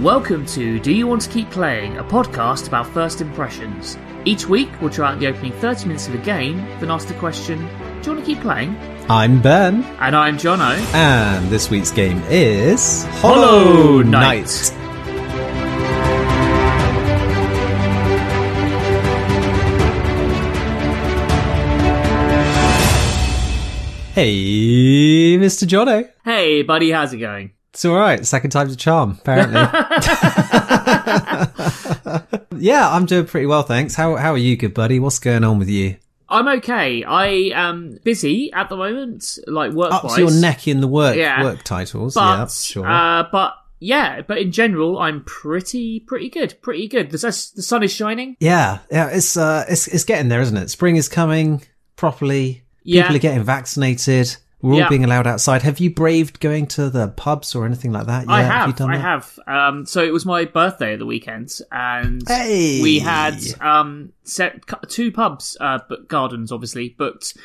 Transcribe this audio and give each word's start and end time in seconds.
Welcome 0.00 0.46
to 0.46 0.78
Do 0.78 0.92
You 0.92 1.06
Want 1.08 1.22
to 1.22 1.28
Keep 1.30 1.50
Playing, 1.50 1.98
a 1.98 2.04
podcast 2.04 2.68
about 2.68 2.86
first 2.86 3.20
impressions. 3.20 3.98
Each 4.24 4.46
week, 4.46 4.68
we'll 4.80 4.90
try 4.90 5.12
out 5.12 5.18
the 5.18 5.26
opening 5.26 5.52
30 5.52 5.86
minutes 5.86 6.06
of 6.06 6.14
a 6.14 6.18
game, 6.18 6.58
then 6.78 6.90
ask 6.90 7.08
the 7.08 7.14
question, 7.14 7.58
Do 7.58 8.10
you 8.10 8.16
want 8.16 8.20
to 8.20 8.34
keep 8.34 8.40
playing? 8.40 8.76
I'm 9.10 9.42
Ben, 9.42 9.82
And 10.00 10.14
I'm 10.14 10.36
Jono. 10.38 10.76
and 10.94 11.48
this 11.48 11.68
week's 11.70 11.90
game 11.90 12.22
is 12.30 13.04
Hollow 13.06 14.02
Hollow 14.02 14.02
Knight. 14.02 14.46
Knight. 14.46 14.74
Hey, 24.14 25.38
Mr. 25.38 25.64
Jono. 25.64 26.10
Hey, 26.24 26.62
buddy, 26.62 26.90
how's 26.90 27.12
it 27.12 27.18
going? 27.18 27.52
It's 27.78 27.84
all 27.84 27.94
right. 27.94 28.26
Second 28.26 28.50
time's 28.50 28.72
a 28.72 28.76
charm, 28.76 29.18
apparently. 29.20 29.54
yeah, 32.58 32.90
I'm 32.90 33.06
doing 33.06 33.26
pretty 33.26 33.46
well, 33.46 33.62
thanks. 33.62 33.94
How 33.94 34.16
how 34.16 34.32
are 34.32 34.36
you, 34.36 34.56
good 34.56 34.74
buddy? 34.74 34.98
What's 34.98 35.20
going 35.20 35.44
on 35.44 35.60
with 35.60 35.68
you? 35.68 35.94
I'm 36.28 36.48
okay. 36.58 37.04
I 37.04 37.52
am 37.54 38.00
busy 38.02 38.52
at 38.52 38.68
the 38.68 38.76
moment, 38.76 39.38
like 39.46 39.70
work 39.70 39.92
Up 39.92 40.12
to 40.12 40.20
your 40.20 40.32
neck 40.32 40.66
in 40.66 40.80
the 40.80 40.88
work 40.88 41.14
Yeah. 41.14 41.44
work 41.44 41.62
titles. 41.62 42.14
But, 42.14 42.38
yeah, 42.38 42.46
sure. 42.48 42.84
uh, 42.84 43.28
but 43.30 43.54
yeah, 43.78 44.22
but 44.22 44.38
in 44.38 44.50
general, 44.50 44.98
I'm 44.98 45.22
pretty, 45.22 46.00
pretty 46.00 46.30
good. 46.30 46.60
Pretty 46.60 46.88
good. 46.88 47.12
The, 47.12 47.18
the 47.18 47.62
sun 47.62 47.84
is 47.84 47.92
shining. 47.92 48.36
Yeah, 48.40 48.80
yeah, 48.90 49.10
it's 49.10 49.36
uh, 49.36 49.66
it's 49.68 49.86
it's 49.86 50.02
getting 50.02 50.28
there, 50.28 50.40
isn't 50.40 50.56
it? 50.56 50.70
Spring 50.70 50.96
is 50.96 51.08
coming 51.08 51.62
properly. 51.94 52.64
Yeah. 52.82 53.02
People 53.02 53.14
are 53.14 53.20
getting 53.20 53.44
vaccinated. 53.44 54.36
We're 54.60 54.82
all 54.82 54.88
being 54.88 55.04
allowed 55.04 55.26
outside. 55.28 55.62
Have 55.62 55.78
you 55.78 55.90
braved 55.90 56.40
going 56.40 56.66
to 56.68 56.90
the 56.90 57.08
pubs 57.08 57.54
or 57.54 57.64
anything 57.64 57.92
like 57.92 58.06
that? 58.06 58.28
I 58.28 58.40
yet? 58.42 58.50
have, 58.50 58.76
done 58.76 58.90
I 58.90 58.96
have. 58.96 59.38
Um, 59.46 59.86
so 59.86 60.02
it 60.02 60.12
was 60.12 60.26
my 60.26 60.44
birthday 60.46 60.94
at 60.94 60.98
the 60.98 61.06
weekend, 61.06 61.52
and 61.70 62.22
Hey! 62.26 62.82
we 62.82 62.98
had 62.98 63.38
um 63.60 64.12
set 64.24 64.60
two 64.88 65.12
pubs, 65.12 65.56
uh, 65.60 65.78
but 65.88 66.08
gardens 66.08 66.50
obviously 66.52 66.88
booked. 66.90 67.36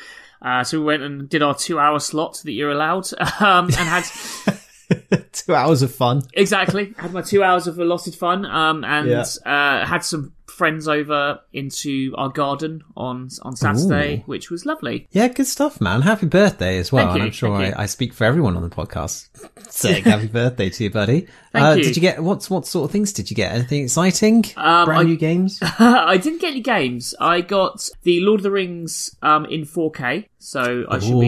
Uh, 0.42 0.62
so 0.62 0.78
we 0.78 0.84
went 0.84 1.02
and 1.02 1.26
did 1.28 1.40
our 1.42 1.54
two-hour 1.54 1.98
slot 2.00 2.42
that 2.44 2.52
you're 2.52 2.70
allowed, 2.72 3.08
um, 3.40 3.66
and 3.66 3.72
had 3.74 4.04
two 5.32 5.54
hours 5.54 5.80
of 5.80 5.94
fun. 5.94 6.20
exactly 6.34 6.92
had 6.98 7.12
my 7.14 7.22
two 7.22 7.42
hours 7.42 7.66
of 7.66 7.78
allotted 7.78 8.14
fun, 8.14 8.44
um, 8.44 8.84
and 8.84 9.08
Yeah. 9.08 9.24
uh, 9.46 9.86
had 9.86 10.04
some 10.04 10.33
friends 10.54 10.88
over 10.88 11.40
into 11.52 12.14
our 12.16 12.28
garden 12.28 12.82
on 12.96 13.28
on 13.42 13.56
Saturday, 13.56 14.22
which 14.26 14.50
was 14.50 14.64
lovely. 14.64 15.06
Yeah, 15.10 15.28
good 15.28 15.46
stuff, 15.46 15.80
man. 15.80 16.02
Happy 16.02 16.26
birthday 16.26 16.78
as 16.78 16.92
well. 16.92 17.06
Thank 17.06 17.14
and 17.14 17.18
you, 17.20 17.26
I'm 17.26 17.32
sure 17.32 17.52
I. 17.52 17.82
I 17.82 17.86
speak 17.86 18.12
for 18.12 18.24
everyone 18.24 18.56
on 18.56 18.62
the 18.62 18.74
podcast 18.74 19.28
saying 19.70 20.04
happy 20.04 20.26
birthday 20.40 20.70
to 20.70 20.84
you, 20.84 20.90
buddy. 20.90 21.26
Uh, 21.54 21.74
you. 21.76 21.84
Did 21.84 21.96
you 21.96 22.00
get 22.02 22.22
what 22.22 22.44
what 22.46 22.66
sort 22.66 22.86
of 22.86 22.90
things 22.92 23.12
did 23.12 23.30
you 23.30 23.36
get? 23.36 23.52
Anything 23.52 23.84
exciting? 23.84 24.44
Um, 24.56 24.86
Brand 24.86 25.00
I- 25.00 25.10
new 25.10 25.16
games? 25.16 25.58
I 25.78 26.16
didn't 26.16 26.40
get 26.40 26.52
any 26.52 26.60
games. 26.60 27.14
I 27.20 27.40
got 27.40 27.88
the 28.02 28.20
Lord 28.20 28.40
of 28.40 28.44
the 28.44 28.50
Rings 28.50 29.16
um, 29.22 29.44
in 29.46 29.62
4K, 29.62 30.26
so 30.38 30.84
I 30.88 30.98
should 31.00 31.14
Ooh, 31.14 31.20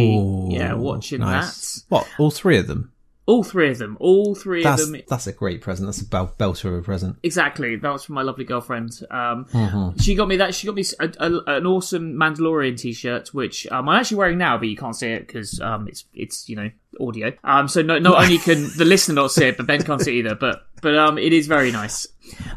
be 0.48 0.56
yeah 0.56 0.74
watching 0.74 1.20
nice. 1.20 1.82
that. 1.82 1.84
What? 1.88 2.08
All 2.18 2.30
three 2.30 2.58
of 2.58 2.66
them? 2.66 2.92
All 3.26 3.42
three 3.42 3.70
of 3.70 3.78
them. 3.78 3.96
All 3.98 4.34
three 4.36 4.62
That's 4.62 4.82
of 4.82 4.92
them. 4.92 5.02
that's 5.08 5.26
a 5.26 5.32
great 5.32 5.60
present. 5.60 5.88
That's 5.88 6.00
a 6.00 6.06
bel- 6.06 6.34
belter 6.38 6.66
of 6.66 6.74
a 6.74 6.82
present. 6.82 7.16
Exactly. 7.24 7.74
That 7.74 7.92
was 7.92 8.04
from 8.04 8.14
my 8.14 8.22
lovely 8.22 8.44
girlfriend. 8.44 9.00
Um, 9.10 9.46
Mm-hmm. 9.46 10.00
She 10.00 10.14
got 10.14 10.28
me 10.28 10.36
that. 10.36 10.54
She 10.54 10.66
got 10.66 10.76
me 10.76 10.84
a, 11.00 11.10
a, 11.18 11.56
an 11.56 11.66
awesome 11.66 12.14
Mandalorian 12.14 12.78
T-shirt, 12.78 13.34
which 13.34 13.66
um, 13.72 13.88
I'm 13.88 13.98
actually 13.98 14.18
wearing 14.18 14.38
now, 14.38 14.58
but 14.58 14.68
you 14.68 14.76
can't 14.76 14.94
see 14.94 15.08
it 15.08 15.26
because 15.26 15.60
um, 15.60 15.88
it's 15.88 16.04
it's 16.14 16.48
you 16.48 16.56
know 16.56 16.70
audio. 17.00 17.32
Um, 17.42 17.68
so 17.68 17.82
no, 17.82 17.98
not 17.98 18.22
only 18.22 18.38
can 18.38 18.68
the 18.76 18.84
listener 18.84 19.14
not 19.14 19.32
see 19.32 19.46
it, 19.46 19.56
but 19.56 19.66
Ben 19.66 19.82
can't 19.82 20.00
see 20.00 20.18
it 20.18 20.26
either. 20.26 20.34
But 20.34 20.66
but 20.82 20.96
um, 20.96 21.18
it 21.18 21.32
is 21.32 21.46
very 21.46 21.72
nice. 21.72 22.06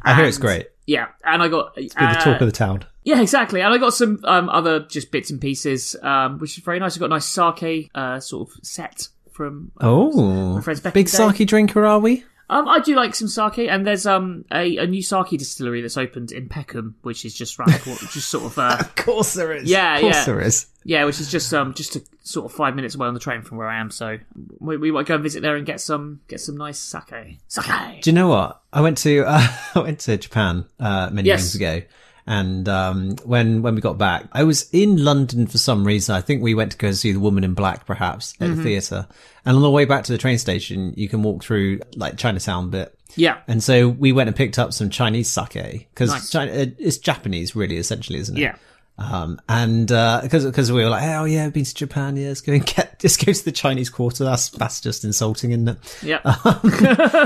I 0.04 0.14
hear 0.16 0.26
it's 0.26 0.38
great. 0.38 0.68
Yeah, 0.86 1.08
and 1.24 1.42
I 1.44 1.48
got 1.48 1.76
Be 1.76 1.88
the 1.88 2.04
uh, 2.04 2.14
talk 2.16 2.42
of 2.42 2.48
the 2.48 2.52
town. 2.52 2.84
Yeah, 3.04 3.22
exactly. 3.22 3.62
And 3.62 3.74
I 3.74 3.78
got 3.78 3.94
some 3.94 4.20
um, 4.24 4.50
other 4.50 4.82
just 4.82 5.12
bits 5.12 5.30
and 5.32 5.40
pieces, 5.40 5.96
um, 6.04 6.38
which 6.40 6.58
is 6.58 6.64
very 6.64 6.80
nice. 6.80 6.96
I 6.96 7.00
got 7.00 7.06
a 7.06 7.10
nice 7.10 7.26
sake 7.28 7.90
uh, 7.96 8.20
sort 8.20 8.50
of 8.50 8.56
set 8.64 9.08
from. 9.40 9.72
uh, 9.82 9.88
Oh, 9.90 10.56
my 10.56 10.62
friends 10.62 10.82
back 10.82 10.94
big 10.94 11.08
in 11.08 11.12
the 11.12 11.18
day. 11.32 11.38
sake 11.38 11.48
drinker, 11.48 11.86
are 11.86 12.00
we? 12.00 12.26
Um, 12.52 12.68
I 12.68 12.80
do 12.80 12.96
like 12.96 13.14
some 13.14 13.28
sake, 13.28 13.60
and 13.70 13.86
there's 13.86 14.06
um 14.08 14.44
a, 14.52 14.78
a 14.78 14.88
new 14.88 15.04
sake 15.04 15.38
distillery 15.38 15.82
that's 15.82 15.98
opened 15.98 16.32
in 16.32 16.50
Peckham, 16.50 16.96
which 17.04 17.24
is 17.24 17.34
just 17.36 17.56
corner, 17.58 17.72
just 18.12 18.28
sort 18.30 18.46
of 18.46 18.58
uh, 18.58 18.78
Of 18.80 18.96
course 18.96 19.34
there 19.36 19.54
is. 19.54 19.70
Yeah, 19.70 19.96
of 19.96 20.02
course 20.02 20.16
yeah. 20.16 20.26
there 20.26 20.42
is. 20.42 20.66
yeah, 20.84 21.04
which 21.06 21.20
is 21.20 21.30
just 21.32 21.54
um 21.54 21.76
just 21.76 21.96
a 21.96 22.02
sort 22.24 22.48
of 22.52 22.58
five 22.58 22.76
minutes 22.76 22.96
away 22.96 23.08
on 23.08 23.14
the 23.14 23.20
train 23.20 23.44
from 23.44 23.58
where 23.60 23.68
I 23.68 23.80
am. 23.80 23.92
So 23.92 24.18
we, 24.60 24.78
we 24.78 24.92
might 24.92 25.06
go 25.06 25.14
and 25.14 25.22
visit 25.24 25.42
there 25.44 25.56
and 25.58 25.66
get 25.66 25.80
some 25.80 26.22
get 26.28 26.40
some 26.42 26.58
nice 26.58 26.80
sake. 26.80 27.38
Sake. 27.48 28.02
Do 28.02 28.10
you 28.10 28.16
know 28.16 28.30
what? 28.30 28.60
I 28.74 28.82
went 28.82 28.98
to 29.00 29.24
uh, 29.28 29.48
I 29.76 29.80
went 29.80 30.00
to 30.02 30.18
Japan 30.18 30.66
uh, 30.80 31.12
many 31.14 31.28
Yes. 31.28 31.42
years 31.42 31.56
ago, 31.56 31.82
and 32.30 32.70
um, 32.70 33.16
when 33.26 33.62
when 33.64 33.74
we 33.76 33.82
got 33.82 33.98
back, 33.98 34.26
I 34.32 34.44
was 34.46 34.70
in 34.72 35.04
London 35.04 35.48
for 35.48 35.58
some 35.58 35.86
reason. 35.86 36.16
I 36.16 36.22
think 36.22 36.42
we 36.44 36.54
went 36.54 36.72
to 36.74 36.78
go 36.78 36.92
see 36.92 37.12
The 37.12 37.20
Woman 37.20 37.44
in 37.44 37.56
Black, 37.56 37.86
perhaps 37.86 38.36
at 38.40 38.48
Mm-hmm. 38.48 38.56
the 38.58 38.64
theatre. 38.64 39.08
And 39.46 39.56
on 39.58 39.62
the 39.64 39.72
way 39.72 39.86
back 39.86 40.04
to 40.06 40.12
the 40.12 40.18
train 40.20 40.38
station, 40.38 40.94
you 40.96 41.10
can 41.10 41.24
walk 41.24 41.44
through 41.44 41.80
like 41.96 42.18
Chinatown 42.18 42.70
bit. 42.70 42.96
Yeah, 43.16 43.40
And 43.48 43.64
so 43.64 43.90
we 43.90 44.12
went 44.12 44.28
and 44.28 44.36
picked 44.38 44.60
up 44.60 44.72
some 44.72 44.92
Chinese 44.92 45.28
sake 45.28 45.90
because 45.90 46.12
Nice. 46.12 46.36
Uh, 46.36 46.68
it's 46.78 47.00
Japanese, 47.00 47.56
really, 47.56 47.78
essentially, 47.78 48.20
isn't 48.20 48.38
it? 48.38 48.42
yeah. 48.42 48.56
Um, 49.00 49.42
and, 49.50 49.88
because, 49.88 50.46
because 50.46 50.72
we 50.72 50.84
were 50.84 50.90
like, 50.90 51.04
oh 51.04 51.24
yeah, 51.26 51.46
I've 51.46 51.54
been 51.54 51.64
to 51.66 51.74
Japan. 51.74 52.16
Yeah, 52.18 52.28
let's 52.28 52.42
go 52.42 52.54
and 52.54 52.64
get, 52.66 52.89
just 53.00 53.26
go 53.26 53.32
to 53.32 53.46
the 53.46 53.52
Chinese 53.52 53.90
quarter. 53.90 54.24
That's, 54.24 54.50
that's 54.50 54.82
just 54.82 55.04
insulting, 55.04 55.52
isn't 55.52 55.68
it? 55.70 56.00
Yeah. 56.04 56.20
Um, 56.50 56.72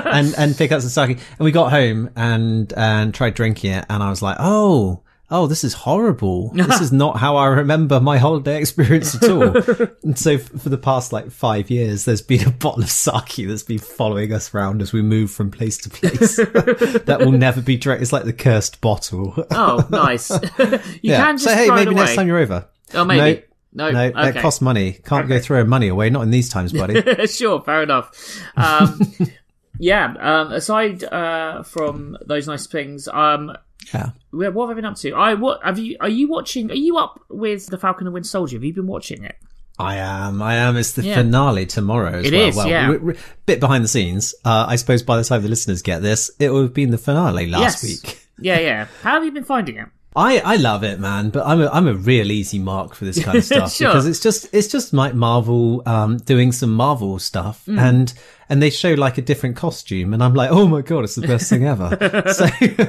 and, 0.05 0.35
and 0.37 0.57
pick 0.57 0.71
up 0.71 0.81
some 0.81 0.89
sake. 0.89 1.17
And 1.17 1.39
we 1.39 1.51
got 1.51 1.71
home 1.71 2.09
and, 2.15 2.71
and 2.73 3.13
tried 3.13 3.33
drinking 3.33 3.71
it. 3.71 3.85
And 3.89 4.03
I 4.03 4.09
was 4.09 4.21
like, 4.21 4.37
oh, 4.39 5.01
oh, 5.31 5.47
this 5.47 5.63
is 5.63 5.73
horrible. 5.73 6.49
This 6.49 6.81
is 6.81 6.91
not 6.91 7.17
how 7.17 7.35
I 7.37 7.47
remember 7.47 7.99
my 7.99 8.17
holiday 8.17 8.59
experience 8.59 9.15
at 9.15 9.29
all. 9.29 9.55
and 10.03 10.17
so 10.17 10.33
f- 10.33 10.49
for 10.49 10.69
the 10.69 10.77
past 10.77 11.11
like 11.11 11.31
five 11.31 11.69
years, 11.69 12.05
there's 12.05 12.21
been 12.21 12.47
a 12.47 12.51
bottle 12.51 12.83
of 12.83 12.89
sake 12.89 13.47
that's 13.47 13.63
been 13.63 13.79
following 13.79 14.31
us 14.33 14.53
around 14.53 14.81
as 14.81 14.93
we 14.93 15.01
move 15.01 15.31
from 15.31 15.51
place 15.51 15.77
to 15.79 15.89
place. 15.89 16.35
that 16.37 17.17
will 17.19 17.31
never 17.31 17.61
be 17.61 17.77
drank. 17.77 18.01
It's 18.01 18.13
like 18.13 18.25
the 18.25 18.33
cursed 18.33 18.81
bottle. 18.81 19.33
oh, 19.51 19.87
nice. 19.89 20.29
you 20.29 20.79
yeah. 21.01 21.17
can 21.17 21.37
just 21.37 21.45
so 21.45 21.55
hey, 21.55 21.69
maybe 21.69 21.95
next 21.95 22.15
time 22.15 22.27
you're 22.27 22.39
over. 22.39 22.67
Oh, 22.93 23.05
maybe. 23.05 23.41
No, 23.41 23.52
No, 23.73 23.87
okay. 23.87 24.11
that 24.11 24.35
costs 24.37 24.61
money. 24.61 24.93
Can't 25.05 25.27
go 25.27 25.39
throwing 25.39 25.67
money 25.67 25.87
away. 25.87 26.09
Not 26.09 26.21
in 26.21 26.29
these 26.31 26.49
times, 26.49 26.71
buddy. 26.81 27.25
sure, 27.27 27.61
fair 27.61 27.83
enough. 27.83 28.11
Um, 28.55 28.99
yeah. 29.79 30.13
Um, 30.19 30.51
aside 30.51 31.03
uh, 31.03 31.63
from 31.63 32.17
those 32.25 32.47
nice 32.47 32.67
things, 32.67 33.07
um, 33.07 33.51
yeah. 33.93 34.11
what 34.31 34.67
have 34.67 34.69
I 34.69 34.73
been 34.75 34.85
up 34.85 34.95
to? 34.97 35.13
I 35.13 35.33
what 35.33 35.63
have 35.63 35.79
you? 35.79 35.97
Are 35.99 36.09
you 36.09 36.27
watching? 36.29 36.69
Are 36.71 36.75
you 36.75 36.97
up 36.97 37.19
with 37.29 37.67
the 37.67 37.77
Falcon 37.77 38.07
and 38.07 38.13
Winter 38.13 38.29
Soldier? 38.29 38.57
Have 38.57 38.63
you 38.63 38.73
been 38.73 38.87
watching 38.87 39.23
it? 39.23 39.35
I 39.79 39.95
am. 39.95 40.39
I 40.41 40.55
am. 40.57 40.77
It's 40.77 40.91
the 40.91 41.01
Yeah. 41.01 41.15
finale 41.15 41.65
tomorrow 41.65 42.19
as 42.19 42.27
It 42.27 42.33
well. 42.33 42.47
is, 42.47 42.55
well, 42.55 42.67
yeah. 42.69 42.89
we're- 42.89 42.99
we're- 43.01 43.19
bit 43.47 43.59
behind 43.59 43.83
the 43.83 43.87
scenes. 43.87 44.35
Uh, 44.45 44.65
I 44.67 44.75
suppose 44.75 45.01
by 45.01 45.17
the 45.17 45.23
time 45.23 45.41
the 45.41 45.49
listeners 45.49 45.81
get 45.81 46.03
this, 46.03 46.29
it 46.39 46.51
will 46.51 46.61
have 46.61 46.75
been 46.75 46.91
the 46.91 46.97
finale 46.99 47.47
last 47.47 47.83
yes. 47.83 47.83
week. 47.83 48.19
Yeah, 48.39 48.59
yeah. 48.59 48.87
How 49.03 49.11
have 49.13 49.25
you 49.25 49.31
been 49.31 49.43
finding 49.43 49.77
it? 49.77 49.87
I, 50.15 50.39
I 50.39 50.55
love 50.57 50.83
it, 50.83 50.99
man, 50.99 51.29
but 51.29 51.45
I'm 51.45 51.61
a, 51.61 51.67
I'm 51.69 51.87
a 51.87 51.93
real 51.95 52.31
easy 52.31 52.59
mark 52.59 52.93
for 52.95 53.05
this 53.05 53.23
kind 53.23 53.37
of 53.37 53.43
stuff 53.45 53.73
Sure. 53.73 53.89
because 53.89 54.07
it's 54.07 54.19
just, 54.19 54.47
it's 54.53 54.67
just 54.67 54.93
like 54.93 55.13
Marvel, 55.13 55.81
um, 55.87 56.17
doing 56.17 56.51
some 56.51 56.73
Marvel 56.73 57.17
stuff 57.19 57.63
Mm. 57.65 57.79
and, 57.79 58.13
and 58.49 58.61
they 58.61 58.69
show 58.69 58.93
like 58.93 59.17
a 59.17 59.21
different 59.21 59.55
costume 59.55 60.13
and 60.13 60.23
I'm 60.23 60.33
like, 60.35 60.51
oh 60.51 60.67
my 60.67 60.81
God, 60.81 61.03
it's 61.05 61.15
the 61.15 61.25
best 61.25 61.49
thing 61.49 61.65
ever. 61.65 61.97
so 62.33 62.47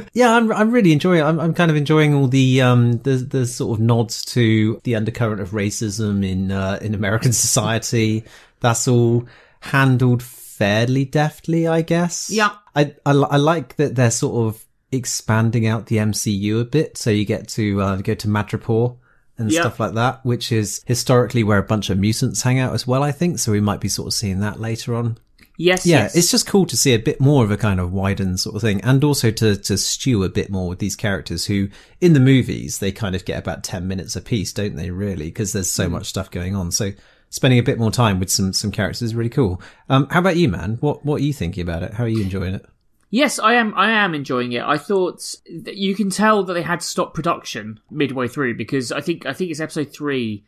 yeah, 0.12 0.34
I'm, 0.36 0.52
I'm 0.52 0.70
really 0.70 0.92
enjoying. 0.92 1.22
I'm, 1.22 1.38
I'm 1.40 1.54
kind 1.54 1.70
of 1.70 1.76
enjoying 1.76 2.12
all 2.14 2.26
the, 2.28 2.60
um, 2.60 2.98
the, 2.98 3.16
the 3.16 3.46
sort 3.46 3.78
of 3.78 3.82
nods 3.84 4.24
to 4.26 4.80
the 4.84 4.94
undercurrent 4.96 5.40
of 5.40 5.50
racism 5.50 6.28
in, 6.28 6.50
uh, 6.50 6.78
in 6.82 6.94
American 6.94 7.32
society. 7.32 8.24
That's 8.60 8.86
all 8.88 9.26
handled 9.60 10.22
fairly 10.22 11.04
deftly, 11.04 11.66
I 11.66 11.82
guess. 11.82 12.30
Yeah. 12.30 12.50
I, 12.76 12.94
I, 13.06 13.12
I 13.12 13.36
like 13.36 13.76
that 13.76 13.94
they're 13.94 14.10
sort 14.10 14.48
of 14.54 14.64
expanding 14.96 15.66
out 15.66 15.86
the 15.86 15.96
MCU 15.96 16.60
a 16.60 16.64
bit. 16.64 16.96
So 16.98 17.10
you 17.10 17.24
get 17.24 17.48
to 17.48 17.80
uh, 17.82 17.96
go 17.96 18.14
to 18.14 18.28
Madripoor 18.28 18.96
and 19.38 19.50
Yeah. 19.50 19.62
stuff 19.62 19.80
like 19.80 19.94
that, 19.94 20.24
which 20.24 20.52
is 20.52 20.82
historically 20.86 21.42
where 21.44 21.58
a 21.58 21.62
bunch 21.62 21.90
of 21.90 21.98
mutants 21.98 22.42
hang 22.42 22.58
out 22.58 22.72
as 22.74 22.86
well, 22.86 23.02
I 23.02 23.12
think. 23.12 23.38
So 23.38 23.52
we 23.52 23.60
might 23.60 23.80
be 23.80 23.88
sort 23.88 24.08
of 24.08 24.14
seeing 24.14 24.40
that 24.40 24.60
later 24.60 24.94
on. 24.94 25.18
Yes, 25.56 25.86
Yeah, 25.86 26.02
yes. 26.02 26.16
it's 26.16 26.30
just 26.32 26.48
cool 26.48 26.66
to 26.66 26.76
see 26.76 26.94
a 26.94 26.98
bit 26.98 27.20
more 27.20 27.44
of 27.44 27.50
a 27.52 27.56
kind 27.56 27.78
of 27.78 27.92
widened 27.92 28.40
sort 28.40 28.56
of 28.56 28.62
thing, 28.62 28.80
and 28.80 29.04
also 29.04 29.30
to 29.30 29.54
to 29.56 29.78
stew 29.78 30.24
a 30.24 30.28
bit 30.28 30.50
more 30.50 30.68
with 30.68 30.80
these 30.80 30.96
characters 30.96 31.46
who, 31.46 31.68
in 32.00 32.12
the 32.12 32.18
movies, 32.18 32.78
they 32.80 32.90
kind 32.90 33.14
of 33.14 33.24
get 33.24 33.38
about 33.38 33.62
ten 33.62 33.86
minutes 33.86 34.16
a 34.16 34.20
piece, 34.20 34.52
don't 34.52 34.74
they? 34.74 34.90
Really, 34.90 35.26
because 35.26 35.52
there's 35.52 35.70
so 35.70 35.88
much 35.88 36.06
stuff 36.06 36.28
going 36.28 36.56
on. 36.56 36.72
So 36.72 36.90
spending 37.30 37.60
a 37.60 37.62
bit 37.62 37.78
more 37.78 37.92
time 37.92 38.18
with 38.18 38.30
some 38.30 38.52
some 38.52 38.72
characters 38.72 39.02
is 39.02 39.14
really 39.14 39.30
cool. 39.30 39.62
Um, 39.88 40.08
how 40.10 40.18
about 40.18 40.36
you, 40.36 40.48
man? 40.48 40.78
What 40.80 41.04
what 41.06 41.20
are 41.20 41.24
you 41.24 41.32
thinking 41.32 41.62
about 41.62 41.84
it? 41.84 41.94
How 41.94 42.02
are 42.02 42.08
you 42.08 42.22
enjoying 42.22 42.54
it? 42.56 42.66
Yes, 43.14 43.38
I 43.38 43.54
am. 43.54 43.74
I 43.76 43.92
am 43.92 44.12
enjoying 44.12 44.50
it. 44.54 44.64
I 44.64 44.76
thought 44.76 45.36
that 45.60 45.76
you 45.76 45.94
can 45.94 46.10
tell 46.10 46.42
that 46.42 46.52
they 46.52 46.62
had 46.62 46.80
to 46.80 46.86
stop 46.86 47.14
production 47.14 47.78
midway 47.88 48.26
through 48.26 48.56
because 48.56 48.90
I 48.90 49.02
think 49.02 49.24
I 49.24 49.32
think 49.32 49.52
it's 49.52 49.60
episode 49.60 49.92
three 49.92 50.42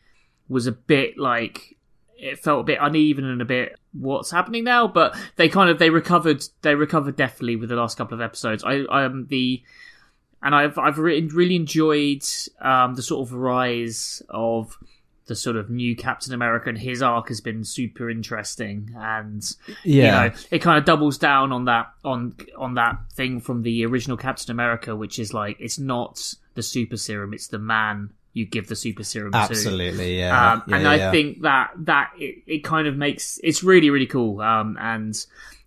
was 0.49 0.67
a 0.67 0.73
bit 0.73 1.17
like 1.17 1.77
it 2.19 2.41
felt 2.41 2.63
a 2.63 2.65
bit 2.65 2.79
uneven 2.83 3.25
and 3.25 3.41
a 3.41 3.45
bit 3.45 3.79
what's 3.93 4.33
happening 4.33 4.65
now. 4.65 4.89
But 4.89 5.17
they 5.37 5.49
kind 5.49 5.71
of 5.71 5.79
they 5.79 5.91
recovered 5.91 6.43
they 6.63 6.75
recovered 6.75 7.15
definitely 7.15 7.55
with 7.55 7.69
the 7.69 7.77
last 7.77 7.97
couple 7.97 8.17
of 8.17 8.21
episodes. 8.21 8.65
I 8.65 8.81
I 8.91 9.05
am 9.05 9.29
the 9.29 9.63
and 10.43 10.53
I've 10.53 10.77
I've 10.77 10.99
re- 10.99 11.21
really 11.33 11.55
enjoyed 11.55 12.25
um, 12.61 12.97
the 12.97 13.03
sort 13.03 13.29
of 13.29 13.33
rise 13.33 14.25
of 14.29 14.77
the 15.27 15.35
sort 15.37 15.57
of 15.57 15.69
new 15.71 15.97
Captain 15.97 16.33
America 16.33 16.69
and 16.69 16.79
his 16.79 17.03
arc 17.03 17.29
has 17.29 17.41
been 17.41 17.65
super 17.65 18.09
interesting 18.09 18.91
and 18.97 19.43
Yeah. 19.85 20.25
you 20.25 20.31
know 20.31 20.37
it 20.51 20.59
kind 20.61 20.79
of 20.79 20.85
doubles 20.85 21.19
down 21.19 21.53
on 21.53 21.65
that 21.67 21.87
on 22.05 22.35
on 22.57 22.75
that 22.75 22.99
thing 23.13 23.41
from 23.41 23.63
the 23.63 23.85
original 23.87 24.17
Captain 24.17 24.51
America 24.53 24.95
which 24.95 25.19
is 25.19 25.35
like 25.35 25.57
it's 25.61 25.79
not 25.79 26.35
the 26.55 26.63
super 26.63 26.97
serum 26.97 27.35
it's 27.35 27.49
the 27.49 27.59
man 27.59 28.11
you 28.35 28.45
give 28.45 28.69
the 28.69 28.77
super 28.77 29.03
serum 29.03 29.33
to 29.33 29.39
Absolutely, 29.39 30.19
yeah. 30.19 30.53
um, 30.53 30.63
yeah 30.69 30.75
and 30.77 30.85
yeah, 30.85 30.91
I 30.91 31.11
think 31.11 31.41
that 31.43 31.71
that 31.79 32.11
it, 32.19 32.43
it 32.47 32.59
kind 32.65 32.87
of 32.87 32.95
makes 32.97 33.41
it's 33.43 33.63
really 33.65 33.89
really 33.89 34.07
cool. 34.07 34.43
Um, 34.43 34.77
and 34.79 35.17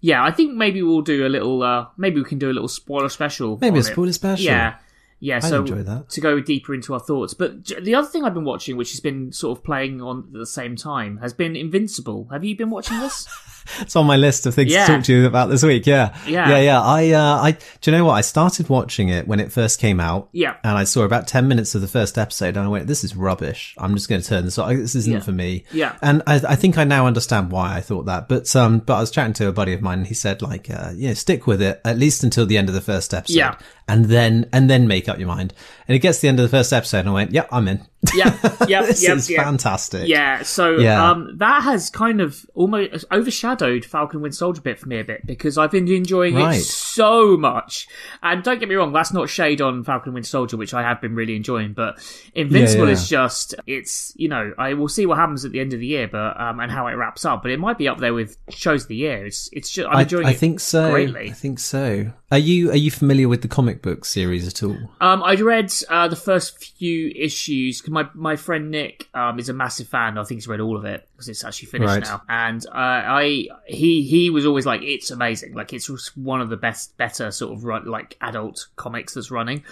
yeah, 0.01 0.23
I 0.23 0.29
think 0.31 0.53
maybe 0.53 0.81
we'll 0.83 1.01
do 1.01 1.25
a 1.25 1.29
little. 1.29 1.63
Uh, 1.63 1.87
maybe 1.97 2.21
we 2.21 2.23
can 2.29 2.37
do 2.37 2.49
a 2.49 2.53
little 2.53 2.67
spoiler 2.67 3.09
special. 3.09 3.57
maybe 3.59 3.79
a 3.79 3.81
on 3.81 3.87
it. 3.87 3.91
spoiler 3.91 4.13
special. 4.13 4.45
Yeah, 4.45 4.75
yeah. 5.19 5.39
So 5.39 5.63
to 5.65 6.21
go 6.21 6.39
deeper 6.39 6.73
into 6.73 6.93
our 6.93 6.99
thoughts. 6.99 7.33
But 7.33 7.65
the 7.65 7.95
other 7.95 8.07
thing 8.07 8.23
I've 8.23 8.33
been 8.33 8.45
watching, 8.45 8.77
which 8.77 8.91
has 8.91 8.99
been 8.99 9.31
sort 9.31 9.57
of 9.57 9.63
playing 9.63 10.01
on 10.01 10.29
at 10.33 10.39
the 10.39 10.45
same 10.45 10.75
time, 10.75 11.17
has 11.17 11.33
been 11.33 11.55
Invincible. 11.55 12.27
Have 12.31 12.43
you 12.43 12.55
been 12.55 12.69
watching 12.69 12.99
this? 12.99 13.27
It's 13.81 13.95
on 13.95 14.07
my 14.07 14.15
list 14.15 14.47
of 14.47 14.55
things 14.55 14.71
Yeah. 14.71 14.87
to 14.87 14.93
talk 14.95 15.03
to 15.03 15.13
you 15.13 15.27
about 15.27 15.49
this 15.49 15.61
week. 15.61 15.85
Yeah, 15.85 16.15
Yeah. 16.25 16.49
yeah, 16.49 16.59
yeah. 16.59 16.81
I, 16.81 17.11
uh, 17.11 17.35
I, 17.43 17.51
do 17.81 17.91
you 17.91 17.97
know 17.97 18.05
what? 18.05 18.13
I 18.13 18.21
started 18.21 18.67
watching 18.67 19.09
it 19.09 19.27
when 19.27 19.39
it 19.39 19.51
first 19.51 19.79
came 19.79 19.99
out. 19.99 20.29
Yeah. 20.31 20.55
and 20.63 20.75
I 20.75 20.85
saw 20.85 21.03
about 21.03 21.27
ten 21.27 21.47
minutes 21.47 21.75
of 21.75 21.81
the 21.81 21.87
first 21.87 22.17
episode, 22.17 22.57
and 22.57 22.65
I 22.65 22.67
went, 22.67 22.87
"This 22.87 23.03
is 23.03 23.15
rubbish. 23.15 23.75
I'm 23.77 23.93
just 23.93 24.09
going 24.09 24.21
to 24.21 24.27
turn 24.27 24.45
this 24.45 24.57
off. 24.57 24.69
This 24.71 24.95
isn't 24.95 25.13
Yeah. 25.13 25.19
for 25.19 25.33
me." 25.33 25.65
Yeah. 25.71 25.95
and 26.01 26.23
I, 26.25 26.35
I 26.37 26.55
think 26.55 26.79
I 26.79 26.83
now 26.83 27.05
understand 27.05 27.51
why 27.51 27.75
I 27.75 27.81
thought 27.81 28.07
that. 28.07 28.27
But 28.27 28.55
um, 28.55 28.79
but 28.79 28.95
I 28.95 29.01
was 29.01 29.11
chatting 29.11 29.33
to 29.33 29.47
a 29.49 29.51
buddy 29.51 29.73
of 29.73 29.81
mine, 29.83 29.99
and 29.99 30.07
he 30.07 30.15
said, 30.15 30.41
like, 30.41 30.71
uh, 30.71 30.93
yeah, 30.95 31.13
stick 31.13 31.45
with 31.45 31.61
it 31.61 31.79
at 31.85 31.97
least 31.99 32.23
until 32.23 32.47
the 32.47 32.57
end 32.57 32.69
of 32.69 32.75
the 32.75 32.81
first 32.81 33.13
episode. 33.13 33.35
Yeah. 33.37 33.55
and 33.87 34.05
then 34.05 34.47
and 34.51 34.67
then 34.69 34.87
make 34.87 35.08
up 35.09 35.19
your 35.19 35.27
mind. 35.27 35.53
And 35.89 35.95
it 35.95 35.99
gets 35.99 36.19
to 36.19 36.21
the 36.21 36.27
end 36.27 36.39
of 36.39 36.43
the 36.43 36.55
first 36.55 36.71
episode, 36.71 36.99
and 36.99 37.09
I 37.09 37.13
went, 37.13 37.31
"Yeah, 37.31 37.45
I'm 37.51 37.67
in. 37.67 37.81
Yeah, 38.15 38.37
yeah, 38.67 38.83
this 38.83 39.03
yeah, 39.03 39.15
is 39.15 39.27
yeah. 39.29 39.43
fantastic." 39.43 40.07
Yeah, 40.07 40.43
so 40.43 40.77
Yeah. 40.77 41.09
um, 41.09 41.35
that 41.37 41.63
has 41.63 41.89
kind 41.89 42.21
of 42.21 42.45
almost 42.53 43.05
overshadowed 43.11 43.83
Falcon 43.85 44.21
Winter 44.21 44.35
Soldier 44.37 44.61
bit 44.61 44.77
for 44.79 44.87
me 44.87 44.99
a 44.99 45.03
bit 45.03 45.25
because 45.25 45.57
I've 45.57 45.71
been 45.71 45.87
enjoying 45.87 46.35
Right. 46.35 46.59
it 46.59 46.63
so 46.63 47.35
much. 47.35 47.87
And 48.21 48.43
don't 48.43 48.59
get 48.59 48.69
me 48.69 48.75
wrong, 48.75 48.93
that's 48.93 49.11
not 49.11 49.29
shade 49.29 49.61
on 49.61 49.83
Falcon 49.83 50.13
Winter 50.13 50.29
Soldier, 50.29 50.57
which 50.57 50.73
I 50.75 50.83
have 50.83 51.01
been 51.01 51.15
really 51.15 51.35
enjoying. 51.35 51.73
But 51.73 51.97
Invincible 52.35 52.83
Yeah, 52.83 52.89
yeah. 52.89 52.93
is 52.93 53.09
just 53.09 53.55
it's 53.65 54.13
you 54.15 54.27
know 54.29 54.53
I 54.59 54.75
will 54.75 54.89
see 54.89 55.07
what 55.07 55.17
happens 55.17 55.43
at 55.43 55.51
the 55.51 55.59
end 55.59 55.73
of 55.73 55.79
the 55.79 55.87
year, 55.87 56.07
but 56.07 56.39
um, 56.39 56.59
and 56.59 56.71
how 56.71 56.85
it 56.85 56.93
wraps 56.93 57.25
up. 57.25 57.41
But 57.41 57.49
it 57.51 57.59
might 57.59 57.79
be 57.79 57.87
up 57.87 57.97
there 57.97 58.13
with 58.13 58.37
shows 58.49 58.83
of 58.83 58.89
the 58.89 58.95
year. 58.95 59.25
It's 59.25 59.49
it's 59.51 59.71
just 59.71 59.87
I'm 59.89 59.97
I, 59.97 60.01
enjoying 60.03 60.27
I 60.27 60.31
it 60.31 60.37
think 60.37 60.59
so. 60.59 60.91
greatly. 60.91 61.31
I 61.31 61.33
think 61.33 61.57
so. 61.59 62.11
Are 62.31 62.37
you 62.37 62.69
are 62.71 62.75
you 62.77 62.91
familiar 62.91 63.27
with 63.27 63.41
the 63.41 63.47
comic 63.47 63.81
book 63.81 64.05
series 64.05 64.47
at 64.47 64.61
all? 64.61 64.77
Um, 65.01 65.23
I 65.23 65.33
read 65.33 65.73
uh, 65.89 66.07
the 66.07 66.15
first 66.15 66.63
few 66.77 67.11
issues. 67.15 67.81
'cause 67.81 67.89
My 67.91 68.09
my 68.13 68.35
friend 68.35 68.71
Nick 68.71 69.07
um, 69.13 69.39
is 69.39 69.49
a 69.49 69.53
massive 69.53 69.87
fan. 69.87 70.17
I 70.17 70.23
think 70.23 70.37
he's 70.39 70.47
read 70.47 70.59
all 70.59 70.75
of 70.77 70.85
it 70.85 71.07
because 71.13 71.29
it's 71.29 71.43
actually 71.43 71.67
finished 71.69 71.93
Right. 71.93 72.03
now. 72.03 72.21
And 72.27 72.65
uh, 72.67 72.71
I 72.75 73.47
he 73.67 74.01
he 74.03 74.29
was 74.29 74.45
always 74.45 74.65
like, 74.65 74.81
it's 74.83 75.11
amazing. 75.11 75.53
Like 75.53 75.73
it's 75.73 75.87
just 75.87 76.17
one 76.17 76.41
of 76.41 76.49
the 76.49 76.57
best, 76.57 76.97
better 76.97 77.31
sort 77.31 77.53
of 77.55 77.63
run, 77.63 77.85
like 77.85 78.17
adult 78.21 78.67
comics 78.75 79.13
that's 79.13 79.31
running. 79.31 79.63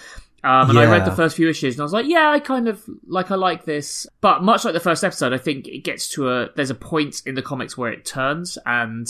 Um, 0.44 0.70
and 0.70 0.78
I 0.78 0.84
read 0.88 1.04
the 1.04 1.10
first 1.16 1.34
few 1.36 1.48
issues 1.48 1.74
and 1.74 1.80
I 1.80 1.84
was 1.84 1.92
like, 1.92 2.06
yeah, 2.06 2.30
I 2.30 2.38
kind 2.38 2.68
of 2.68 2.82
like 3.08 3.30
I 3.30 3.34
like 3.34 3.64
this. 3.64 4.06
But 4.20 4.42
much 4.44 4.64
like 4.64 4.72
the 4.74 4.78
first 4.80 5.02
episode, 5.02 5.32
I 5.32 5.38
think 5.38 5.66
it 5.66 5.78
gets 5.84 6.08
to 6.10 6.28
a 6.30 6.48
there's 6.54 6.70
a 6.70 6.76
point 6.76 7.22
in 7.26 7.34
the 7.34 7.42
comics 7.42 7.76
where 7.76 7.90
it 7.92 8.04
turns 8.04 8.56
and. 8.64 9.06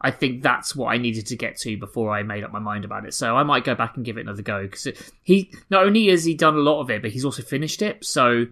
I 0.00 0.10
think 0.10 0.42
that's 0.42 0.74
what 0.74 0.88
I 0.88 0.96
needed 0.96 1.26
to 1.26 1.36
get 1.36 1.58
to 1.58 1.76
before 1.76 2.10
I 2.10 2.22
made 2.22 2.42
up 2.42 2.52
my 2.52 2.58
mind 2.58 2.84
about 2.84 3.04
it. 3.04 3.12
So 3.12 3.36
I 3.36 3.42
might 3.42 3.64
go 3.64 3.74
back 3.74 3.96
and 3.96 4.04
give 4.04 4.16
it 4.16 4.22
another 4.22 4.42
go 4.42 4.62
because 4.62 4.88
he 5.22 5.52
not 5.68 5.84
only 5.84 6.06
has 6.08 6.24
he 6.24 6.34
done 6.34 6.54
a 6.54 6.60
lot 6.60 6.80
of 6.80 6.90
it, 6.90 7.02
but 7.02 7.10
he's 7.10 7.24
also 7.24 7.42
finished 7.42 7.82
it. 7.82 8.04
So 8.04 8.46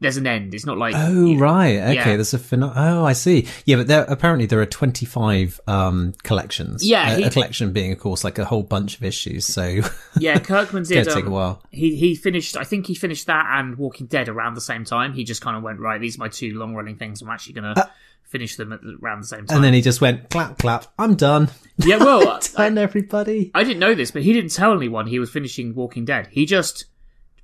there's 0.00 0.16
an 0.16 0.26
end. 0.26 0.54
It's 0.54 0.66
not 0.66 0.78
like 0.78 0.94
Oh 0.96 1.36
right, 1.36 1.76
okay. 1.76 1.94
Yeah. 1.94 2.16
There's 2.16 2.34
a 2.34 2.38
fin- 2.38 2.62
oh 2.62 3.04
I 3.04 3.12
see. 3.12 3.46
Yeah, 3.64 3.76
but 3.76 3.86
there 3.86 4.04
apparently 4.04 4.46
there 4.46 4.60
are 4.60 4.66
25 4.66 5.60
um 5.66 6.14
collections. 6.22 6.86
Yeah, 6.86 7.12
a, 7.12 7.16
he- 7.16 7.22
a 7.24 7.30
collection 7.30 7.72
being 7.72 7.92
of 7.92 7.98
course 7.98 8.24
like 8.24 8.38
a 8.38 8.44
whole 8.44 8.62
bunch 8.62 8.96
of 8.96 9.04
issues. 9.04 9.46
So 9.46 9.80
yeah, 10.18 10.38
Kirkman 10.38 10.82
it's 10.82 10.90
gonna 10.90 11.04
did. 11.04 11.12
take 11.12 11.24
a 11.24 11.28
um, 11.28 11.32
while. 11.32 11.62
he 11.70 11.96
he 11.96 12.14
finished. 12.14 12.56
I 12.56 12.64
think 12.64 12.86
he 12.86 12.94
finished 12.94 13.26
that 13.26 13.46
and 13.50 13.76
Walking 13.76 14.06
Dead 14.06 14.28
around 14.28 14.54
the 14.54 14.60
same 14.60 14.84
time. 14.84 15.12
He 15.12 15.24
just 15.24 15.40
kind 15.42 15.56
of 15.56 15.62
went 15.62 15.80
right. 15.80 16.00
These 16.00 16.16
are 16.16 16.20
my 16.20 16.28
two 16.28 16.58
long 16.58 16.74
running 16.74 16.96
things. 16.96 17.22
I'm 17.22 17.30
actually 17.30 17.54
gonna 17.54 17.90
finish 18.26 18.56
them 18.56 18.72
at 18.72 18.82
the, 18.82 18.98
around 19.02 19.22
the 19.22 19.26
same 19.26 19.46
time. 19.46 19.56
And 19.56 19.64
then 19.64 19.74
he 19.74 19.80
just 19.80 20.00
went 20.00 20.30
clap 20.30 20.58
clap. 20.58 20.86
I'm 20.98 21.14
done. 21.14 21.50
yeah, 21.78 21.96
well, 22.04 22.28
I, 22.56 22.68
Done 22.68 22.78
everybody. 22.78 23.50
I 23.54 23.64
didn't 23.64 23.80
know 23.80 23.94
this, 23.94 24.10
but 24.10 24.22
he 24.22 24.32
didn't 24.32 24.52
tell 24.52 24.72
anyone 24.72 25.06
he 25.06 25.18
was 25.18 25.30
finishing 25.30 25.74
Walking 25.74 26.04
Dead. 26.04 26.28
He 26.30 26.46
just 26.46 26.86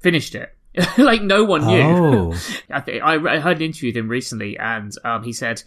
finished 0.01 0.35
it. 0.35 0.55
like 0.99 1.23
no 1.23 1.45
one 1.45 1.67
knew. 1.67 1.81
Oh. 1.81 2.33
I, 2.71 2.81
think 2.81 3.03
I 3.03 3.15
I 3.15 3.39
heard 3.41 3.59
an 3.59 3.63
interview 3.63 3.91
with 3.91 3.97
him 3.97 4.09
recently, 4.09 4.59
and 4.59 4.93
um, 5.05 5.23
he 5.23 5.33
said 5.33 5.63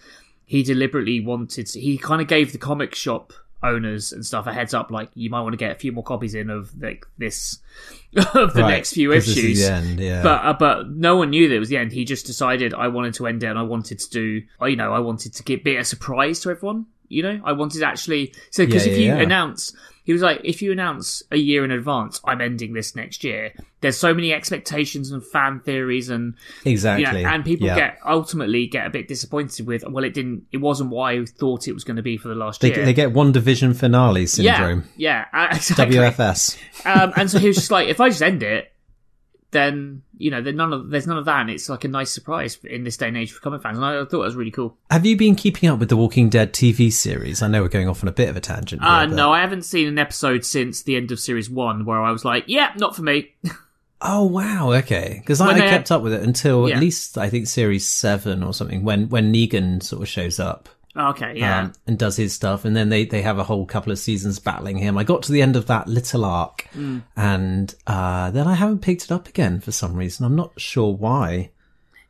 he 0.45 0.63
deliberately 0.63 1.19
wanted. 1.19 1.67
To, 1.67 1.79
he 1.79 1.97
kind 1.97 2.21
of 2.21 2.27
gave 2.27 2.51
the 2.51 2.57
comic 2.57 2.95
shop 2.95 3.33
owners 3.65 4.11
and 4.11 4.25
stuff 4.25 4.47
a 4.47 4.53
heads 4.53 4.73
up, 4.73 4.91
like 4.91 5.09
you 5.15 5.29
might 5.29 5.41
want 5.41 5.53
to 5.53 5.57
get 5.57 5.71
a 5.71 5.75
few 5.75 5.91
more 5.91 6.03
copies 6.03 6.35
in 6.35 6.49
of 6.49 6.71
like 6.81 7.05
this 7.17 7.59
of 8.33 8.53
the 8.53 8.61
Right, 8.61 8.69
next 8.71 8.93
few 8.93 9.11
'cause 9.11 9.25
this 9.25 9.37
is 9.37 9.43
issues. 9.43 9.63
end, 9.69 9.99
yeah. 9.99 10.21
But 10.21 10.45
uh, 10.45 10.53
but 10.53 10.89
no 10.91 11.17
one 11.17 11.29
knew 11.31 11.47
that 11.49 11.55
it 11.55 11.59
was 11.59 11.69
the 11.69 11.77
end. 11.77 11.91
He 11.91 12.05
just 12.05 12.25
decided 12.25 12.73
I 12.73 12.87
wanted 12.87 13.13
to 13.15 13.27
end 13.27 13.43
it, 13.43 13.47
and 13.47 13.59
I 13.59 13.63
wanted 13.63 13.99
to 13.99 14.09
do. 14.09 14.41
You 14.65 14.75
know, 14.75 14.93
I 14.93 14.99
wanted 14.99 15.33
to 15.33 15.43
give 15.43 15.63
be 15.63 15.75
a 15.75 15.83
surprise 15.83 16.39
to 16.41 16.49
everyone. 16.51 16.85
You 17.07 17.23
know, 17.23 17.41
I 17.43 17.51
wanted 17.51 17.79
to 17.79 17.85
actually 17.85 18.33
so 18.51 18.65
because 18.65 18.85
Yeah, 18.87 18.93
if 18.93 18.99
yeah, 18.99 19.17
you 19.17 19.23
announce, 19.23 19.73
he 20.05 20.13
was 20.13 20.21
like, 20.21 20.39
if 20.43 20.61
you 20.61 20.71
announce 20.71 21.21
a 21.31 21.35
year 21.37 21.65
in 21.65 21.71
advance, 21.71 22.21
I'm 22.23 22.39
ending 22.39 22.71
this 22.73 22.95
next 22.95 23.23
year. 23.23 23.51
There's 23.81 23.97
so 23.97 24.13
many 24.13 24.31
expectations 24.31 25.11
and 25.11 25.21
fan 25.25 25.59
theories 25.59 26.09
and 26.09 26.35
Exactly. 26.63 27.21
yeah, 27.21 27.33
and 27.33 27.43
people 27.43 27.67
Yeah. 27.67 27.75
get 27.75 27.97
ultimately 28.05 28.67
get 28.67 28.87
a 28.87 28.89
bit 28.89 29.07
disappointed 29.07 29.67
with. 29.67 29.83
Well, 29.87 30.03
it 30.03 30.13
didn't. 30.13 30.43
It 30.51 30.57
wasn't 30.57 30.91
what 30.91 31.03
I 31.13 31.25
thought 31.25 31.67
it 31.67 31.73
was 31.73 31.83
going 31.83 31.97
to 31.97 32.01
be 32.03 32.15
for 32.17 32.27
the 32.29 32.35
last 32.35 32.61
they, 32.61 32.73
year. 32.73 32.85
they 32.85 32.93
get 32.93 33.11
WandaVision 33.13 33.75
finale 33.75 34.25
syndrome. 34.27 34.85
yeah, 34.95 35.25
uh, 35.33 35.47
exactly. 35.51 35.97
WFS. 35.97 36.57
um, 36.85 37.11
and 37.17 37.29
so 37.29 37.39
he 37.39 37.47
was 37.47 37.57
just 37.57 37.71
like, 37.71 37.89
if 37.89 37.99
I 37.99 38.09
just 38.09 38.21
end 38.21 38.41
it, 38.43 38.71
then 39.55 40.03
you 40.17 40.29
know, 40.31 40.39
none 40.41 40.71
of 40.73 40.89
there's 40.89 41.07
none 41.07 41.17
of 41.17 41.25
that, 41.25 41.41
and 41.41 41.49
it's 41.49 41.67
like 41.69 41.83
a 41.83 41.87
nice 41.87 42.11
surprise 42.11 42.57
in 42.63 42.83
this 42.83 42.97
day 42.97 43.07
and 43.07 43.17
age 43.17 43.31
for 43.31 43.41
comic 43.41 43.61
fans. 43.61 43.77
And 43.77 43.85
I 43.85 44.03
thought 44.05 44.13
it 44.13 44.17
was 44.17 44.35
really 44.35 44.51
cool. 44.51 44.77
Have 44.91 45.05
you 45.05 45.17
been 45.17 45.35
keeping 45.35 45.69
up 45.69 45.79
with 45.79 45.89
the 45.89 45.97
Walking 45.97 46.29
Dead 46.29 46.53
TV 46.53 46.91
series? 46.91 47.41
I 47.41 47.47
know 47.47 47.61
we're 47.61 47.69
going 47.69 47.89
off 47.89 48.03
on 48.03 48.07
a 48.09 48.13
bit 48.13 48.29
of 48.29 48.35
a 48.35 48.41
tangent. 48.41 48.81
Here, 48.81 48.91
Uh, 48.91 49.07
but- 49.07 49.15
no, 49.15 49.31
I 49.31 49.41
haven't 49.41 49.63
seen 49.63 49.87
an 49.87 49.97
episode 49.97 50.45
since 50.45 50.83
the 50.83 50.95
end 50.95 51.11
of 51.11 51.19
series 51.19 51.49
one 51.49 51.85
where 51.85 52.01
I 52.01 52.11
was 52.11 52.23
like, 52.25 52.43
yeah, 52.47 52.71
not 52.77 52.95
for 52.95 53.01
me. 53.01 53.33
Oh 54.01 54.25
wow, 54.25 54.73
okay. 54.73 55.17
Because 55.21 55.39
I, 55.41 55.51
I 55.51 55.53
they- 55.53 55.69
kept 55.69 55.89
up 55.89 56.01
with 56.03 56.13
it 56.13 56.21
until 56.21 56.67
Yeah. 56.69 56.75
at 56.75 56.81
least 56.81 57.17
I 57.17 57.29
think 57.29 57.47
series 57.47 57.87
seven 57.89 58.43
or 58.43 58.53
something 58.53 58.83
when 58.83 59.07
when 59.09 59.33
Negan 59.33 59.81
sort 59.81 60.01
of 60.01 60.07
shows 60.09 60.37
up 60.39 60.67
okay, 60.97 61.33
yeah. 61.35 61.61
um, 61.61 61.73
and 61.87 61.97
does 61.99 62.17
his 62.17 62.33
stuff, 62.33 62.65
and 62.65 62.75
then 62.75 62.89
they 62.89 63.05
they 63.05 63.21
have 63.21 63.37
a 63.39 63.43
whole 63.43 63.65
couple 63.65 63.91
of 63.91 63.99
seasons 63.99 64.39
battling 64.39 64.77
him. 64.77 64.97
I 64.97 65.03
got 65.03 65.23
to 65.23 65.31
the 65.31 65.41
end 65.41 65.55
of 65.55 65.67
that 65.67 65.87
little 65.87 66.23
arc, 66.25 66.67
Mm. 66.75 67.03
and 67.15 67.75
uh, 67.87 68.31
then 68.31 68.47
I 68.47 68.53
haven't 68.55 68.79
picked 68.79 69.03
it 69.05 69.11
up 69.11 69.27
again 69.27 69.59
for 69.59 69.71
some 69.71 69.95
reason. 69.95 70.25
I'm 70.25 70.35
not 70.35 70.59
sure 70.59 70.93
why. 70.93 71.51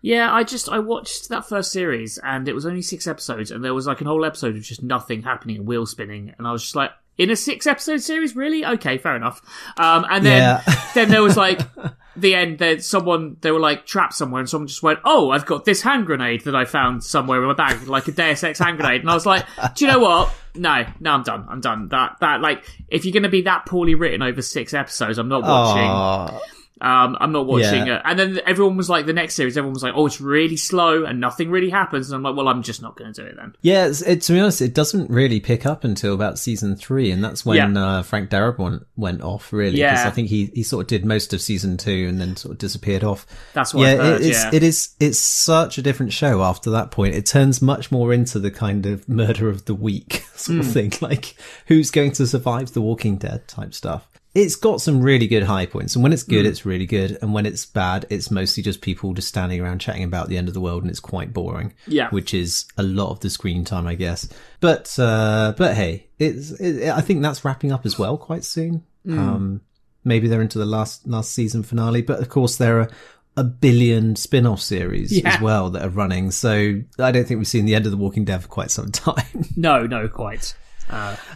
Yeah, 0.01 0.32
I 0.32 0.44
just 0.44 0.70
I 0.70 0.77
watched 0.80 1.30
that 1.30 1.50
first 1.50 1.72
series 1.72 2.20
and 2.24 2.48
it 2.48 2.54
was 2.54 2.68
only 2.68 2.84
six 2.84 3.08
episodes 3.08 3.50
and 3.50 3.63
there 3.65 3.74
was 3.74 3.88
like 3.88 4.01
an 4.01 4.08
whole 4.08 4.24
episode 4.24 4.56
of 4.56 4.62
just 4.62 4.84
nothing 4.84 5.24
happening 5.24 5.56
and 5.56 5.65
wheel 5.65 5.88
spinning 5.88 6.32
and 6.38 6.46
I 6.48 6.51
was 6.51 6.62
just 6.62 6.75
like, 6.75 6.92
in 7.18 7.32
a 7.32 7.36
six 7.36 7.65
episode 7.65 8.01
series, 8.04 8.36
really? 8.36 8.63
Okay, 8.63 9.00
fair 9.00 9.15
enough. 9.15 9.42
Um, 9.77 10.06
and 10.08 10.24
then 10.24 10.38
Yeah. 10.68 10.75
then 10.94 11.10
there 11.10 11.24
was 11.24 11.36
like 11.36 11.60
the 12.15 12.36
end. 12.36 12.60
There 12.60 12.79
someone 12.79 13.38
they 13.41 13.51
were 13.51 13.60
like 13.60 13.86
trapped 13.86 14.13
somewhere 14.13 14.39
and 14.39 14.50
someone 14.50 14.67
just 14.67 14.84
went, 14.84 15.00
oh, 15.03 15.31
I've 15.31 15.45
got 15.45 15.65
this 15.65 15.81
hand 15.81 16.05
grenade 16.05 16.43
that 16.45 16.55
I 16.55 16.65
found 16.65 17.03
somewhere 17.03 17.41
in 17.41 17.48
my 17.48 17.53
bag, 17.53 17.88
like 17.88 18.07
a 18.07 18.12
Deus 18.12 18.43
Ex 18.43 18.60
hand 18.60 18.77
grenade, 18.77 19.01
and 19.01 19.10
I 19.10 19.13
was 19.13 19.25
like, 19.25 19.45
do 19.75 19.86
you 19.86 19.91
know 19.91 20.00
what? 20.00 20.34
No, 20.55 20.86
no, 21.00 21.12
I'm 21.12 21.24
done. 21.24 21.45
I'm 21.50 21.62
done. 21.62 21.89
That 21.89 22.17
that 22.22 22.41
like 22.41 22.65
if 22.88 23.05
you're 23.05 23.13
to 23.24 23.29
be 23.29 23.43
that 23.43 23.65
poorly 23.65 23.95
written 23.95 24.22
over 24.22 24.41
six 24.41 24.74
episodes, 24.74 25.17
I'm 25.17 25.27
not 25.27 25.43
watching. 25.43 25.84
Aw. 25.84 26.39
Um, 26.82 27.15
I'm 27.22 27.32
not 27.32 27.46
watching 27.48 27.88
Yeah. 27.88 27.96
it. 27.98 28.01
And 28.03 28.20
then 28.20 28.39
everyone 28.46 28.75
was 28.75 28.89
like, 28.89 29.05
the 29.05 29.13
next 29.13 29.36
series, 29.36 29.58
everyone 29.58 29.74
was 29.74 29.82
like, 29.84 29.94
oh, 29.96 30.05
it's 30.08 30.20
really 30.20 30.58
slow 30.58 31.05
and 31.05 31.22
nothing 31.22 31.50
really 31.50 31.70
happens. 31.70 32.10
And 32.10 32.17
I'm 32.17 32.24
like, 32.24 32.36
well, 32.36 32.50
I'm 32.50 32.63
just 32.63 32.82
not 32.82 32.98
going 32.98 33.13
to 33.13 33.22
do 33.22 33.27
it 33.27 33.38
then. 33.38 33.55
Yeah, 33.62 33.86
it's, 33.88 34.01
it, 34.01 34.22
to 34.24 34.34
be 34.34 34.39
honest, 34.41 34.62
it 34.62 34.74
doesn't 34.74 35.10
really 35.10 35.39
pick 35.39 35.65
up 35.65 35.86
until 35.86 36.13
about 36.13 36.38
season 36.38 36.75
three, 36.75 37.12
and 37.12 37.24
that's 37.24 37.46
when 37.46 37.75
Yeah. 37.75 37.82
uh, 38.00 38.03
Frank 38.03 38.29
Darabont 38.29 38.84
went 38.98 39.22
off. 39.22 39.53
Really, 39.53 39.79
Yeah. 39.79 40.03
I 40.05 40.10
think 40.10 40.27
he 40.27 40.51
he 40.53 40.63
sort 40.63 40.82
of 40.84 40.88
did 40.88 41.05
most 41.05 41.34
of 41.34 41.39
season 41.41 41.77
two 41.77 42.08
and 42.10 42.20
then 42.20 42.36
sort 42.36 42.51
of 42.51 42.58
disappeared 42.58 43.05
off. 43.05 43.25
That's 43.53 43.74
what 43.74 43.84
yeah, 43.84 43.96
heard, 43.96 44.22
it 44.22 44.27
is. 44.27 44.44
yeah. 44.44 44.50
It 44.53 44.63
is. 44.63 44.89
It's 45.00 45.20
such 45.20 45.77
a 45.77 45.82
different 45.82 46.12
show 46.12 46.44
after 46.44 46.70
that 46.72 46.91
point. 46.91 47.15
It 47.15 47.25
turns 47.25 47.62
much 47.62 47.89
more 47.89 48.12
into 48.12 48.38
the 48.38 48.51
kind 48.51 48.86
of 48.86 49.08
murder 49.08 49.48
of 49.50 49.63
the 49.63 49.75
week 49.75 50.25
sort 50.36 50.55
Hmm. 50.55 50.60
of 50.60 50.67
thing, 50.74 50.91
like 51.00 51.36
who's 51.67 51.89
going 51.89 52.12
to 52.13 52.27
survive 52.27 52.74
the 52.74 52.82
Walking 52.82 53.15
Dead 53.15 53.48
type 53.48 53.74
stuff. 53.74 54.10
It's 54.36 54.58
got 54.58 54.82
some 54.82 55.01
really 55.01 55.27
good 55.27 55.44
high 55.44 55.65
points. 55.65 55.96
And 55.96 56.04
when 56.04 56.12
it's 56.12 56.24
good, 56.24 56.46
it's 56.46 56.65
really 56.65 56.86
good. 56.86 57.18
And 57.22 57.34
when 57.34 57.46
it's 57.46 57.65
bad, 57.65 58.06
it's 58.10 58.30
mostly 58.30 58.62
just 58.62 58.82
people 58.82 59.13
just 59.13 59.30
standing 59.30 59.62
around 59.62 59.80
chatting 59.80 60.04
about 60.04 60.27
the 60.27 60.38
end 60.38 60.50
of 60.50 60.54
the 60.54 60.60
world 60.60 60.84
and 60.84 60.92
it's 60.92 61.00
quite 61.00 61.32
boring. 61.34 61.74
Yeah. 61.88 62.10
Which 62.10 62.34
is 62.34 62.65
a 62.77 62.84
lot 62.84 63.12
of 63.12 63.22
the 63.22 63.30
screen 63.30 63.63
time, 63.63 63.88
I 63.88 63.96
guess. 63.96 64.27
But, 64.60 64.94
uh, 65.00 65.54
but 65.58 65.74
hey, 65.75 66.08
it's, 66.20 66.51
it, 66.51 66.89
I 66.89 67.00
think 67.00 67.22
that's 67.22 67.46
wrapping 67.46 67.72
up 67.72 67.86
as 67.86 67.98
well 67.98 68.18
quite 68.18 68.44
soon. 68.44 68.84
Um, 69.08 69.62
maybe 70.04 70.27
they're 70.27 70.42
into 70.42 70.60
the 70.60 70.65
last, 70.65 71.08
last 71.08 71.32
season 71.32 71.63
finale, 71.63 72.01
but 72.01 72.20
of 72.20 72.27
course 72.27 72.58
there 72.58 72.82
are 72.82 72.89
a 73.38 73.44
billion 73.44 74.15
spin-off 74.18 74.60
series 74.62 75.18
Yeah. 75.18 75.36
as 75.36 75.42
well 75.42 75.70
that 75.70 75.84
are 75.84 75.89
running. 75.89 76.32
So 76.32 76.82
I 77.00 77.12
don't 77.12 77.25
think 77.25 77.38
we've 77.38 77.48
seen 77.48 77.65
the 77.65 77.75
end 77.75 77.86
of 77.86 77.92
The 77.92 77.98
Walking 77.98 78.25
Dead 78.25 78.42
for 78.42 78.48
quite 78.50 78.72
some 78.72 78.92
time. 78.92 79.46
No, 79.56 79.86
no, 79.88 80.08
quite. 80.10 80.56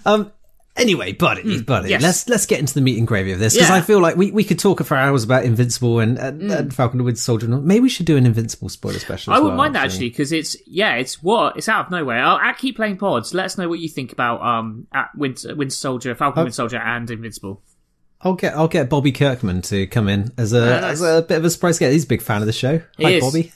Um. 0.05 0.31
Anyway, 0.79 1.11
buddy, 1.13 1.61
buddy, 1.61 1.87
Hmm, 1.87 1.91
yes. 1.91 2.01
let's 2.01 2.29
let's 2.29 2.45
get 2.45 2.59
into 2.59 2.73
the 2.73 2.81
meat 2.81 2.97
and 2.97 3.07
gravy 3.07 3.31
of 3.31 3.39
this 3.39 3.53
because 3.53 3.69
Yeah. 3.69 3.75
I 3.75 3.81
feel 3.81 3.99
like 3.99 4.15
we, 4.15 4.31
we 4.31 4.43
could 4.43 4.59
talk 4.59 4.83
for 4.83 4.95
hours 4.95 5.23
about 5.23 5.43
Invincible 5.43 5.99
and, 5.99 6.17
and, 6.17 6.51
and 6.51 6.73
Falcon 6.73 6.99
and 6.99 7.05
Winter 7.05 7.21
Soldier. 7.21 7.47
Maybe 7.47 7.81
we 7.81 7.89
should 7.89 8.05
do 8.05 8.17
an 8.17 8.25
Invincible 8.25 8.69
spoiler 8.69 8.99
special. 8.99 9.33
I 9.33 9.37
wouldn't 9.37 9.57
well, 9.57 9.65
mind 9.65 9.75
that 9.75 9.85
actually 9.85 10.09
because 10.09 10.31
it's 10.31 10.55
yeah, 10.65 10.95
it's 10.95 11.21
what 11.21 11.57
it's 11.57 11.67
out 11.69 11.85
of 11.85 11.91
nowhere. 11.91 12.23
I'll, 12.23 12.37
i 12.37 12.53
keep 12.53 12.75
playing 12.75 12.97
pods. 12.97 13.33
Let 13.33 13.45
us 13.45 13.57
know 13.57 13.67
what 13.67 13.79
you 13.79 13.89
think 13.89 14.11
about 14.11 14.41
um 14.41 14.87
at 14.93 15.09
Winter, 15.15 15.55
Winter 15.55 15.75
Soldier, 15.75 16.15
Falcon, 16.15 16.43
Winter 16.43 16.55
Soldier, 16.55 16.77
and 16.77 17.09
Invincible. 17.09 17.61
I'll 18.21 18.33
get 18.35 18.53
I'll 18.55 18.67
get 18.67 18.89
Bobby 18.89 19.11
Kirkman 19.11 19.61
to 19.63 19.87
come 19.87 20.09
in 20.09 20.31
as 20.37 20.53
a 20.53 20.59
Yeah, 20.59 20.87
as 20.87 21.01
a 21.01 21.21
bit 21.21 21.37
of 21.37 21.45
a 21.45 21.49
surprise 21.49 21.79
guest. 21.79 21.93
He's 21.93 22.03
a 22.03 22.07
big 22.07 22.21
fan 22.21 22.41
of 22.41 22.47
the 22.47 22.53
show. 22.53 22.81
Hi. 23.01 23.19
Bobby. 23.19 23.51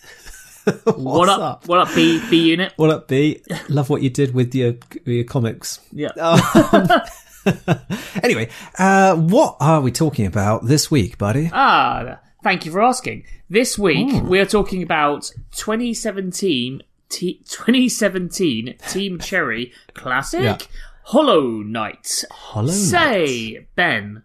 what 0.84 0.98
What's 0.98 1.32
up, 1.32 1.67
What 1.67 1.79
up, 1.79 1.93
B 1.96 2.22
B 2.29 2.50
Unit? 2.51 2.74
What 2.77 2.89
up, 2.89 3.08
B? 3.08 3.41
Love 3.70 3.89
what 3.89 4.01
you 4.01 4.10
did 4.10 4.34
with 4.34 4.53
your 4.55 4.75
your 5.05 5.24
comics. 5.25 5.79
Yeah. 5.91 6.10
Anyway, 8.24 8.48
uh, 8.79 9.15
what 9.17 9.58
are 9.60 9.82
we 9.82 9.91
talking 9.91 10.25
about 10.25 10.65
this 10.65 10.89
week, 10.89 11.17
buddy? 11.17 11.50
Ah, 11.51 12.20
thank 12.41 12.65
you 12.65 12.72
for 12.72 12.82
asking. 12.82 13.25
This 13.50 13.77
week 13.77 14.10
Hmm. 14.12 14.27
we 14.29 14.39
are 14.39 14.46
talking 14.46 14.82
about 14.82 15.29
2017 15.51 16.82
t- 17.10 17.41
2017 17.50 18.75
Team 18.88 19.20
Cherry 19.20 19.74
Classic 19.93 20.41
Yeah. 20.41 20.58
Hollow 21.03 21.48
Knight. 21.63 22.24
Hollow 22.32 22.67
Knight. 22.67 22.74
Say, 22.75 23.67
Ben, 23.75 24.24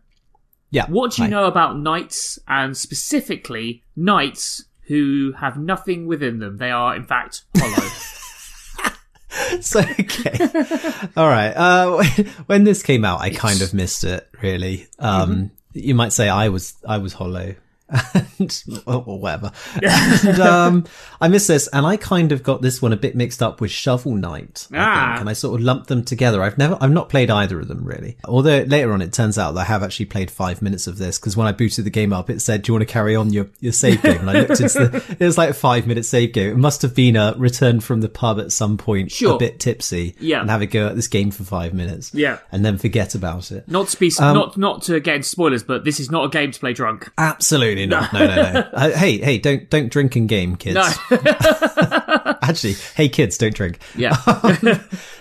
Yeah. 0.71 0.87
what 0.89 1.13
do 1.13 1.23
you 1.23 1.27
hi. 1.27 1.31
know 1.31 1.47
about 1.47 1.77
knights 1.77 2.39
and 2.47 2.77
specifically 2.77 3.83
knights 3.97 4.65
who 4.89 5.33
have 5.39 5.57
nothing 5.59 6.07
within 6.07 6.39
them? 6.41 6.57
They 6.57 6.71
are 6.71 6.97
in 6.97 7.05
fact 7.05 7.43
hollow. 7.57 7.89
So 9.61 9.81
okay, 9.81 10.37
all 11.17 11.29
right. 11.29 11.53
Uh, 11.53 12.03
when 12.47 12.65
this 12.65 12.83
came 12.83 13.05
out, 13.05 13.21
I 13.21 13.31
kind 13.31 13.63
of 13.63 13.73
missed 13.73 14.03
it. 14.03 14.29
Really, 14.43 14.89
um, 14.99 15.53
you 15.73 15.95
might 15.95 16.13
say 16.13 16.29
I 16.29 16.49
was 16.49 16.75
I 16.87 16.99
was 16.99 17.13
hollow, 17.13 17.55
and, 17.91 18.65
or, 18.87 19.03
or 19.07 19.19
whatever. 19.19 19.53
and, 19.83 20.41
um, 20.41 20.85
I 21.21 21.29
miss 21.29 21.47
this, 21.47 21.69
and 21.69 21.87
I 21.87 21.97
kind 21.97 22.33
of 22.33 22.43
got 22.43 22.63
this 22.63 22.81
one 22.83 22.93
a 22.93 22.97
bit 22.97 23.17
mixed 23.17 23.43
up 23.43 23.61
with 23.61 23.71
Shovel 23.71 24.15
Knight. 24.15 24.67
I 24.73 24.77
Ah. 24.79 25.07
think, 25.11 25.21
and 25.23 25.31
I 25.31 25.33
sort 25.33 25.59
of 25.59 25.65
lumped 25.65 25.89
them 25.89 26.05
together. 26.05 26.43
I've 26.43 26.59
never, 26.59 26.77
I've 26.81 26.91
not 26.91 27.09
played 27.09 27.31
either 27.31 27.59
of 27.61 27.69
them 27.69 27.85
really. 27.85 28.17
Although 28.25 28.63
later 28.63 28.93
on, 28.93 29.03
it 29.03 29.13
turns 29.13 29.39
out 29.39 29.53
that 29.55 29.61
I 29.61 29.65
have 29.65 29.83
actually 29.83 30.07
played 30.07 30.31
five 30.31 30.63
minutes 30.63 30.87
of 30.87 30.99
this 30.99 31.19
because 31.19 31.37
when 31.37 31.47
I 31.47 31.53
booted 31.53 31.85
the 31.85 31.91
game 31.91 32.13
up, 32.13 32.31
it 32.31 32.41
said, 32.41 32.63
"Do 32.63 32.71
you 32.71 32.75
want 32.75 32.87
to 32.89 32.93
carry 32.93 33.17
on 33.17 33.33
your 33.33 33.49
your 33.61 33.73
save 33.73 34.03
game?" 34.03 34.21
And 34.21 34.31
I 34.31 34.41
looked 34.41 34.61
into 34.61 34.87
the, 34.89 35.17
it 35.19 35.25
was 35.25 35.39
like 35.39 35.51
a 35.51 35.55
five 35.55 35.87
minute 35.87 36.05
save 36.05 36.33
game. 36.33 36.51
It 36.51 36.57
must 36.59 36.83
have 36.83 36.95
been 36.95 37.17
a 37.17 37.35
return 37.37 37.81
from 37.81 38.01
the 38.01 38.09
pub 38.09 38.39
at 38.39 38.53
some 38.53 38.77
point, 38.77 39.11
Sure. 39.11 39.35
a 39.35 39.39
bit 39.39 39.59
tipsy, 39.61 40.15
Yeah. 40.21 40.41
and 40.41 40.51
have 40.51 40.63
a 40.63 40.67
go 40.67 40.89
at 40.89 40.97
this 40.97 41.09
game 41.09 41.31
for 41.31 41.45
five 41.45 41.75
minutes, 41.75 42.13
Yeah. 42.15 42.39
and 42.53 42.65
then 42.65 42.79
forget 42.79 43.15
about 43.15 43.51
it. 43.51 43.65
not 43.69 43.89
to 43.89 43.99
be 43.99 44.13
Um, 44.19 44.35
not 44.35 44.57
not 44.57 44.83
to 44.83 45.01
get 45.01 45.17
into 45.17 45.29
spoilers, 45.29 45.63
but 45.63 45.85
this 45.85 46.01
is 46.01 46.11
not 46.11 46.25
a 46.25 46.29
game 46.29 46.51
to 46.53 46.61
play 46.61 46.73
drunk. 46.73 47.11
Absolutely 47.19 47.78
not. 47.87 48.13
No, 48.13 48.27
no, 48.27 48.35
no. 48.35 48.61
uh, 48.73 48.91
hey, 48.91 49.19
hey, 49.19 49.39
don't 49.39 49.69
don't 49.71 49.91
drink 49.91 50.17
and 50.17 50.29
game, 50.29 50.57
kids. 50.57 50.75
No. 50.75 50.91
Actually, 52.43 52.75
hey, 52.95 53.09
kids, 53.09 53.39
don't 53.39 53.55
drink. 53.55 53.79
yeah. 53.97 54.17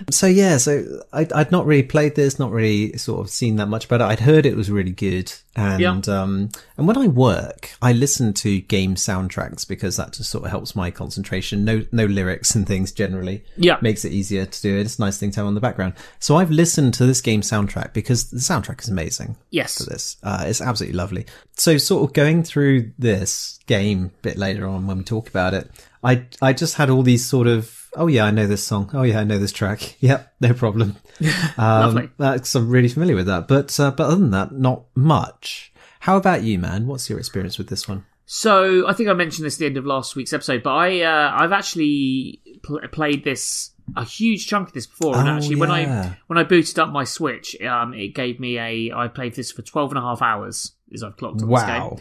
So 0.10 0.28
yeah, 0.28 0.58
so 0.58 1.02
I, 1.12 1.28
I'd 1.36 1.52
not 1.52 1.66
really 1.66 1.84
played 1.84 2.16
this, 2.16 2.40
not 2.40 2.52
really 2.52 2.98
sort 2.98 3.20
of 3.20 3.30
seen 3.30 3.58
that 3.58 3.68
much 3.68 3.86
about 3.86 4.00
it. 4.00 4.06
I'd 4.06 4.20
heard 4.22 4.46
it 4.46 4.56
was 4.56 4.72
really 4.72 4.92
good, 4.92 5.34
and 5.58 5.82
Yeah. 5.82 6.22
um, 6.22 6.50
and 6.78 6.88
when 6.88 6.98
I 6.98 7.08
work, 7.08 7.72
I 7.82 7.92
listen 7.92 8.32
to 8.36 8.62
game 8.62 8.96
soundtracks 8.96 9.68
because 9.68 9.98
that 9.98 10.14
just 10.14 10.30
sort 10.30 10.46
of 10.46 10.52
helps 10.52 10.76
my 10.76 10.92
concentration. 10.92 11.66
No, 11.66 11.84
no 11.92 12.06
lyrics 12.06 12.56
and 12.56 12.66
things 12.66 12.92
generally. 12.94 13.44
Yeah. 13.58 13.78
makes 13.82 14.06
it 14.06 14.14
easier 14.14 14.46
to 14.46 14.62
do 14.62 14.78
it. 14.78 14.82
It's 14.82 14.98
a 15.00 15.02
nice 15.02 15.18
thing 15.18 15.32
to 15.32 15.40
have 15.40 15.48
on 15.48 15.56
the 15.56 15.60
background. 15.62 15.94
So 16.20 16.38
I've 16.38 16.52
listened 16.52 16.94
to 16.96 17.06
this 17.06 17.20
game 17.20 17.42
soundtrack 17.42 17.92
because 17.94 18.30
the 18.30 18.38
soundtrack 18.38 18.82
is 18.82 18.88
amazing 18.90 19.36
Yes. 19.50 19.78
for 19.80 19.90
this. 19.90 20.16
Uh, 20.24 20.44
it's 20.48 20.62
absolutely 20.62 20.96
lovely. 20.98 21.26
So 21.58 21.78
sort 21.78 22.04
of 22.08 22.14
going 22.14 22.44
through 22.44 22.92
this 23.00 23.60
game 23.66 24.12
a 24.20 24.22
bit 24.22 24.38
later 24.38 24.68
on 24.68 24.88
when 24.88 25.00
we 25.00 25.04
talk 25.04 25.28
about 25.28 25.54
it, 25.56 25.70
I, 26.04 26.26
I 26.42 26.54
just 26.54 26.76
had 26.76 26.90
all 26.92 27.02
these 27.02 27.26
sort 27.26 27.48
of, 27.48 27.90
oh 27.96 28.06
yeah, 28.08 28.26
I 28.26 28.32
know 28.32 28.46
this 28.46 28.64
song. 28.64 28.92
Oh 28.94 29.02
yeah, 29.02 29.20
I 29.20 29.24
know 29.24 29.40
this 29.40 29.52
track. 29.52 29.96
Yep, 30.02 30.34
no 30.40 30.54
problem. 30.54 30.98
Um, 31.58 31.96
Lovely. 31.96 32.10
That's, 32.18 32.54
I'm 32.56 32.70
really 32.70 32.88
familiar 32.90 33.16
with 33.16 33.26
that. 33.28 33.48
But, 33.48 33.80
uh, 33.80 33.92
but 33.92 34.04
other 34.06 34.16
than 34.18 34.32
that, 34.32 34.52
not 34.52 34.84
much. 34.96 35.74
How 36.02 36.18
about 36.18 36.44
you, 36.44 36.60
man? 36.60 36.86
What's 36.88 37.10
your 37.10 37.18
experience 37.20 37.58
with 37.58 37.70
this 37.70 37.88
one? 37.88 38.06
So 38.26 38.88
I 38.88 38.94
think 38.94 39.10
I 39.10 39.14
mentioned 39.14 39.46
this 39.46 39.56
at 39.56 39.60
the 39.60 39.66
end 39.68 39.78
of 39.78 39.86
last 39.86 40.16
week's 40.16 40.34
episode, 40.34 40.62
but 40.62 40.74
I 40.74 41.02
uh, 41.02 41.32
I've 41.34 41.54
actually 41.54 42.42
pl- 42.62 42.82
played 42.92 43.24
this 43.24 43.72
a 43.96 44.04
huge 44.04 44.48
chunk 44.48 44.68
of 44.68 44.74
this 44.74 44.86
before, 44.86 45.16
and 45.18 45.30
Oh, 45.30 45.32
actually 45.32 45.56
when. 45.56 45.72
I 45.72 46.18
when 46.28 46.38
I 46.38 46.44
booted 46.44 46.78
up 46.78 46.90
my 46.90 47.06
Switch, 47.06 47.60
um, 47.62 47.94
it 47.94 48.10
gave 48.14 48.40
me 48.40 48.60
a 48.60 48.92
I 48.94 49.08
played 49.08 49.34
this 49.36 49.52
for 49.52 49.62
12 49.62 49.92
and 49.92 49.98
a 49.98 50.02
half 50.02 50.22
hours 50.22 50.74
as 50.94 51.04
I've 51.04 51.16
clocked 51.18 51.42
on 51.42 51.50
this 51.50 51.64
game. 51.64 51.82
Uh, 51.82 51.96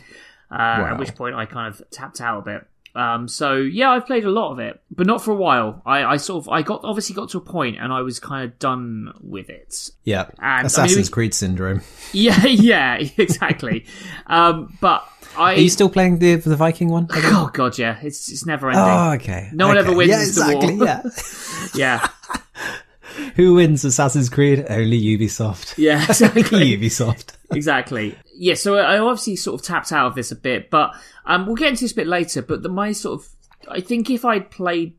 Wow. 0.50 0.87
At 0.92 0.99
which 0.99 1.14
point 1.14 1.35
I 1.37 1.46
kind 1.46 1.73
of 1.73 1.82
tapped 1.90 2.20
out 2.20 2.40
a 2.40 2.42
bit. 2.42 2.66
Um, 2.97 3.29
so 3.29 3.57
yeah, 3.57 3.91
I've 3.91 4.07
played 4.07 4.25
a 4.25 4.31
lot 4.31 4.53
of 4.53 4.59
it, 4.59 4.81
but 4.91 5.07
not 5.07 5.23
for 5.23 5.31
a 5.31 5.37
while. 5.37 5.83
I, 5.85 6.03
I 6.05 6.17
sort 6.17 6.45
of 6.45 6.49
I 6.49 6.62
got 6.62 6.81
obviously 6.83 7.15
got 7.15 7.29
to 7.31 7.38
a 7.38 7.41
point, 7.43 7.76
and 7.79 7.93
I 7.93 8.00
was 8.00 8.19
kind 8.19 8.45
of 8.45 8.59
done 8.59 9.12
with 9.21 9.50
it. 9.50 9.91
Yeah. 10.05 10.23
And, 10.38 10.43
I 10.43 10.57
mean, 10.59 10.67
Assassin's 10.67 11.09
Creed 11.11 11.35
syndrome. 11.35 11.83
Yeah, 12.12 12.47
yeah, 12.47 12.95
exactly. 13.19 13.85
um, 14.29 14.76
but 14.81 15.07
I 15.37 15.53
Are 15.55 15.59
you 15.59 15.69
still 15.69 15.91
playing 15.91 16.19
the 16.21 16.37
the 16.37 16.57
Viking 16.57 16.88
one? 16.88 17.05
again? 17.05 17.23
oh 17.26 17.50
god, 17.53 17.76
yeah, 17.79 17.99
it's 18.03 18.31
it's 18.33 18.47
never 18.47 18.71
ending. 18.71 18.83
Oh, 18.83 19.12
okay. 19.17 19.50
No 19.53 19.69
one 19.69 19.76
ever 19.76 19.95
wins 19.95 20.11
Yeah, 20.11 20.17
the 20.19 20.23
exactly. 20.29 20.76
war. 20.76 20.87
Yeah. 20.87 21.03
Yeah, 21.75 22.09
Who 23.37 23.55
wins 23.55 23.85
Assassin's 23.85 24.29
Creed? 24.31 24.65
Only 24.71 25.00
Ubisoft. 25.03 25.75
yeah, 25.76 26.03
exactly. 26.09 26.76
Ubisoft. 26.79 27.35
exactly. 27.53 28.17
Yeah, 28.38 28.55
so 28.55 28.76
I 28.76 28.99
obviously 28.99 29.37
sort 29.37 29.61
of 29.61 29.66
tapped 29.66 29.93
out 29.93 30.07
of 30.07 30.14
this 30.14 30.31
a 30.31 30.37
bit, 30.37 30.71
but 30.71 30.95
um, 31.25 31.47
we'll 31.47 31.57
get 31.57 31.69
into 31.69 31.85
this 31.85 31.93
a 31.93 31.97
bit 31.97 32.07
later. 32.07 32.43
But 32.43 32.62
the, 32.62 32.69
my 32.69 32.93
sort 32.93 33.21
of, 33.21 33.28
I 33.69 33.81
think 33.81 34.11
if 34.11 34.25
I'd 34.25 34.50
played, 34.50 34.97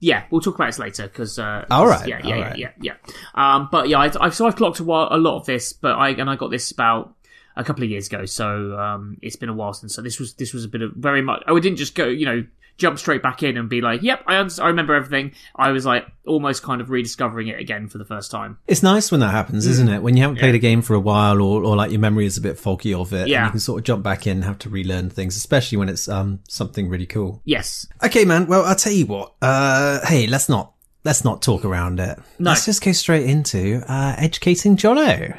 yeah, 0.00 0.24
we'll 0.30 0.40
talk 0.40 0.56
about 0.56 0.66
this 0.66 0.78
later 0.78 1.04
because, 1.04 1.38
uh, 1.38 1.64
All 1.70 1.86
right, 1.86 2.06
yeah, 2.06 2.20
all 2.22 2.28
yeah, 2.30 2.40
right. 2.40 2.58
yeah, 2.58 2.70
yeah, 2.80 2.94
yeah. 3.06 3.14
Um, 3.34 3.68
but 3.72 3.88
yeah, 3.88 3.98
I, 3.98 4.12
I've 4.20 4.34
so 4.34 4.46
I've 4.46 4.56
clocked 4.56 4.80
a, 4.80 4.84
while, 4.84 5.08
a 5.10 5.16
lot 5.16 5.38
of 5.38 5.46
this, 5.46 5.72
but 5.72 5.92
I 5.92 6.10
and 6.10 6.28
I 6.28 6.36
got 6.36 6.50
this 6.50 6.70
about 6.70 7.14
a 7.56 7.64
couple 7.64 7.82
of 7.82 7.90
years 7.90 8.06
ago, 8.08 8.26
so 8.26 8.78
um, 8.78 9.16
it's 9.22 9.36
been 9.36 9.48
a 9.48 9.54
while 9.54 9.72
since. 9.72 9.94
So 9.94 10.02
this 10.02 10.20
was 10.20 10.34
this 10.34 10.52
was 10.52 10.64
a 10.64 10.68
bit 10.68 10.82
of 10.82 10.92
very 10.92 11.22
much. 11.22 11.42
Oh, 11.48 11.56
I 11.56 11.60
didn't 11.60 11.78
just 11.78 11.94
go, 11.94 12.06
you 12.06 12.26
know, 12.26 12.44
jump 12.78 12.98
straight 12.98 13.22
back 13.22 13.42
in 13.42 13.56
and 13.56 13.68
be 13.68 13.80
like, 13.80 14.02
"Yep, 14.02 14.24
I 14.26 14.36
I 14.60 14.66
remember 14.68 14.94
everything." 14.94 15.32
I 15.54 15.70
was 15.70 15.86
like 15.86 16.06
almost 16.26 16.62
kind 16.62 16.80
of 16.80 16.90
rediscovering 16.90 17.48
it 17.48 17.58
again 17.60 17.88
for 17.88 17.98
the 17.98 18.04
first 18.04 18.30
time. 18.30 18.58
It's 18.66 18.82
nice 18.82 19.10
when 19.10 19.20
that 19.20 19.30
happens, 19.30 19.66
isn't 19.66 19.88
it? 19.88 20.02
When 20.02 20.16
you 20.16 20.22
haven't 20.22 20.38
played 20.38 20.54
a 20.54 20.58
game 20.58 20.82
for 20.82 20.94
a 20.94 21.00
while, 21.00 21.40
or, 21.40 21.62
or 21.64 21.76
like 21.76 21.90
your 21.90 22.00
memory 22.00 22.26
is 22.26 22.36
a 22.36 22.40
bit 22.40 22.58
foggy 22.58 22.92
of 22.94 23.12
it, 23.12 23.22
and 23.22 23.28
Yeah. 23.28 23.44
you 23.46 23.50
can 23.52 23.60
sort 23.60 23.78
of 23.80 23.84
jump 23.84 24.02
back 24.02 24.26
in 24.26 24.38
and 24.38 24.44
have 24.44 24.58
to 24.60 24.68
relearn 24.68 25.10
things, 25.10 25.36
especially 25.36 25.78
when 25.78 25.88
it's 25.88 26.08
um 26.08 26.40
something 26.48 26.88
really 26.88 27.06
cool. 27.06 27.40
Yes, 27.44 27.86
Okay, 28.04 28.24
man. 28.24 28.46
Well, 28.46 28.64
I'll 28.64 28.74
tell 28.76 28.92
you 28.92 29.06
what. 29.06 29.34
Uh, 29.40 30.04
hey, 30.06 30.26
let's 30.26 30.48
not 30.48 30.72
let's 31.04 31.24
not 31.24 31.40
talk 31.40 31.64
around 31.64 32.00
it. 32.00 32.18
No. 32.38 32.50
Let's 32.50 32.66
just 32.66 32.82
go 32.84 32.90
straight 32.92 33.26
into 33.26 33.80
uh, 33.88 34.14
educating 34.18 34.76
Jono. 34.76 35.38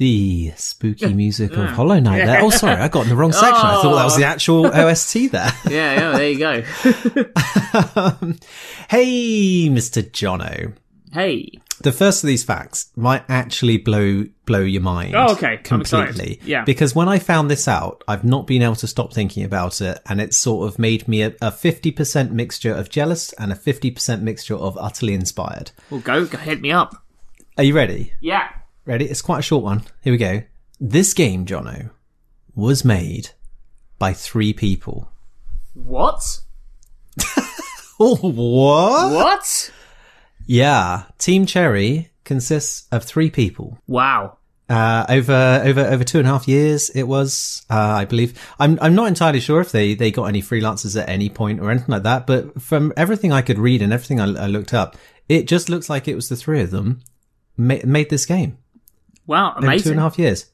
The 0.00 0.52
spooky 0.56 1.12
music 1.12 1.52
of 1.58 1.66
Hollow 1.68 2.00
Knight. 2.00 2.24
There. 2.24 2.40
Oh, 2.40 2.48
sorry, 2.48 2.76
I 2.80 2.88
got 2.88 3.02
in 3.02 3.10
the 3.10 3.16
wrong 3.16 3.32
section. 3.32 3.54
I 3.54 3.82
thought 3.82 3.96
that 3.96 4.04
was 4.04 4.16
the 4.16 4.24
actual 4.24 4.64
OST 4.66 5.30
there. 5.30 5.52
yeah, 5.68 5.92
yeah. 5.94 6.12
There 6.16 6.30
you 6.30 6.38
go. 6.38 6.64
um, 8.00 8.38
hey, 8.88 9.68
Mr. 9.68 10.02
Jono. 10.10 10.74
hey, 11.12 11.50
The 11.82 11.92
first 11.92 12.24
of 12.24 12.28
these 12.28 12.42
facts 12.42 12.90
might 12.96 13.24
actually 13.28 13.76
blow 13.76 14.24
blow 14.46 14.60
your 14.60 14.80
mind. 14.80 15.14
Oh, 15.14 15.32
okay. 15.32 15.58
I'm 15.58 15.62
completely. 15.64 16.40
Yeah. 16.46 16.64
Because 16.64 16.94
when 16.94 17.10
I 17.10 17.18
found 17.18 17.50
this 17.50 17.68
out, 17.68 18.02
I've 18.08 18.24
not 18.24 18.46
been 18.46 18.62
able 18.62 18.76
to 18.76 18.86
stop 18.86 19.12
thinking 19.12 19.44
about 19.44 19.82
it, 19.82 19.98
and 20.06 20.18
it 20.18 20.32
sort 20.32 20.66
of 20.66 20.78
made 20.78 21.08
me 21.08 21.20
a, 21.20 21.34
a 21.42 21.50
50% 21.50 22.30
mixture 22.30 22.72
of 22.72 22.88
jealous 22.88 23.34
and 23.34 23.52
a 23.52 23.54
50% 23.54 24.22
mixture 24.22 24.56
of 24.56 24.78
utterly 24.78 25.12
inspired. 25.12 25.72
well, 25.90 26.00
go, 26.00 26.24
go 26.24 26.38
hit 26.38 26.62
me 26.62 26.72
up. 26.72 27.04
Are 27.58 27.64
you 27.64 27.74
ready? 27.74 28.14
Yeah. 28.22 28.48
Ready? 28.90 29.04
It's 29.04 29.22
quite 29.22 29.38
a 29.38 29.42
short 29.42 29.62
one. 29.62 29.84
Here 30.02 30.12
we 30.12 30.16
go. 30.16 30.42
This 30.80 31.14
game, 31.14 31.46
Jono, 31.46 31.90
was 32.56 32.84
made 32.84 33.30
by 34.00 34.12
three 34.12 34.52
people. 34.52 35.12
What? 35.74 36.40
Oh, 38.02 38.16
what? 38.16 39.12
What? 39.12 39.72
Yeah, 40.46 41.02
Team 41.18 41.44
Cherry 41.44 42.10
consists 42.24 42.88
of 42.90 43.04
three 43.04 43.28
people. 43.28 43.78
Wow. 43.86 44.38
Uh, 44.70 45.04
over 45.06 45.60
over 45.66 45.80
over 45.82 46.02
two 46.02 46.18
and 46.18 46.26
a 46.26 46.30
half 46.30 46.48
years, 46.48 46.88
it 46.88 47.02
was, 47.02 47.62
uh, 47.68 47.74
I 47.74 48.06
believe. 48.06 48.42
I'm 48.58 48.78
I'm 48.80 48.94
not 48.94 49.08
entirely 49.08 49.40
sure 49.40 49.60
if 49.60 49.70
they 49.70 49.92
they 49.92 50.10
got 50.10 50.24
any 50.24 50.40
freelancers 50.40 50.98
at 50.98 51.10
any 51.10 51.28
point 51.28 51.60
or 51.60 51.70
anything 51.70 51.92
like 51.92 52.04
that. 52.04 52.26
But 52.26 52.62
from 52.62 52.90
everything 52.96 53.32
I 53.32 53.42
could 53.42 53.58
read 53.58 53.82
and 53.82 53.92
everything 53.92 54.18
I, 54.18 54.44
I 54.44 54.46
looked 54.46 54.72
up, 54.72 54.96
it 55.28 55.46
just 55.46 55.68
looks 55.68 55.90
like 55.90 56.08
it 56.08 56.14
was 56.16 56.30
the 56.30 56.36
three 56.36 56.62
of 56.62 56.70
them 56.70 57.02
ma- 57.58 57.84
made 57.84 58.08
this 58.08 58.24
game. 58.24 58.56
Wow, 59.30 59.54
amazing. 59.56 59.92
and 59.92 60.00
a 60.00 60.02
half 60.02 60.18
years. 60.18 60.46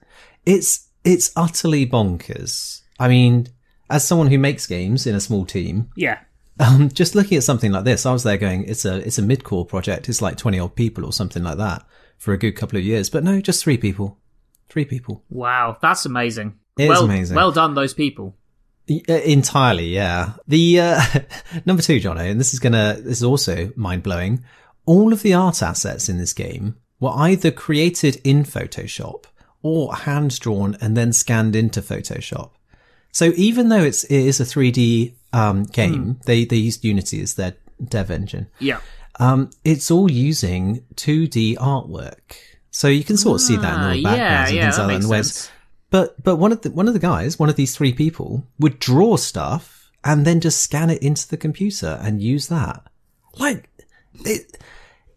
It's 0.44 0.88
it's 1.02 1.32
utterly 1.34 1.86
bonkers. 1.86 2.82
I 2.98 3.08
mean, 3.08 3.46
as 3.88 4.04
someone 4.06 4.26
who 4.28 4.38
makes 4.38 4.66
games 4.66 5.06
in 5.06 5.14
a 5.14 5.20
small 5.20 5.46
team, 5.46 5.88
Yeah. 5.96 6.18
um, 6.60 6.90
just 6.90 7.14
looking 7.14 7.38
at 7.38 7.42
something 7.44 7.72
like 7.72 7.84
this, 7.84 8.04
I 8.04 8.12
was 8.12 8.22
there 8.22 8.36
going, 8.36 8.64
it's 8.64 8.84
a 8.84 8.96
it's 8.96 9.16
a 9.18 9.22
mid 9.22 9.44
core 9.44 9.64
project. 9.64 10.10
It's 10.10 10.20
like 10.20 10.36
twenty 10.36 10.58
odd 10.58 10.76
people 10.76 11.06
or 11.06 11.12
something 11.12 11.42
like 11.42 11.56
that 11.56 11.86
for 12.18 12.34
a 12.34 12.38
good 12.38 12.52
couple 12.52 12.78
of 12.78 12.84
years. 12.84 13.08
But 13.08 13.24
no, 13.24 13.40
just 13.40 13.64
three 13.64 13.78
people, 13.78 14.18
three 14.68 14.84
people. 14.84 15.24
Wow, 15.30 15.78
that's 15.80 16.04
amazing. 16.04 16.58
It 16.78 16.84
is 16.84 16.88
well, 16.90 17.04
amazing. 17.04 17.34
Well 17.36 17.52
done, 17.52 17.72
those 17.74 17.94
people. 17.94 18.36
Uh, 18.90 19.14
Entirely, 19.14 19.86
yeah. 19.88 20.34
The 20.46 20.80
uh, 20.80 21.02
number 21.64 21.82
two, 21.82 21.98
Jono, 21.98 22.30
and 22.30 22.38
this 22.38 22.52
is 22.52 22.60
gonna 22.60 22.98
this 23.00 23.18
is 23.18 23.24
also 23.24 23.72
mind 23.74 24.02
blowing. 24.02 24.44
All 24.84 25.14
of 25.14 25.22
the 25.22 25.32
art 25.32 25.62
assets 25.62 26.10
in 26.10 26.18
this 26.18 26.34
game 26.34 26.76
were 27.00 27.12
either 27.14 27.50
created 27.50 28.20
in 28.24 28.44
Photoshop 28.44 29.24
or 29.62 29.94
hand 29.94 30.38
drawn 30.40 30.76
and 30.80 30.96
then 30.96 31.12
scanned 31.12 31.54
into 31.56 31.80
Photoshop. 31.82 32.50
So 33.12 33.32
even 33.36 33.68
though 33.70 33.82
it's 33.82 34.04
it 34.04 34.18
is 34.26 34.40
a 34.40 34.44
3D 34.44 35.14
um, 35.32 35.64
game, 35.64 36.20
they 36.26 36.44
they 36.44 36.56
used 36.56 36.84
Unity 36.84 37.20
as 37.22 37.34
their 37.34 37.54
dev 37.82 38.10
engine. 38.10 38.46
Yeah. 38.58 38.80
Um, 39.18 39.50
it's 39.64 39.90
all 39.90 40.10
using 40.10 40.84
2D 40.96 41.56
artwork. 41.56 42.36
So 42.70 42.88
you 42.88 43.02
can 43.04 43.16
sort 43.16 43.36
of 43.36 43.40
see 43.40 43.56
that 43.56 43.74
in 43.74 43.80
Ah, 43.80 43.84
all 43.88 43.90
the 43.92 43.98
yeah, 44.00 44.44
backgrounds 44.44 44.50
and 44.52 44.60
things 44.60 44.76
that 44.76 44.82
like 44.82 44.88
that. 44.88 44.92
makes 44.94 45.04
and 45.04 45.10
ways- 45.10 45.32
sense. 45.32 45.50
But 45.88 46.22
but 46.22 46.36
one 46.36 46.52
of 46.52 46.60
the 46.62 46.70
one 46.72 46.88
of 46.88 46.94
the 46.94 47.00
guys, 47.00 47.38
one 47.38 47.48
of 47.48 47.56
these 47.56 47.74
three 47.76 47.92
people, 47.92 48.44
would 48.58 48.78
draw 48.80 49.16
stuff 49.16 49.88
and 50.04 50.26
then 50.26 50.40
just 50.40 50.60
scan 50.60 50.90
it 50.90 51.00
into 51.02 51.26
the 51.28 51.36
computer 51.36 51.98
and 52.02 52.20
use 52.20 52.48
that. 52.48 52.82
Like 53.38 53.70
it 54.24 54.58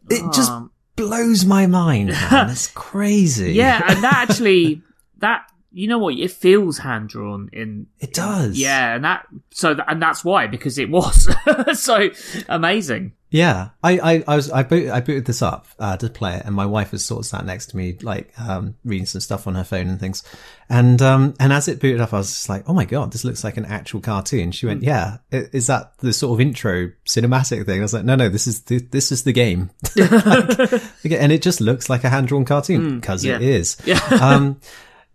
it 0.10 0.32
just 0.34 0.52
Um, 0.52 0.72
blows 1.00 1.46
my 1.46 1.66
mind, 1.66 2.10
man. 2.10 2.50
It's 2.50 2.68
crazy. 2.68 3.54
Yeah, 3.54 3.82
and 3.88 4.04
that 4.04 4.28
actually, 4.30 4.82
that 5.20 5.50
you 5.72 5.88
know 5.88 6.00
what, 6.00 6.16
it 6.16 6.32
feels 6.32 6.78
hand 6.80 7.10
drawn 7.10 7.50
in. 7.54 7.88
It 8.00 8.14
does. 8.14 8.58
Yeah, 8.58 8.96
and 8.96 9.04
that 9.04 9.28
so 9.52 9.78
and 9.88 10.02
that's 10.02 10.24
why 10.24 10.48
because 10.48 10.78
it 10.78 10.90
was 10.90 11.28
so 11.74 12.10
amazing. 12.48 13.14
Yeah, 13.32 13.70
I, 13.84 14.00
I, 14.00 14.24
I 14.28 14.36
was, 14.36 14.50
I, 14.50 14.64
boot, 14.64 14.90
I 14.90 15.02
booted 15.02 15.26
this 15.26 15.44
up, 15.44 15.68
uh, 15.78 15.96
to 15.98 16.10
play 16.10 16.38
it 16.38 16.46
and 16.46 16.56
my 16.56 16.66
wife 16.66 16.92
was 16.92 17.06
sort 17.06 17.20
of 17.20 17.26
sat 17.28 17.46
next 17.46 17.68
to 17.68 17.78
me, 17.78 17.96
like, 18.02 18.34
um, 18.40 18.76
reading 18.84 19.06
some 19.06 19.22
stuff 19.22 19.46
on 19.46 19.54
her 19.54 19.64
phone 19.64 19.88
and 19.88 20.00
things. 20.00 20.24
And, 20.68 21.00
um, 21.02 21.36
and 21.40 21.54
as 21.54 21.68
it 21.68 21.80
booted 21.80 22.02
up, 22.02 22.12
I 22.12 22.18
was 22.18 22.30
just 22.30 22.50
like, 22.50 22.68
oh 22.68 22.74
my 22.74 22.86
God, 22.86 23.14
this 23.14 23.24
looks 23.24 23.44
like 23.44 23.58
an 23.58 23.66
actual 23.66 24.02
cartoon. 24.02 24.52
She 24.52 24.66
went, 24.66 24.82
yeah, 24.82 25.18
is 25.32 25.68
that 25.68 25.96
the 26.00 26.12
sort 26.12 26.38
of 26.38 26.42
intro 26.42 26.92
cinematic 27.08 27.68
thing? 27.68 27.80
I 27.80 27.84
was 27.84 27.94
like, 27.94 28.04
no, 28.04 28.16
no, 28.16 28.30
this 28.30 28.48
is 28.48 28.64
the, 28.64 28.80
this 28.80 29.12
is 29.12 29.24
the 29.24 29.34
game. 29.34 29.70
Like, 31.02 31.14
and 31.14 31.32
it 31.32 31.42
just 31.42 31.62
looks 31.62 31.90
like 31.90 32.04
a 32.04 32.10
hand 32.10 32.28
drawn 32.28 32.46
cartoon 32.46 33.00
because 33.00 33.24
yeah. 33.24 33.36
it 33.36 33.42
is. 33.42 33.78
Yeah. 33.86 34.00
Um, 34.22 34.60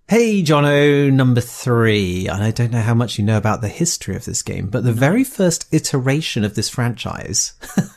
Hey, 0.06 0.42
Jono, 0.42 1.10
number 1.10 1.40
three. 1.40 2.28
And 2.28 2.42
I 2.42 2.50
don't 2.50 2.70
know 2.70 2.82
how 2.82 2.92
much 2.92 3.18
you 3.18 3.24
know 3.24 3.38
about 3.38 3.62
the 3.62 3.68
history 3.68 4.14
of 4.14 4.26
this 4.26 4.42
game, 4.42 4.68
but 4.68 4.84
the 4.84 4.92
very 4.92 5.24
first 5.24 5.66
iteration 5.72 6.44
of 6.44 6.54
this 6.54 6.68
franchise, 6.68 7.54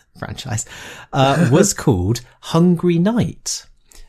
franchise, 0.18 0.66
uh, 1.12 1.50
was 1.52 1.74
called 1.76 2.22
Hungry 2.40 2.98
Knight. 2.98 3.66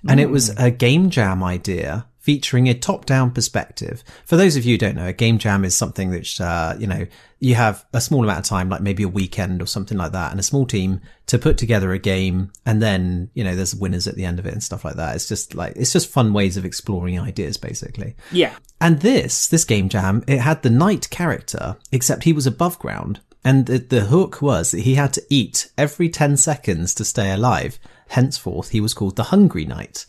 And 0.09 0.21
it 0.21 0.31
was 0.31 0.51
a 0.51 0.71
game 0.71 1.11
jam 1.11 1.43
idea 1.43 2.07
featuring 2.29 2.69
a 2.69 2.75
top-down 2.75 3.31
perspective. 3.31 4.05
For 4.27 4.37
those 4.37 4.55
of 4.55 4.67
you 4.67 4.75
who 4.75 4.79
don't 4.79 4.97
know, 4.97 5.07
a 5.07 5.15
game 5.15 5.39
jam 5.39 5.65
is 5.65 5.75
something 5.75 6.11
which, 6.11 6.39
uh, 6.43 6.75
you 6.79 6.87
know, 6.87 7.07
you 7.39 7.55
have 7.55 7.87
a 7.95 8.03
small 8.03 8.23
amount 8.23 8.41
of 8.41 8.45
time, 8.45 8.69
like 8.69 8.83
maybe 8.83 9.03
a 9.03 9.09
weekend 9.09 9.63
or 9.63 9.67
something 9.67 9.97
like 9.97 10.13
that, 10.13 10.31
and 10.31 10.39
a 10.39 10.43
small 10.43 10.67
team 10.67 11.01
to 11.29 11.39
put 11.39 11.57
together 11.57 11.91
a 11.91 11.99
game. 11.99 12.53
And 12.67 12.83
then, 12.83 13.31
you 13.33 13.45
know, 13.45 13.57
there's 13.57 13.75
winners 13.75 14.07
at 14.07 14.17
the 14.17 14.27
end 14.27 14.39
of 14.39 14.45
it 14.45 14.53
and 14.53 14.63
stuff 14.63 14.85
like 14.85 14.97
that. 14.97 15.17
It's 15.17 15.27
just 15.27 15.55
like, 15.55 15.73
it's 15.75 15.91
just 15.91 16.11
fun 16.11 16.35
ways 16.35 16.59
of 16.59 16.67
exploring 16.67 17.19
ideas, 17.19 17.57
basically. 17.57 18.15
Yeah. 18.31 18.55
And 18.79 19.01
this, 19.01 19.49
this 19.49 19.65
game 19.65 19.89
jam, 19.89 20.23
it 20.27 20.41
had 20.41 20.63
the 20.63 20.69
knight 20.69 21.09
character, 21.09 21.79
except 21.93 22.25
he 22.25 22.35
was 22.35 22.47
above 22.47 22.79
ground. 22.79 23.21
And 23.43 23.65
the, 23.65 23.79
the 23.79 24.01
hook 24.03 24.43
was 24.43 24.73
that 24.73 24.81
he 24.81 24.97
had 24.97 25.15
to 25.15 25.25
eat 25.31 25.71
every 25.79 26.11
10 26.11 26.37
seconds 26.37 26.93
to 26.97 27.07
stay 27.07 27.33
alive. 27.33 27.79
Henceforth, 28.09 28.69
he 28.69 28.83
was 28.83 28.93
called 28.93 29.17
the 29.17 29.31
Hungry 29.33 29.65
Knight. 29.65 30.05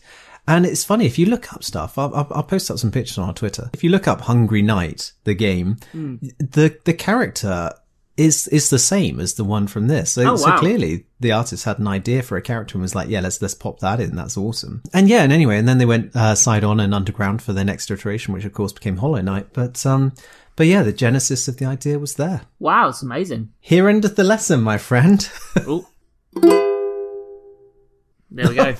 And 0.50 0.66
it's 0.66 0.82
funny, 0.84 1.06
if 1.06 1.16
you 1.16 1.26
look 1.26 1.52
up 1.52 1.62
stuff, 1.62 1.96
I'll, 1.96 2.12
I'll, 2.12 2.26
I'll 2.32 2.42
post 2.42 2.72
up 2.72 2.78
some 2.78 2.90
pictures 2.90 3.18
on 3.18 3.28
our 3.28 3.34
Twitter. 3.34 3.70
If 3.72 3.84
you 3.84 3.90
look 3.90 4.08
up 4.08 4.22
Hungry 4.22 4.62
Knight, 4.62 5.12
the 5.22 5.34
game, 5.34 5.76
the, 5.94 6.76
the 6.84 6.92
character 6.92 7.72
is, 8.16 8.48
is 8.48 8.68
the 8.68 8.78
same 8.80 9.20
as 9.20 9.34
the 9.34 9.44
one 9.44 9.68
from 9.68 9.86
this. 9.86 10.10
So, 10.10 10.32
Oh, 10.32 10.34
so 10.34 10.56
clearly 10.58 11.06
the 11.20 11.30
artist 11.30 11.64
had 11.64 11.78
an 11.78 11.86
idea 11.86 12.22
for 12.24 12.36
a 12.36 12.42
character 12.42 12.74
and 12.74 12.82
was 12.82 12.96
like, 12.96 13.08
yeah, 13.08 13.20
let's, 13.20 13.40
let's 13.40 13.54
pop 13.54 13.78
that 13.78 14.00
in. 14.00 14.16
That's 14.16 14.36
awesome. 14.36 14.82
And 14.92 15.08
yeah, 15.08 15.22
and 15.22 15.32
anyway, 15.32 15.56
and 15.56 15.68
then 15.68 15.78
they 15.78 15.86
went, 15.86 16.16
uh, 16.16 16.34
side 16.34 16.64
on 16.64 16.80
and 16.80 16.92
underground 16.92 17.42
for 17.42 17.52
their 17.52 17.64
next 17.64 17.88
iteration, 17.88 18.34
which 18.34 18.44
of 18.44 18.52
course 18.52 18.72
became 18.72 18.96
Hollow 18.96 19.20
Knight. 19.20 19.52
But, 19.52 19.86
um, 19.86 20.14
but 20.56 20.66
yeah, 20.66 20.82
the 20.82 20.92
genesis 20.92 21.46
of 21.46 21.58
the 21.58 21.64
idea 21.66 22.00
was 22.00 22.14
there. 22.16 22.40
Wow, 22.58 22.88
it's 22.88 23.02
amazing. 23.02 23.52
Here 23.60 23.88
endeth 23.88 24.16
the 24.16 24.24
lesson, 24.24 24.62
my 24.62 24.78
friend. 24.78 25.30
There 28.30 28.48
we 28.48 28.54
go. 28.54 28.62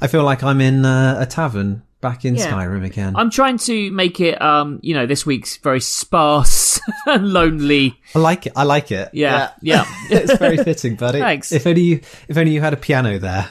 I 0.00 0.06
feel 0.08 0.22
like 0.24 0.42
I'm 0.42 0.60
in 0.60 0.84
uh, 0.84 1.16
a 1.20 1.26
tavern 1.26 1.82
back 2.00 2.24
in 2.24 2.34
Yeah. 2.34 2.50
Skyrim 2.50 2.84
again. 2.84 3.14
I'm 3.16 3.30
trying 3.30 3.58
to 3.58 3.90
make 3.92 4.20
it, 4.20 4.40
um, 4.42 4.78
you 4.82 4.92
know, 4.94 5.06
this 5.06 5.24
week's 5.24 5.56
very 5.58 5.80
sparse 5.80 6.80
and 7.06 7.32
lonely. 7.32 7.98
I 8.14 8.18
like 8.18 8.46
it. 8.46 8.52
I 8.56 8.64
like 8.64 8.90
it. 8.92 9.10
Yeah, 9.12 9.50
yeah. 9.62 9.84
it's 10.10 10.36
very 10.38 10.56
fitting, 10.58 10.96
buddy. 10.96 11.20
Thanks. 11.20 11.52
If 11.52 11.66
only 11.66 11.82
you, 11.82 12.00
if 12.28 12.36
only 12.36 12.52
you 12.52 12.60
had 12.60 12.72
a 12.72 12.76
piano 12.76 13.18
there. 13.18 13.48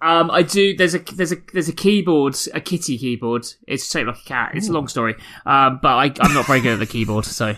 Um, 0.00 0.30
I 0.30 0.42
do. 0.42 0.76
There's 0.76 0.94
a 0.94 0.98
there's 0.98 1.32
a 1.32 1.36
there's 1.52 1.68
a 1.68 1.72
keyboard, 1.72 2.36
a 2.54 2.60
kitty 2.60 2.98
keyboard. 2.98 3.46
It's 3.66 3.90
shaped 3.90 4.06
like 4.08 4.18
a 4.18 4.24
cat. 4.24 4.52
It's 4.54 4.68
a 4.68 4.72
long 4.72 4.88
story. 4.88 5.14
Um, 5.46 5.78
but 5.82 5.88
I 5.96 6.12
I'm 6.20 6.34
not 6.34 6.46
very 6.46 6.60
good 6.60 6.72
at 6.74 6.78
the 6.78 6.86
keyboard, 6.86 7.24
so 7.24 7.54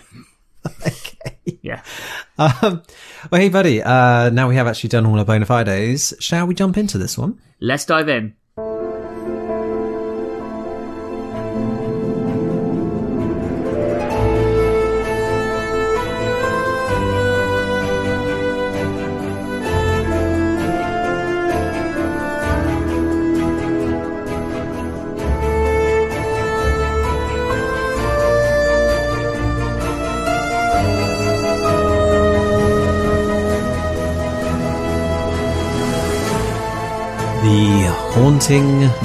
okay. 0.87 1.37
yeah. 1.61 1.83
Um, 2.37 2.83
well, 3.31 3.41
hey, 3.41 3.49
buddy. 3.49 3.81
Uh, 3.81 4.29
now 4.29 4.47
we 4.47 4.55
have 4.55 4.67
actually 4.67 4.89
done 4.89 5.05
all 5.05 5.17
our 5.17 5.25
bona 5.25 5.45
fides. 5.45 6.13
Shall 6.19 6.47
we 6.47 6.55
jump 6.55 6.77
into 6.77 6.97
this 6.97 7.17
one? 7.17 7.39
Let's 7.59 7.85
dive 7.85 8.09
in. 8.09 8.35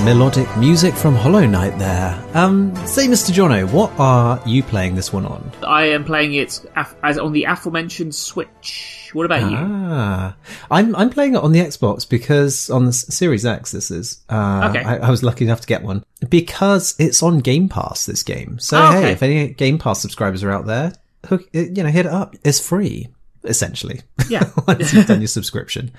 Melodic 0.05 0.49
music 0.57 0.95
from 0.95 1.15
Hollow 1.15 1.45
Knight 1.47 1.79
there. 1.79 2.23
Um, 2.35 2.75
say, 2.87 3.07
Mr. 3.07 3.31
Jono, 3.33 3.71
what 3.71 3.93
are 3.99 4.41
you 4.47 4.63
playing 4.63 4.95
this 4.95 5.13
one 5.13 5.27
on? 5.27 5.51
I 5.67 5.87
am 5.91 6.05
playing 6.05 6.35
it 6.35 6.65
af- 6.77 6.95
as 7.03 7.19
on 7.19 7.33
the 7.33 7.45
aforementioned 7.45 8.15
Switch. 8.15 9.11
What 9.13 9.27
about 9.27 9.51
you? 9.51 9.57
Ah, 9.59 10.37
I'm 10.71 10.95
I'm 10.97 11.11
playing 11.11 11.35
it 11.35 11.43
on 11.43 11.53
the 11.53 11.59
Xbox 11.61 12.09
because 12.09 12.71
on 12.71 12.85
the 12.87 12.93
Series 12.93 13.45
X 13.45 13.73
this 13.73 13.91
is. 13.91 14.21
Uh, 14.29 14.69
Okay. 14.71 14.83
I, 14.85 14.99
I 14.99 15.11
was 15.11 15.23
lucky 15.23 15.45
enough 15.45 15.61
to 15.63 15.67
get 15.67 15.83
one 15.83 16.05
because 16.29 16.95
it's 16.99 17.23
on 17.23 17.39
Game 17.41 17.69
Pass. 17.69 18.07
This 18.07 18.23
game, 18.23 18.59
so 18.61 18.81
Oh, 18.81 18.93
hey, 18.93 19.13
if 19.13 19.23
any 19.23 19.49
Game 19.49 19.79
Pass 19.79 20.01
subscribers 20.01 20.43
are 20.45 20.51
out 20.53 20.67
there, 20.67 20.93
hook 21.27 21.49
you 21.53 21.83
know 21.83 21.89
hit 21.91 22.07
it 22.07 22.13
up. 22.13 22.37
It's 22.45 22.61
free 22.61 23.09
essentially. 23.44 24.03
Yeah. 24.29 24.50
once 24.66 24.92
you've 24.92 25.07
done 25.07 25.20
your 25.20 25.29
subscription. 25.29 25.90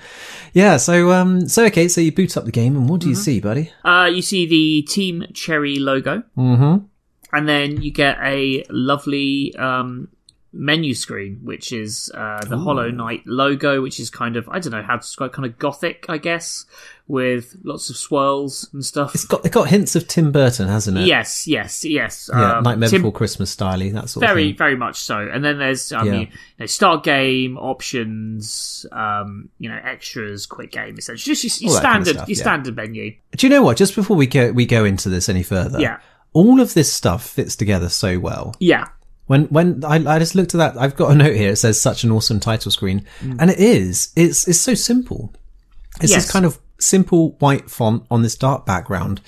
Yeah. 0.52 0.76
So 0.76 1.12
um. 1.12 1.48
So 1.48 1.64
okay. 1.66 1.88
So 1.88 2.00
you 2.00 2.12
boot 2.12 2.36
up 2.36 2.44
the 2.44 2.52
game 2.52 2.76
and 2.76 2.88
what 2.88 3.00
do 3.00 3.08
you 3.08 3.14
Mm-hmm. 3.14 3.22
see, 3.22 3.40
buddy? 3.40 3.72
Uh, 3.84 4.10
you 4.12 4.22
see 4.22 4.46
the 4.46 4.82
Team 4.82 5.24
Cherry 5.34 5.78
logo, 5.78 6.22
Mm-hmm. 6.36 6.84
and 7.36 7.48
then 7.48 7.82
you 7.82 7.90
get 7.92 8.18
a 8.22 8.64
lovely 8.70 9.54
um, 9.56 10.08
menu 10.54 10.92
screen, 10.94 11.40
which 11.42 11.72
is 11.72 12.10
uh, 12.14 12.40
the 12.46 12.58
Hollow 12.58 12.90
Knight 12.90 13.22
logo, 13.26 13.80
which 13.80 13.98
is 13.98 14.10
kind 14.10 14.36
of 14.36 14.48
I 14.48 14.58
don't 14.58 14.72
know 14.72 14.82
how 14.82 14.96
to 14.96 15.00
describe, 15.00 15.32
kind 15.32 15.46
of 15.46 15.58
gothic, 15.58 16.04
I 16.08 16.18
guess, 16.18 16.66
with 17.08 17.56
lots 17.64 17.88
of 17.90 17.96
swirls 17.96 18.68
and 18.72 18.84
stuff. 18.84 19.14
It's 19.14 19.24
got 19.24 19.44
it 19.46 19.52
got 19.52 19.68
hints 19.68 19.96
of 19.96 20.06
Tim 20.08 20.30
Burton, 20.32 20.68
hasn't 20.68 20.98
it? 20.98 21.06
Yes, 21.06 21.46
yes, 21.48 21.84
yes. 21.84 22.28
Yeah, 22.32 22.58
Um, 22.58 22.64
Nightmare 22.64 22.88
Tim- 22.90 23.00
Before 23.02 23.12
Christmas 23.12 23.54
styly, 23.54 23.92
that 23.92 24.08
sort 24.10 24.26
very, 24.26 24.42
of 24.44 24.48
thing. 24.50 24.58
very 24.58 24.76
much 24.76 25.00
so. 25.00 25.18
And 25.18 25.44
then 25.44 25.58
there's 25.58 25.90
I 25.92 26.04
Yeah. 26.04 26.12
you 26.20 26.26
know, 26.58 26.66
start 26.66 27.02
game 27.04 27.56
options, 27.58 28.86
um, 28.92 29.48
you 29.58 29.68
know, 29.68 29.78
extras, 29.82 30.46
quick 30.46 30.72
game, 30.72 30.96
essentially 30.98 31.34
just 31.34 31.60
your, 31.60 31.70
your 31.72 31.80
that 31.80 31.86
kind 31.86 32.00
of 32.00 32.06
standard, 32.06 32.18
stuff, 32.18 32.28
your 32.28 32.36
yeah. 32.36 32.42
standard 32.42 32.76
menu. 32.76 33.14
Do 33.36 33.46
you 33.46 33.50
know 33.50 33.62
what? 33.62 33.76
Just 33.76 33.94
before 33.94 34.16
we 34.16 34.26
go 34.26 34.52
we 34.52 34.66
go 34.66 34.84
into 34.84 35.08
this 35.08 35.28
any 35.28 35.42
further, 35.42 35.80
Yeah, 35.80 35.98
all 36.32 36.60
of 36.60 36.74
this 36.74 36.92
stuff 36.92 37.26
fits 37.26 37.56
together 37.56 37.88
so 37.88 38.18
well. 38.18 38.54
yeah, 38.60 38.88
When 39.32 39.44
when 39.46 39.82
I, 39.84 39.96
I 40.14 40.18
just 40.18 40.34
looked 40.34 40.54
at 40.54 40.58
that, 40.58 40.76
I've 40.80 40.94
got 40.94 41.10
a 41.10 41.14
note 41.14 41.34
here. 41.34 41.52
It 41.52 41.56
says 41.56 41.80
such 41.80 42.04
an 42.04 42.10
awesome 42.12 42.38
title 42.38 42.70
screen, 42.70 43.06
and 43.22 43.50
it 43.50 43.58
is. 43.58 44.12
It's 44.14 44.46
it's 44.46 44.60
so 44.60 44.74
simple. 44.74 45.32
It's 46.02 46.12
Mm. 46.12 46.14
Yes. 46.16 46.24
this 46.24 46.30
kind 46.32 46.44
of 46.44 46.58
simple 46.78 47.30
white 47.38 47.70
font 47.70 48.04
on 48.10 48.22
this 48.22 48.34
dark 48.36 48.66
background, 48.66 49.20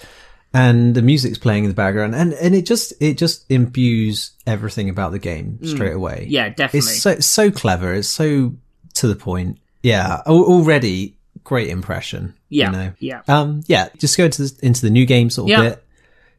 and 0.52 0.94
the 0.94 1.02
music's 1.02 1.38
playing 1.38 1.64
in 1.64 1.70
the 1.70 1.74
background, 1.74 2.14
and 2.14 2.32
and 2.34 2.54
it 2.54 2.66
just 2.66 2.92
it 3.00 3.16
just 3.18 3.44
imbues 3.50 4.32
everything 4.46 4.88
about 4.90 5.12
the 5.12 5.18
game 5.18 5.58
straight 5.64 5.94
away. 5.94 6.26
Mm. 6.28 6.30
yeah, 6.30 6.48
definitely. 6.50 6.78
it's 6.80 7.00
so 7.02 7.20
so 7.20 7.50
clever. 7.50 7.94
It's 7.94 8.08
so 8.08 8.54
to 8.94 9.06
the 9.08 9.16
point. 9.16 9.58
Yeah, 9.82 10.20
already 10.26 11.16
great 11.44 11.68
impression. 11.68 12.34
yeah, 12.48 12.66
you 12.66 12.72
know. 12.76 12.92
yeah. 12.98 13.20
Um, 13.28 13.62
yeah, 13.66 13.88
just 13.98 14.16
go 14.16 14.24
into 14.24 14.42
the, 14.42 14.58
into 14.66 14.80
the 14.82 14.90
new 14.90 15.04
game 15.06 15.28
sort 15.30 15.46
of 15.46 15.50
Yeah. 15.50 15.68
bit. 15.70 15.83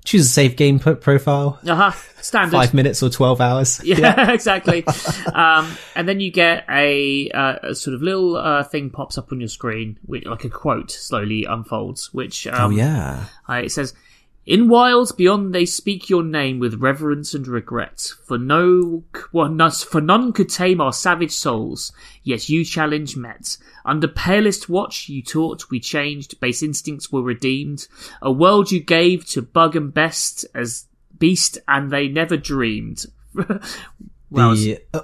Choose 0.06 0.28
a 0.28 0.30
save 0.30 0.56
game 0.56 0.80
profile. 0.80 1.60
Uh 1.68 1.76
huh. 1.76 1.92
Standard. 2.22 2.52
Five 2.58 2.74
minutes 2.74 3.04
or 3.04 3.10
twelve 3.10 3.42
hours. 3.42 3.82
Yeah, 3.84 4.32
exactly. 4.34 4.86
um, 5.34 5.76
and 5.96 6.08
then 6.08 6.20
you 6.20 6.32
get 6.32 6.64
a, 6.70 7.30
uh, 7.32 7.56
a 7.64 7.76
sort 7.76 7.94
of 7.96 8.02
little 8.02 8.38
uh, 8.38 8.64
thing 8.64 8.90
pops 8.92 9.18
up 9.18 9.32
on 9.32 9.40
your 9.40 9.50
screen, 9.50 9.98
which, 10.06 10.26
like 10.26 10.44
a 10.44 10.50
quote 10.50 10.92
slowly 10.92 11.46
unfolds, 11.46 12.14
which 12.14 12.48
um, 12.48 12.72
Oh 12.72 12.76
yeah. 12.76 13.26
uh, 13.50 13.54
it 13.64 13.72
says, 13.72 13.94
"In 14.46 14.68
wilds 14.70 15.12
beyond, 15.12 15.54
they 15.56 15.66
speak 15.66 16.10
your 16.10 16.24
name 16.24 16.60
with 16.60 16.76
reverence 16.76 17.34
and 17.34 17.48
regret. 17.48 18.12
For 18.26 18.38
no, 18.38 19.04
well, 19.32 19.70
for 19.72 20.02
none 20.02 20.34
could 20.34 20.50
tame 20.50 20.80
our 20.80 20.94
savage 20.94 21.32
souls. 21.32 21.92
Yet 22.24 22.48
you 22.50 22.64
challenge 22.64 23.18
met. 23.18 23.58
Under 23.84 24.08
palest 24.08 24.70
watch, 24.70 25.10
you 25.10 25.22
taught 25.24 25.70
we 25.72 25.80
changed. 25.80 26.40
Base 26.40 26.62
instincts 26.64 27.12
were 27.12 27.22
redeemed. 27.24 27.88
A 28.22 28.32
world 28.32 28.72
you 28.72 28.80
gave 28.80 29.26
to 29.28 29.42
bug 29.42 29.76
and 29.76 29.94
best 29.94 30.46
as 30.54 30.86
beast, 31.18 31.58
and 31.68 31.92
they 31.92 32.08
never 32.08 32.38
dreamed." 32.38 33.06
well, 34.30 34.56
the 34.56 34.80
uh, 34.94 35.02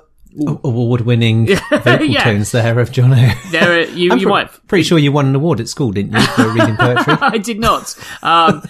award-winning 0.63 1.47
vocal 1.69 2.06
Yeah. 2.06 2.23
tones 2.23 2.51
there 2.51 2.80
of 2.80 2.91
Jono. 2.91 3.34
there, 3.51 3.80
are- 3.80 3.84
you, 3.86 4.12
I'm 4.12 4.19
you 4.19 4.25
pre- 4.25 4.32
might 4.32 4.67
pretty 4.67 4.84
sure 4.84 4.97
you 4.97 5.12
won 5.12 5.27
an 5.27 5.36
award 5.36 5.60
at 5.60 5.67
school, 5.67 5.91
didn't 5.91 6.13
you, 6.13 6.21
for 6.27 6.49
reading 6.51 6.77
poetry? 6.77 7.13
I 7.19 7.38
did 7.38 7.60
not. 7.60 7.95
Um, 8.23 8.63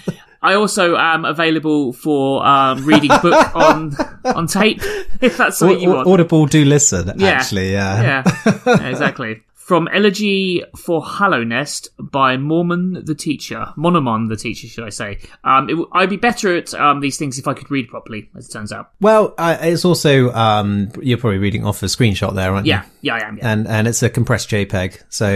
I 0.43 0.55
also 0.55 0.95
am 0.97 1.23
available 1.25 1.93
for 1.93 2.45
um, 2.45 2.83
reading 2.85 3.11
book 3.21 3.55
on 3.55 3.95
on 4.25 4.47
tape 4.47 4.79
if 5.21 5.37
that's 5.37 5.61
what 5.61 5.79
you 5.81 5.89
want. 5.89 6.07
Audible 6.07 6.45
do 6.47 6.65
listen, 6.65 7.11
Yeah. 7.19 7.29
actually. 7.29 7.71
Yeah. 7.71 8.23
yeah, 8.25 8.51
Yeah, 8.65 8.87
exactly. 8.89 9.43
From 9.53 9.87
Elegy 9.87 10.63
for 10.75 11.01
Hallownest 11.01 11.87
by 11.97 12.35
Mormon 12.35 13.05
the 13.05 13.15
Teacher. 13.15 13.67
Monomon 13.77 14.27
the 14.27 14.35
Teacher, 14.35 14.67
should 14.67 14.83
I 14.83 14.89
say. 14.89 15.19
Um, 15.45 15.69
it, 15.69 15.73
w- 15.73 15.89
I'd 15.93 16.09
be 16.09 16.17
better 16.17 16.57
at 16.57 16.73
um, 16.73 16.99
these 16.99 17.17
things 17.17 17.39
if 17.39 17.47
I 17.47 17.53
could 17.53 17.71
read 17.71 17.87
properly, 17.87 18.29
as 18.35 18.49
it 18.49 18.51
turns 18.51 18.73
out. 18.73 18.89
Well, 18.99 19.33
uh, 19.37 19.57
it's 19.61 19.85
also 19.85 20.31
um, 20.33 20.91
you're 21.01 21.19
probably 21.19 21.37
reading 21.37 21.65
off 21.65 21.83
a 21.83 21.85
screenshot 21.85 22.33
there, 22.35 22.51
aren't 22.51 22.65
you? 22.65 22.71
Yeah, 22.71 22.85
yeah, 23.01 23.13
I 23.15 23.27
am. 23.27 23.37
Yeah. 23.37 23.49
And 23.53 23.67
and 23.67 23.87
it's 23.87 24.03
a 24.03 24.09
compressed 24.09 24.49
JPEG. 24.49 25.03
So 25.09 25.27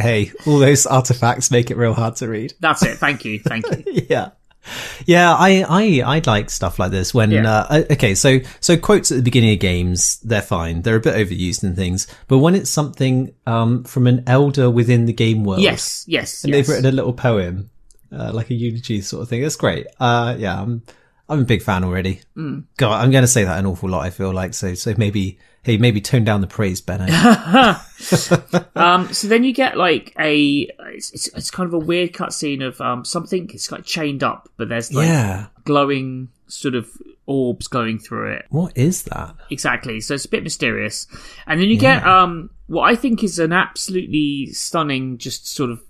hey, 0.00 0.32
all 0.46 0.58
those 0.58 0.86
artifacts 0.86 1.50
make 1.50 1.70
it 1.70 1.76
real 1.76 1.92
hard 1.92 2.16
to 2.16 2.28
read. 2.28 2.54
That's 2.60 2.82
it. 2.84 2.96
Thank 2.96 3.26
you. 3.26 3.40
Thank 3.40 3.66
you. 3.70 4.06
yeah 4.08 4.30
yeah 5.06 5.34
i 5.34 5.64
i 5.68 6.02
i 6.16 6.22
like 6.26 6.48
stuff 6.50 6.78
like 6.78 6.90
this 6.90 7.12
when 7.12 7.30
Yeah. 7.30 7.48
uh, 7.48 7.82
okay 7.90 8.14
so 8.14 8.38
so 8.60 8.76
quotes 8.76 9.10
at 9.10 9.16
the 9.16 9.22
beginning 9.22 9.52
of 9.54 9.58
games 9.58 10.20
they're 10.20 10.42
fine. 10.42 10.82
They're 10.82 10.96
a 10.96 11.00
bit 11.00 11.14
overused 11.14 11.62
and 11.64 11.74
things. 11.74 12.06
But 12.28 12.38
when 12.38 12.54
it's 12.54 12.70
something 12.70 13.34
um 13.46 13.84
from 13.84 14.06
an 14.06 14.22
elder 14.26 14.70
within 14.70 15.06
the 15.06 15.12
game 15.12 15.44
world. 15.44 15.62
Yes, 15.62 16.04
yes, 16.06 16.44
and 16.44 16.52
yes. 16.52 16.66
they've 16.66 16.68
written 16.76 16.92
a 16.92 16.94
little 16.94 17.12
poem 17.12 17.70
uh, 18.12 18.30
like 18.32 18.50
a 18.50 18.54
eulogy 18.54 19.00
sort 19.00 19.22
of 19.22 19.28
thing. 19.28 19.42
That's 19.42 19.56
great. 19.56 19.86
Uh 19.98 20.36
yeah 20.38 20.60
i'm 20.60 20.82
i'm 21.28 21.40
a 21.40 21.44
big 21.44 21.62
fan 21.62 21.82
already. 21.84 22.20
Mm. 22.36 22.64
god 22.76 23.02
i'm 23.02 23.10
gonna 23.10 23.26
say 23.26 23.44
that 23.44 23.58
an 23.58 23.66
awful 23.66 23.88
lot 23.88 24.04
i 24.06 24.10
feel 24.10 24.32
like. 24.32 24.54
So 24.54 24.74
so 24.74 24.94
maybe 24.96 25.38
hey 25.62 25.76
maybe 25.76 26.00
tone 26.00 26.24
down 26.24 26.40
the 26.40 26.46
praise 26.46 26.80
benno 26.80 27.06
Um, 28.74 29.12
so 29.12 29.28
then 29.28 29.44
you 29.44 29.52
get 29.52 29.76
like 29.76 30.12
a 30.18 30.68
it's, 30.88 31.12
it's, 31.12 31.28
it's 31.28 31.50
kind 31.50 31.66
of 31.66 31.74
a 31.74 31.78
weird 31.78 32.12
cutscene 32.12 32.66
of 32.66 32.80
um 32.80 33.04
something 33.04 33.48
it's 33.52 33.70
like 33.70 33.84
chained 33.84 34.22
up, 34.22 34.48
but 34.56 34.68
there's 34.68 34.92
like 34.92 35.06
yeah 35.06 35.46
glowing 35.64 36.28
sort 36.48 36.74
of 36.74 36.90
orbs 37.26 37.68
going 37.68 37.98
through 37.98 38.32
it. 38.32 38.46
what 38.50 38.76
is 38.76 39.04
that 39.04 39.36
Exactly. 39.50 40.00
So 40.00 40.14
it's 40.14 40.24
a 40.24 40.28
bit 40.28 40.42
mysterious, 40.42 41.06
and 41.46 41.60
then 41.60 41.68
you 41.68 41.78
get 41.78 42.04
um 42.04 42.50
what 42.66 42.82
I 42.82 42.96
think 42.96 43.22
is 43.22 43.38
an 43.38 43.52
absolutely 43.52 44.46
stunning 44.52 45.18
just 45.18 45.46
sort 45.46 45.70
of 45.70 45.80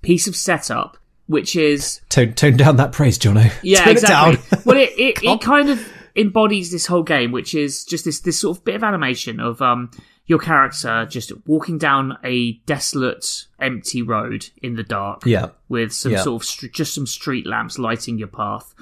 piece 0.00 0.26
of 0.26 0.34
setup, 0.36 0.96
which 1.26 1.54
is 1.54 2.00
tone 2.08 2.32
tone 2.32 2.56
down 2.56 2.76
that 2.76 2.92
praise 2.92 3.18
jono 3.18 3.52
yeah 3.62 3.80
Tone 3.80 3.88
it 3.88 3.92
exactly. 3.92 4.36
down. 4.36 4.62
well, 4.64 4.76
it 4.78 4.90
it, 4.98 5.22
it 5.22 5.40
kind 5.42 5.68
of 5.68 5.86
embodies 6.18 6.70
this 6.72 6.86
whole 6.86 7.02
game, 7.04 7.30
which 7.32 7.54
is 7.54 7.84
just 7.84 8.04
this 8.04 8.20
this 8.20 8.38
sort 8.40 8.58
of 8.58 8.64
bit 8.64 8.74
of 8.74 8.82
animation 8.84 9.40
of 9.40 9.62
um 9.62 9.90
your 10.26 10.38
character 10.38 11.06
just 11.08 11.32
walking 11.46 11.78
down 11.78 12.18
a 12.22 12.52
desolate, 12.66 13.46
empty 13.58 14.02
road 14.02 14.50
in 14.62 14.74
the 14.76 14.82
dark 14.82 15.24
yeah 15.24 15.48
with 15.70 15.90
some 15.92 16.12
Yeah. 16.12 16.22
sort 16.22 16.42
of 16.42 16.46
str- 16.46 16.66
just 16.66 16.92
some 16.94 17.06
street 17.06 17.46
lamps 17.46 17.78
lighting 17.78 18.18
your 18.18 18.28
path, 18.28 18.74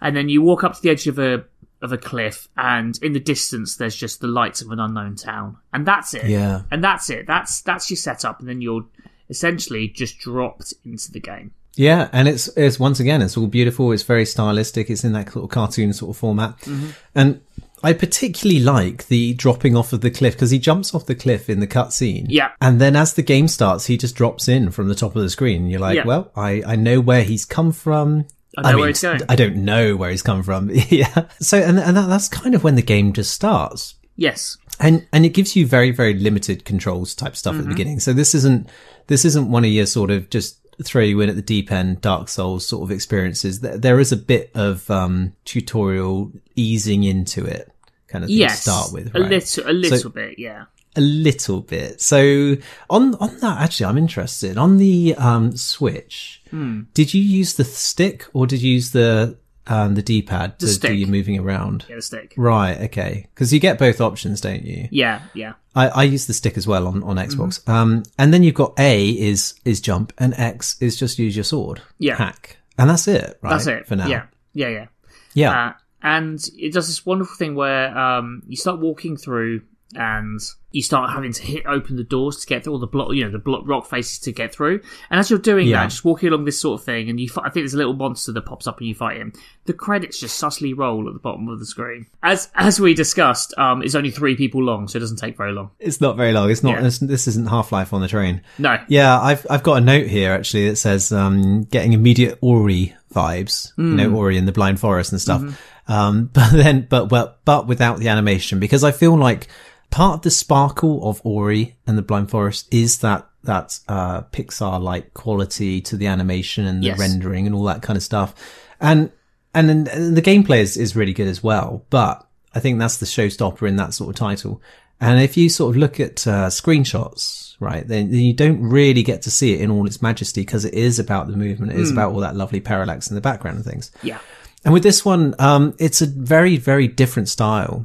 and 0.00 0.14
then 0.16 0.28
you 0.28 0.42
walk 0.42 0.62
up 0.64 0.74
to 0.74 0.82
the 0.82 0.90
edge 0.90 1.06
of 1.08 1.18
a 1.18 1.44
of 1.80 1.92
a 1.92 1.98
cliff, 1.98 2.46
and 2.56 2.96
in 3.02 3.12
the 3.12 3.18
distance 3.20 3.74
there's 3.76 3.96
just 3.96 4.20
the 4.20 4.28
lights 4.28 4.62
of 4.62 4.70
an 4.70 4.78
unknown 4.78 5.16
town, 5.16 5.56
and 5.72 5.84
that's 5.84 6.14
it. 6.14 6.26
Yeah. 6.28 6.62
and 6.70 6.84
that's 6.84 7.10
it. 7.10 7.26
That's 7.26 7.60
that's 7.62 7.90
your 7.90 7.96
setup, 7.96 8.38
and 8.38 8.48
then 8.48 8.60
you're 8.60 8.84
essentially 9.28 9.88
just 9.88 10.18
dropped 10.20 10.74
into 10.84 11.10
the 11.10 11.18
game. 11.20 11.50
Yeah, 11.74 12.08
and 12.12 12.28
it's 12.28 12.48
it's 12.56 12.78
once 12.78 13.00
again 13.00 13.22
it's 13.22 13.36
all 13.36 13.46
beautiful. 13.46 13.92
It's 13.92 14.02
very 14.02 14.26
stylistic. 14.26 14.90
It's 14.90 15.04
in 15.04 15.12
that 15.12 15.32
sort 15.32 15.44
of 15.44 15.50
cartoon 15.50 15.92
sort 15.92 16.10
of 16.10 16.16
format, 16.18 16.58
Mm-hmm. 16.60 16.90
and 17.14 17.40
I 17.84 17.92
particularly 17.94 18.60
like 18.60 19.08
the 19.08 19.34
dropping 19.34 19.74
off 19.76 19.92
of 19.92 20.02
the 20.02 20.10
cliff 20.10 20.34
because 20.34 20.50
he 20.52 20.58
jumps 20.60 20.94
off 20.94 21.06
the 21.06 21.14
cliff 21.16 21.48
in 21.50 21.58
the 21.60 21.66
cutscene. 21.66 22.26
Yeah. 22.28 22.50
and 22.60 22.80
then 22.80 22.94
as 22.94 23.14
the 23.14 23.22
game 23.22 23.48
starts, 23.48 23.86
he 23.86 23.96
just 23.96 24.14
drops 24.14 24.46
in 24.48 24.70
from 24.70 24.88
the 24.88 24.94
top 24.94 25.16
of 25.16 25.22
the 25.22 25.30
screen. 25.30 25.66
You're 25.66 25.80
like, 25.80 25.96
Yeah. 25.96 26.04
well, 26.04 26.30
I 26.36 26.62
I 26.66 26.76
know 26.76 27.00
where 27.00 27.22
he's 27.24 27.44
come 27.44 27.72
from. 27.72 28.26
I 28.56 28.70
know 28.72 28.78
where 28.78 28.88
he's 28.88 29.00
going. 29.00 29.20
I 29.30 29.34
don't 29.34 29.56
know 29.56 29.96
where 29.96 30.10
he's 30.10 30.22
come 30.22 30.42
from. 30.42 30.70
yeah. 30.90 31.26
So 31.40 31.56
and 31.58 31.78
and 31.80 31.96
that, 31.96 32.06
that's 32.08 32.28
kind 32.28 32.54
of 32.54 32.62
when 32.62 32.74
the 32.76 32.82
game 32.82 33.12
just 33.14 33.32
starts 33.32 33.94
Yes, 34.14 34.58
and 34.78 35.06
and 35.12 35.24
it 35.24 35.30
gives 35.30 35.56
you 35.56 35.66
very 35.66 35.90
very 35.90 36.12
limited 36.14 36.64
controls 36.66 37.14
type 37.14 37.34
stuff 37.34 37.54
at 37.56 37.62
the 37.62 37.68
beginning 37.68 37.98
so 37.98 38.12
this 38.12 38.34
isn't 38.34 38.68
this 39.06 39.24
isn't 39.24 39.50
one 39.50 39.64
of 39.64 39.70
your 39.70 39.86
sort 39.86 40.10
of 40.10 40.28
just 40.30 40.58
throw 40.82 41.02
you 41.02 41.20
in 41.20 41.28
at 41.28 41.36
the 41.36 41.42
deep 41.42 41.70
end 41.72 42.00
dark 42.00 42.28
souls 42.28 42.66
sort 42.66 42.82
of 42.82 42.90
experiences 42.90 43.60
there, 43.60 43.78
there 43.78 44.00
is 44.00 44.12
a 44.12 44.16
bit 44.16 44.50
of 44.54 44.90
um 44.90 45.32
tutorial 45.44 46.30
easing 46.56 47.04
into 47.04 47.44
it 47.44 47.70
kind 48.08 48.24
of 48.24 48.28
thing 48.28 48.38
yes, 48.38 48.64
to 48.64 48.70
start 48.70 48.92
with 48.92 49.14
a 49.14 49.18
little, 49.18 49.70
a 49.70 49.72
little 49.72 50.10
bit, 50.10 50.38
yeah. 50.38 50.64
a 50.96 51.00
little 51.00 51.60
bit 51.60 52.00
so 52.00 52.56
on 52.90 53.14
on 53.14 53.38
that 53.38 53.60
actually 53.60 53.86
i'm 53.86 53.96
interested 53.98 54.58
on 54.58 54.76
the 54.76 55.14
um 55.16 55.56
switch 55.56 56.40
Hmm. 56.50 56.82
did 56.92 57.14
you 57.14 57.22
use 57.22 57.54
the 57.54 57.64
stick 57.64 58.26
or 58.34 58.46
did 58.46 58.60
you 58.60 58.74
use 58.74 58.90
the 58.90 59.38
um 59.66 59.94
the 59.94 60.02
d-pad 60.02 60.58
to 60.58 60.66
stick. 60.66 60.90
do 60.90 60.96
your 60.96 61.08
moving 61.08 61.38
around 61.38 61.84
Get 61.86 61.98
a 61.98 62.02
stick. 62.02 62.34
right 62.36 62.76
okay 62.82 63.28
because 63.34 63.52
you 63.52 63.60
get 63.60 63.78
both 63.78 64.00
options 64.00 64.40
don't 64.40 64.64
you 64.64 64.88
Yeah, 64.90 65.22
yeah, 65.34 65.52
I, 65.74 65.88
I 65.88 66.02
use 66.02 66.26
the 66.26 66.34
stick 66.34 66.56
as 66.56 66.66
well 66.66 66.86
on, 66.86 67.02
on 67.02 67.16
Xbox. 67.16 67.60
Mm-hmm. 67.62 67.70
Um, 67.70 68.02
and 68.18 68.34
then 68.34 68.42
you've 68.42 68.54
got 68.54 68.78
A 68.78 69.08
is, 69.08 69.54
is 69.64 69.80
jump 69.80 70.12
and 70.18 70.34
X 70.36 70.76
is 70.80 70.98
just 70.98 71.18
use 71.18 71.34
your 71.34 71.44
sword. 71.44 71.80
Yeah. 71.98 72.16
Hack. 72.16 72.58
And 72.76 72.90
that's 72.90 73.08
it, 73.08 73.38
right? 73.40 73.50
that's 73.50 73.66
it 73.66 73.86
For 73.86 73.96
now. 73.96 74.06
Yeah, 74.06 74.26
yeah, 74.52 74.68
yeah. 74.68 74.86
Yeah. 75.34 75.68
Uh, 75.68 75.72
and 76.02 76.44
it 76.58 76.72
does 76.72 76.88
this 76.88 77.06
wonderful 77.06 77.36
thing 77.36 77.54
where 77.54 77.96
um, 77.96 78.42
you 78.46 78.56
start 78.56 78.80
walking 78.80 79.16
through 79.16 79.62
and 79.94 80.40
you 80.70 80.80
start 80.82 81.10
having 81.10 81.32
to 81.34 81.42
hit 81.42 81.66
open 81.66 81.96
the 81.96 82.02
doors 82.04 82.38
to 82.38 82.46
get 82.46 82.64
through 82.64 82.72
all 82.72 82.78
the 82.78 82.86
block, 82.86 83.12
you 83.12 83.22
know, 83.24 83.30
the 83.30 83.38
block 83.38 83.62
rock 83.66 83.84
faces 83.86 84.18
to 84.20 84.32
get 84.32 84.54
through. 84.54 84.80
And 85.10 85.20
as 85.20 85.28
you're 85.28 85.38
doing 85.38 85.68
Yeah. 85.68 85.82
that, 85.82 85.90
just 85.90 86.02
walking 86.04 86.30
along 86.30 86.46
this 86.46 86.58
sort 86.58 86.80
of 86.80 86.84
thing, 86.86 87.10
and 87.10 87.20
you, 87.20 87.28
fi- 87.28 87.42
I 87.42 87.50
think 87.50 87.64
there's 87.64 87.74
a 87.74 87.76
little 87.76 87.92
monster 87.92 88.32
that 88.32 88.46
pops 88.46 88.66
up 88.66 88.78
and 88.78 88.88
you 88.88 88.94
fight 88.94 89.18
him. 89.18 89.34
The 89.66 89.74
credits 89.74 90.18
just 90.18 90.42
sussly 90.42 90.74
roll 90.74 91.06
at 91.08 91.12
the 91.12 91.20
bottom 91.20 91.46
of 91.48 91.58
the 91.58 91.66
screen. 91.66 92.06
As 92.22 92.48
as 92.54 92.80
we 92.80 92.94
discussed, 92.94 93.52
um, 93.58 93.82
it's 93.82 93.94
only 93.94 94.10
three 94.10 94.34
people 94.34 94.62
long, 94.62 94.88
so 94.88 94.96
it 94.96 95.00
doesn't 95.00 95.18
take 95.18 95.36
very 95.36 95.52
long. 95.52 95.70
it's 95.78 96.00
not 96.00 96.16
very 96.16 96.32
long. 96.32 96.50
It's 96.50 96.62
not, 96.62 96.80
Yeah. 96.80 96.86
it's, 96.86 96.98
this 97.00 97.28
isn't 97.28 97.48
Half 97.50 97.70
Life 97.70 97.92
on 97.92 98.00
the 98.00 98.08
train. 98.08 98.40
No, 98.58 98.78
Yeah. 98.88 99.20
I've, 99.20 99.46
I've 99.50 99.62
got 99.62 99.74
a 99.74 99.80
note 99.84 100.06
here 100.06 100.32
actually 100.32 100.70
that 100.70 100.76
says, 100.76 101.12
um, 101.12 101.64
getting 101.64 101.92
immediate 101.92 102.38
Ori 102.40 102.94
vibes, 103.14 103.72
you 103.76 103.84
Mm. 103.84 103.94
know, 103.96 104.14
Ori 104.14 104.38
in 104.38 104.46
the 104.46 104.52
Blind 104.52 104.80
Forest 104.80 105.12
and 105.12 105.20
stuff. 105.20 105.42
Mm-hmm. 105.42 105.92
Um, 105.92 106.30
but 106.32 106.50
then, 106.52 106.86
but, 106.88 107.10
but, 107.10 107.40
but 107.44 107.66
without 107.66 107.98
the 107.98 108.08
animation, 108.08 108.58
because 108.58 108.84
I 108.84 108.90
feel 108.92 109.16
like 109.18 109.48
part 109.92 110.16
of 110.16 110.22
the 110.22 110.30
sparkle 110.30 111.08
of 111.08 111.20
Ori 111.22 111.76
and 111.86 111.96
the 111.96 112.02
Blind 112.02 112.30
Forest 112.30 112.66
is 112.74 112.98
that, 112.98 113.28
that, 113.44 113.78
uh, 113.86 114.22
Pixar-like 114.32 115.14
quality 115.14 115.80
to 115.82 115.96
the 115.96 116.06
animation 116.08 116.66
and 116.66 116.82
the 116.82 116.88
Yes. 116.88 116.98
rendering 116.98 117.46
and 117.46 117.54
all 117.54 117.64
that 117.64 117.82
kind 117.82 117.96
of 117.96 118.02
stuff. 118.02 118.34
And, 118.80 119.12
and 119.54 119.86
the 119.86 120.22
gameplay 120.22 120.58
is, 120.58 120.76
is 120.76 120.96
really 120.96 121.12
good 121.12 121.28
as 121.28 121.44
well, 121.44 121.84
but 121.90 122.26
I 122.54 122.58
think 122.60 122.78
that's 122.78 122.96
the 122.96 123.06
showstopper 123.06 123.68
in 123.68 123.76
that 123.76 123.94
sort 123.94 124.10
of 124.10 124.16
title. 124.16 124.60
And 125.00 125.20
if 125.20 125.36
you 125.36 125.48
sort 125.48 125.74
of 125.74 125.76
look 125.76 126.00
at, 126.00 126.26
uh, 126.26 126.48
screenshots, 126.48 127.56
right, 127.60 127.86
then, 127.86 128.10
then 128.10 128.20
you 128.20 128.32
don't 128.32 128.62
really 128.62 129.02
get 129.02 129.22
to 129.22 129.30
see 129.30 129.52
it 129.52 129.60
in 129.60 129.70
all 129.70 129.86
its 129.86 130.00
majesty 130.00 130.40
because 130.40 130.64
it 130.64 130.74
is 130.74 130.98
about 130.98 131.28
the 131.28 131.36
movement. 131.36 131.72
It 131.72 131.78
is 131.78 131.90
about 131.90 132.12
all 132.12 132.20
that 132.20 132.34
lovely 132.34 132.60
parallax 132.60 133.08
in 133.10 133.14
the 133.14 133.20
background 133.20 133.56
and 133.56 133.64
things. 133.64 133.90
Yeah. 134.02 134.18
And 134.64 134.72
with 134.72 134.84
this 134.84 135.04
one, 135.04 135.34
um, 135.38 135.74
it's 135.78 136.00
a 136.02 136.06
very, 136.06 136.56
very 136.56 136.88
different 136.88 137.28
style. 137.28 137.84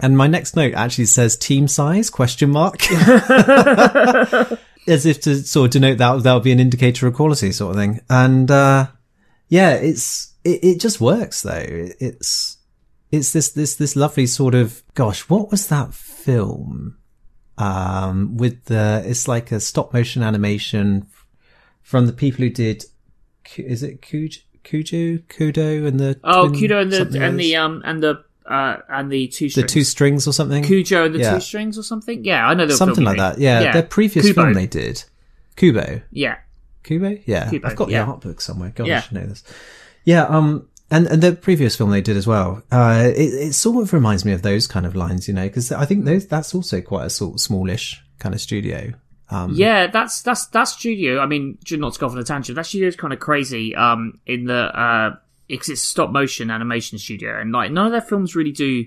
And 0.00 0.16
my 0.16 0.26
next 0.26 0.56
note 0.56 0.74
actually 0.74 1.06
says 1.06 1.36
team 1.36 1.68
size 1.68 2.10
question 2.10 2.50
mark. 2.50 2.82
As 4.88 5.06
if 5.06 5.20
to 5.22 5.36
sort 5.36 5.66
of 5.66 5.70
denote 5.72 5.98
that 5.98 6.22
that 6.24 6.34
would 6.34 6.42
be 6.42 6.50
an 6.50 6.58
indicator 6.58 7.06
of 7.06 7.14
quality 7.14 7.52
sort 7.52 7.70
of 7.70 7.76
thing. 7.80 8.00
And, 8.10 8.50
uh, 8.50 8.88
yeah, 9.48 9.74
it's, 9.74 10.34
it, 10.44 10.64
it 10.64 10.80
just 10.80 11.00
works 11.00 11.42
though. 11.42 11.64
It's, 11.68 12.56
it's 13.12 13.32
this, 13.32 13.50
this, 13.50 13.76
this 13.76 13.94
lovely 13.94 14.26
sort 14.26 14.56
of, 14.56 14.82
gosh, 14.94 15.28
what 15.28 15.50
was 15.50 15.68
that 15.68 15.94
film? 15.94 16.98
Um, 17.58 18.36
with 18.38 18.64
the, 18.64 19.04
it's 19.06 19.28
like 19.28 19.52
a 19.52 19.60
stop 19.60 19.92
motion 19.92 20.22
animation 20.22 21.06
from 21.82 22.06
the 22.06 22.12
people 22.12 22.42
who 22.44 22.50
did, 22.50 22.84
is 23.56 23.82
it 23.82 24.00
Kujo, 24.00 24.40
Kudo 24.64 25.86
and 25.86 26.00
the, 26.00 26.18
Oh, 26.24 26.48
Kudo 26.48 26.80
and 26.80 26.92
the 26.92 27.22
and 27.22 27.38
the 27.38 27.56
um 27.56 27.82
and 27.84 28.02
the 28.02 28.24
uh 28.48 28.76
and 28.88 29.10
the 29.10 29.28
two 29.28 29.46
the 29.46 29.50
strings. 29.50 29.72
two 29.72 29.84
strings 29.84 30.28
or 30.28 30.32
something? 30.32 30.64
Cujo 30.64 31.06
and 31.06 31.14
the 31.14 31.20
Yeah. 31.20 31.34
two 31.34 31.40
strings 31.40 31.78
or 31.78 31.82
something. 31.82 32.24
Yeah, 32.24 32.46
I 32.46 32.54
know 32.54 32.66
the 32.66 32.74
something 32.74 33.04
like 33.04 33.18
that. 33.18 33.38
Yeah, 33.38 33.60
yeah. 33.60 33.72
their 33.72 33.82
previous 33.82 34.26
Kubo. 34.26 34.42
film 34.42 34.54
they 34.54 34.66
did. 34.66 35.04
Kubo. 35.56 36.02
Yeah, 36.10 36.38
Kubo? 36.82 37.18
Yeah. 37.26 37.50
Kubo, 37.50 37.68
I've 37.68 37.76
got 37.76 37.90
yeah. 37.90 38.04
the 38.04 38.10
art 38.10 38.20
book 38.20 38.40
somewhere. 38.40 38.72
God, 38.74 38.88
I 38.88 39.00
should 39.00 39.12
know 39.12 39.26
this. 39.26 39.44
Yeah, 40.04 40.24
um, 40.24 40.68
and, 40.90 41.06
and 41.06 41.22
the 41.22 41.32
previous 41.32 41.76
film 41.76 41.90
they 41.90 42.00
did 42.00 42.16
as 42.16 42.26
well, 42.26 42.62
uh, 42.70 43.10
it, 43.16 43.32
it 43.34 43.52
sort 43.54 43.82
of 43.82 43.92
reminds 43.92 44.24
me 44.24 44.32
of 44.32 44.42
those 44.42 44.66
kind 44.66 44.84
of 44.84 44.94
lines, 44.94 45.26
you 45.26 45.32
know, 45.32 45.46
because 45.46 45.72
I 45.72 45.86
think 45.86 46.04
those, 46.04 46.26
that's 46.26 46.54
also 46.54 46.80
quite 46.80 47.06
a 47.06 47.10
sort 47.10 47.34
of 47.34 47.40
smallish 47.40 48.02
kind 48.18 48.34
of 48.34 48.40
studio. 48.40 48.92
Um, 49.30 49.54
yeah. 49.54 49.86
That's 49.86 50.20
that's 50.20 50.46
that 50.48 50.64
studio. 50.64 51.20
I 51.20 51.26
mean, 51.26 51.56
not 51.70 51.94
to 51.94 51.98
go 51.98 52.06
off 52.06 52.12
on 52.12 52.18
a 52.18 52.24
tangent. 52.24 52.56
That 52.56 52.66
studio 52.66 52.88
is 52.88 52.96
kind 52.96 53.14
of 53.14 53.20
crazy. 53.20 53.74
Um, 53.74 54.20
in 54.26 54.44
the 54.44 54.54
uh, 54.54 55.16
it's, 55.52 55.68
it's 55.68 55.82
a 55.82 55.86
stop 55.86 56.10
motion 56.10 56.50
animation 56.50 56.98
studio, 56.98 57.38
and 57.38 57.52
like 57.52 57.70
none 57.70 57.86
of 57.86 57.92
their 57.92 58.00
films 58.00 58.34
really 58.34 58.52
do 58.52 58.86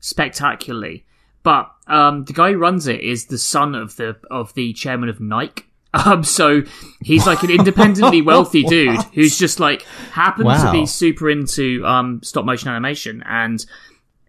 spectacularly. 0.00 1.06
But 1.42 1.72
um, 1.86 2.24
the 2.24 2.32
guy 2.32 2.52
who 2.52 2.58
runs 2.58 2.86
it 2.86 3.00
is 3.00 3.26
the 3.26 3.38
son 3.38 3.74
of 3.74 3.96
the 3.96 4.16
of 4.30 4.52
the 4.54 4.72
chairman 4.74 5.08
of 5.08 5.20
Nike. 5.20 5.64
Um, 5.94 6.24
so 6.24 6.62
he's 7.02 7.26
like 7.26 7.42
an 7.42 7.50
independently 7.50 8.22
wealthy 8.32 8.62
dude 8.62 9.02
who's 9.12 9.38
just 9.38 9.60
like 9.60 9.82
happened 10.12 10.48
to 10.48 10.72
be 10.72 10.86
super 10.86 11.28
into 11.28 11.84
um, 11.84 12.22
stop 12.22 12.46
motion 12.46 12.70
animation 12.70 13.22
and 13.26 13.62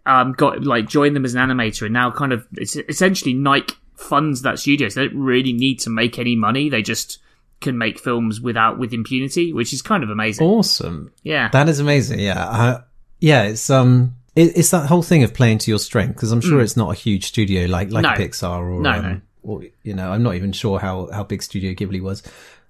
um, 0.06 0.34
got 0.34 0.66
like 0.66 0.90
joined 0.90 1.16
them 1.16 1.24
as 1.24 1.36
an 1.36 1.40
animator 1.40 1.84
and 1.84 1.94
now 1.94 2.12
kind 2.12 2.34
of 2.34 2.46
it's 2.58 2.76
essentially 2.76 3.34
Nike 3.34 3.76
funds 3.96 4.42
that 4.42 4.60
studio. 4.60 4.90
So 4.90 5.00
they 5.00 5.08
don't 5.08 5.18
really 5.24 5.54
need 5.54 5.80
to 5.80 5.90
make 5.90 6.20
any 6.20 6.36
money. 6.36 6.68
They 6.68 6.82
just 6.82 7.20
can 7.64 7.78
make 7.78 8.00
films 8.00 8.40
without 8.42 8.78
with 8.78 8.94
impunity, 8.94 9.54
which 9.54 9.74
is 9.74 9.82
kind 9.82 10.04
of 10.04 10.10
amazing. 10.10 10.46
Awesome. 10.46 11.12
yeah. 11.24 11.50
That 11.50 11.68
is 11.70 11.80
amazing. 11.80 12.20
Yeah. 12.20 12.44
Uh, 12.46 12.82
yeah. 13.20 13.44
It's, 13.44 13.70
um, 13.70 14.16
it, 14.36 14.58
it's 14.58 14.70
that 14.72 14.88
whole 14.88 15.02
thing 15.04 15.24
of 15.24 15.34
playing 15.34 15.58
to 15.60 15.72
your 15.72 15.80
strength 15.80 16.16
because 16.16 16.32
I'm 16.32 16.42
sure 16.42 16.62
it's 16.62 16.78
not 16.78 16.92
a 16.92 16.96
huge 16.96 17.26
studio 17.26 17.66
like, 17.68 17.92
like 17.92 18.06
Mm. 18.06 18.18
No. 18.20 18.26
Pixar 18.26 18.60
or, 18.60 18.82
No, 18.82 18.92
um, 18.92 19.02
no. 19.04 19.22
or, 19.44 19.64
you 19.84 19.94
know, 19.94 20.12
I'm 20.12 20.22
not 20.24 20.36
even 20.36 20.52
sure 20.52 20.80
how, 20.80 21.10
how 21.12 21.24
big 21.24 21.42
Studio 21.42 21.74
Ghibli 21.74 22.02
was. 22.02 22.22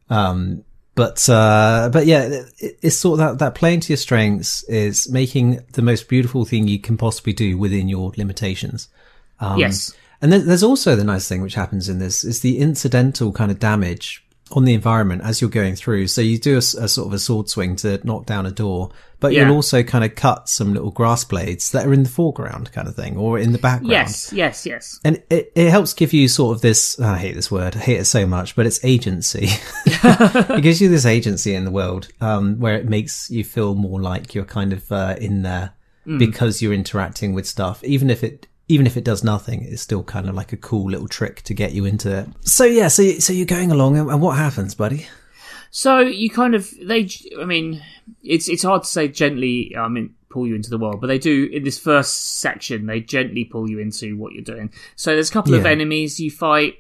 Um, 0.09 0.63
but, 0.95 1.27
uh, 1.27 1.89
but 1.91 2.05
yeah, 2.05 2.41
it, 2.59 2.77
it's 2.81 2.97
sort 2.97 3.19
of 3.19 3.25
that, 3.25 3.39
that 3.43 3.55
playing 3.55 3.79
to 3.81 3.93
your 3.93 3.97
strengths 3.97 4.63
is 4.65 5.09
making 5.09 5.59
the 5.73 5.81
most 5.81 6.07
beautiful 6.07 6.45
thing 6.45 6.67
you 6.67 6.79
can 6.79 6.97
possibly 6.97 7.33
do 7.33 7.57
within 7.57 7.89
your 7.89 8.11
limitations. 8.17 8.89
Um, 9.39 9.57
yes. 9.57 9.91
and 10.21 10.31
there's 10.31 10.63
also 10.63 10.95
the 10.95 11.03
nice 11.03 11.27
thing 11.27 11.41
which 11.41 11.55
happens 11.55 11.89
in 11.89 11.97
this 11.99 12.23
is 12.23 12.41
the 12.41 12.59
incidental 12.59 13.31
kind 13.33 13.49
of 13.51 13.57
damage 13.59 14.23
on 14.53 14.65
the 14.65 14.73
environment 14.73 15.21
as 15.23 15.41
you're 15.41 15.49
going 15.49 15.75
through. 15.75 16.07
So 16.07 16.21
you 16.21 16.37
do 16.37 16.57
a 16.57 16.61
sort 16.61 17.07
of 17.07 17.13
a 17.13 17.19
sword 17.19 17.49
swing 17.49 17.75
to 17.77 17.99
knock 18.03 18.25
down 18.27 18.45
a 18.45 18.51
door, 18.51 18.91
but 19.19 19.33
Yeah. 19.33 19.45
you'll 19.47 19.55
also 19.55 19.81
kind 19.83 20.03
of 20.05 20.13
cut 20.15 20.47
some 20.47 20.73
little 20.73 20.91
grass 20.91 21.23
blades 21.23 21.71
that 21.71 21.87
are 21.87 21.93
in 21.93 22.03
the 22.03 22.09
foreground 22.09 22.71
kind 22.71 22.87
of 22.87 22.95
thing 22.95 23.17
or 23.17 23.39
in 23.39 23.51
the 23.51 23.57
background. 23.57 23.91
Yes. 23.91 24.31
Yes. 24.31 24.65
Yes. 24.65 24.99
And 25.03 25.21
it, 25.29 25.51
it 25.55 25.69
helps 25.71 25.93
give 25.93 26.13
you 26.13 26.27
sort 26.27 26.55
of 26.55 26.61
this, 26.61 26.99
I 26.99 27.17
hate 27.17 27.33
this 27.35 27.49
word, 27.49 27.75
I 27.75 27.79
hate 27.79 27.99
it 27.99 28.05
so 28.05 28.27
much, 28.27 28.55
but 28.55 28.65
it's 28.67 28.83
agency. 28.85 29.47
it 29.85 30.61
gives 30.61 30.79
you 30.81 30.87
this 30.89 31.05
agency 31.05 31.55
in 31.55 31.65
the 31.65 31.71
world, 31.71 32.09
um, 32.21 32.59
where 32.59 32.75
it 32.75 32.87
makes 32.87 33.29
you 33.31 33.43
feel 33.43 33.75
more 33.75 33.99
like 34.01 34.35
you're 34.35 34.45
kind 34.45 34.71
of, 34.71 34.91
uh, 34.91 35.15
in 35.19 35.41
there 35.41 35.73
because 36.17 36.61
you're 36.61 36.73
interacting 36.73 37.33
with 37.33 37.47
stuff, 37.47 37.81
even 37.85 38.09
if 38.09 38.25
it, 38.25 38.45
even 38.73 38.87
if 38.87 38.97
it 38.97 39.03
does 39.03 39.23
nothing, 39.23 39.63
it's 39.63 39.83
still 39.83 40.03
kind 40.03 40.27
of 40.27 40.33
like 40.33 40.51
a 40.51 40.57
cool 40.57 40.89
little 40.89 41.07
trick 41.07 41.43
to 41.43 41.53
get 41.53 41.73
you 41.73 41.85
into 41.85 42.09
it. 42.17 42.27
So 42.41 42.63
yeah, 42.65 42.87
so, 42.87 43.03
so 43.19 43.31
you're 43.31 43.45
going 43.45 43.71
along 43.71 43.97
and, 43.97 44.09
and 44.09 44.19
what 44.19 44.35
happens, 44.35 44.73
buddy? 44.73 45.05
So 45.69 45.99
you 45.99 46.29
kind 46.29 46.55
of 46.55 46.71
they. 46.81 47.07
I 47.39 47.45
mean, 47.45 47.83
it's 48.23 48.47
it's 48.49 48.63
hard 48.63 48.83
to 48.83 48.89
say 48.89 49.07
gently. 49.07 49.75
I 49.77 49.87
mean, 49.87 50.15
pull 50.29 50.47
you 50.47 50.55
into 50.55 50.69
the 50.69 50.77
world, 50.77 51.01
but 51.01 51.07
they 51.07 51.17
do 51.19 51.49
in 51.51 51.63
this 51.63 51.79
first 51.79 52.39
section. 52.39 52.85
They 52.85 52.99
gently 52.99 53.45
pull 53.45 53.69
you 53.69 53.79
into 53.79 54.15
what 54.17 54.33
you're 54.33 54.43
doing. 54.43 54.71
So 54.95 55.11
there's 55.13 55.29
a 55.29 55.33
couple 55.33 55.53
of 55.55 55.65
enemies 55.65 56.19
you 56.19 56.29
fight, 56.29 56.75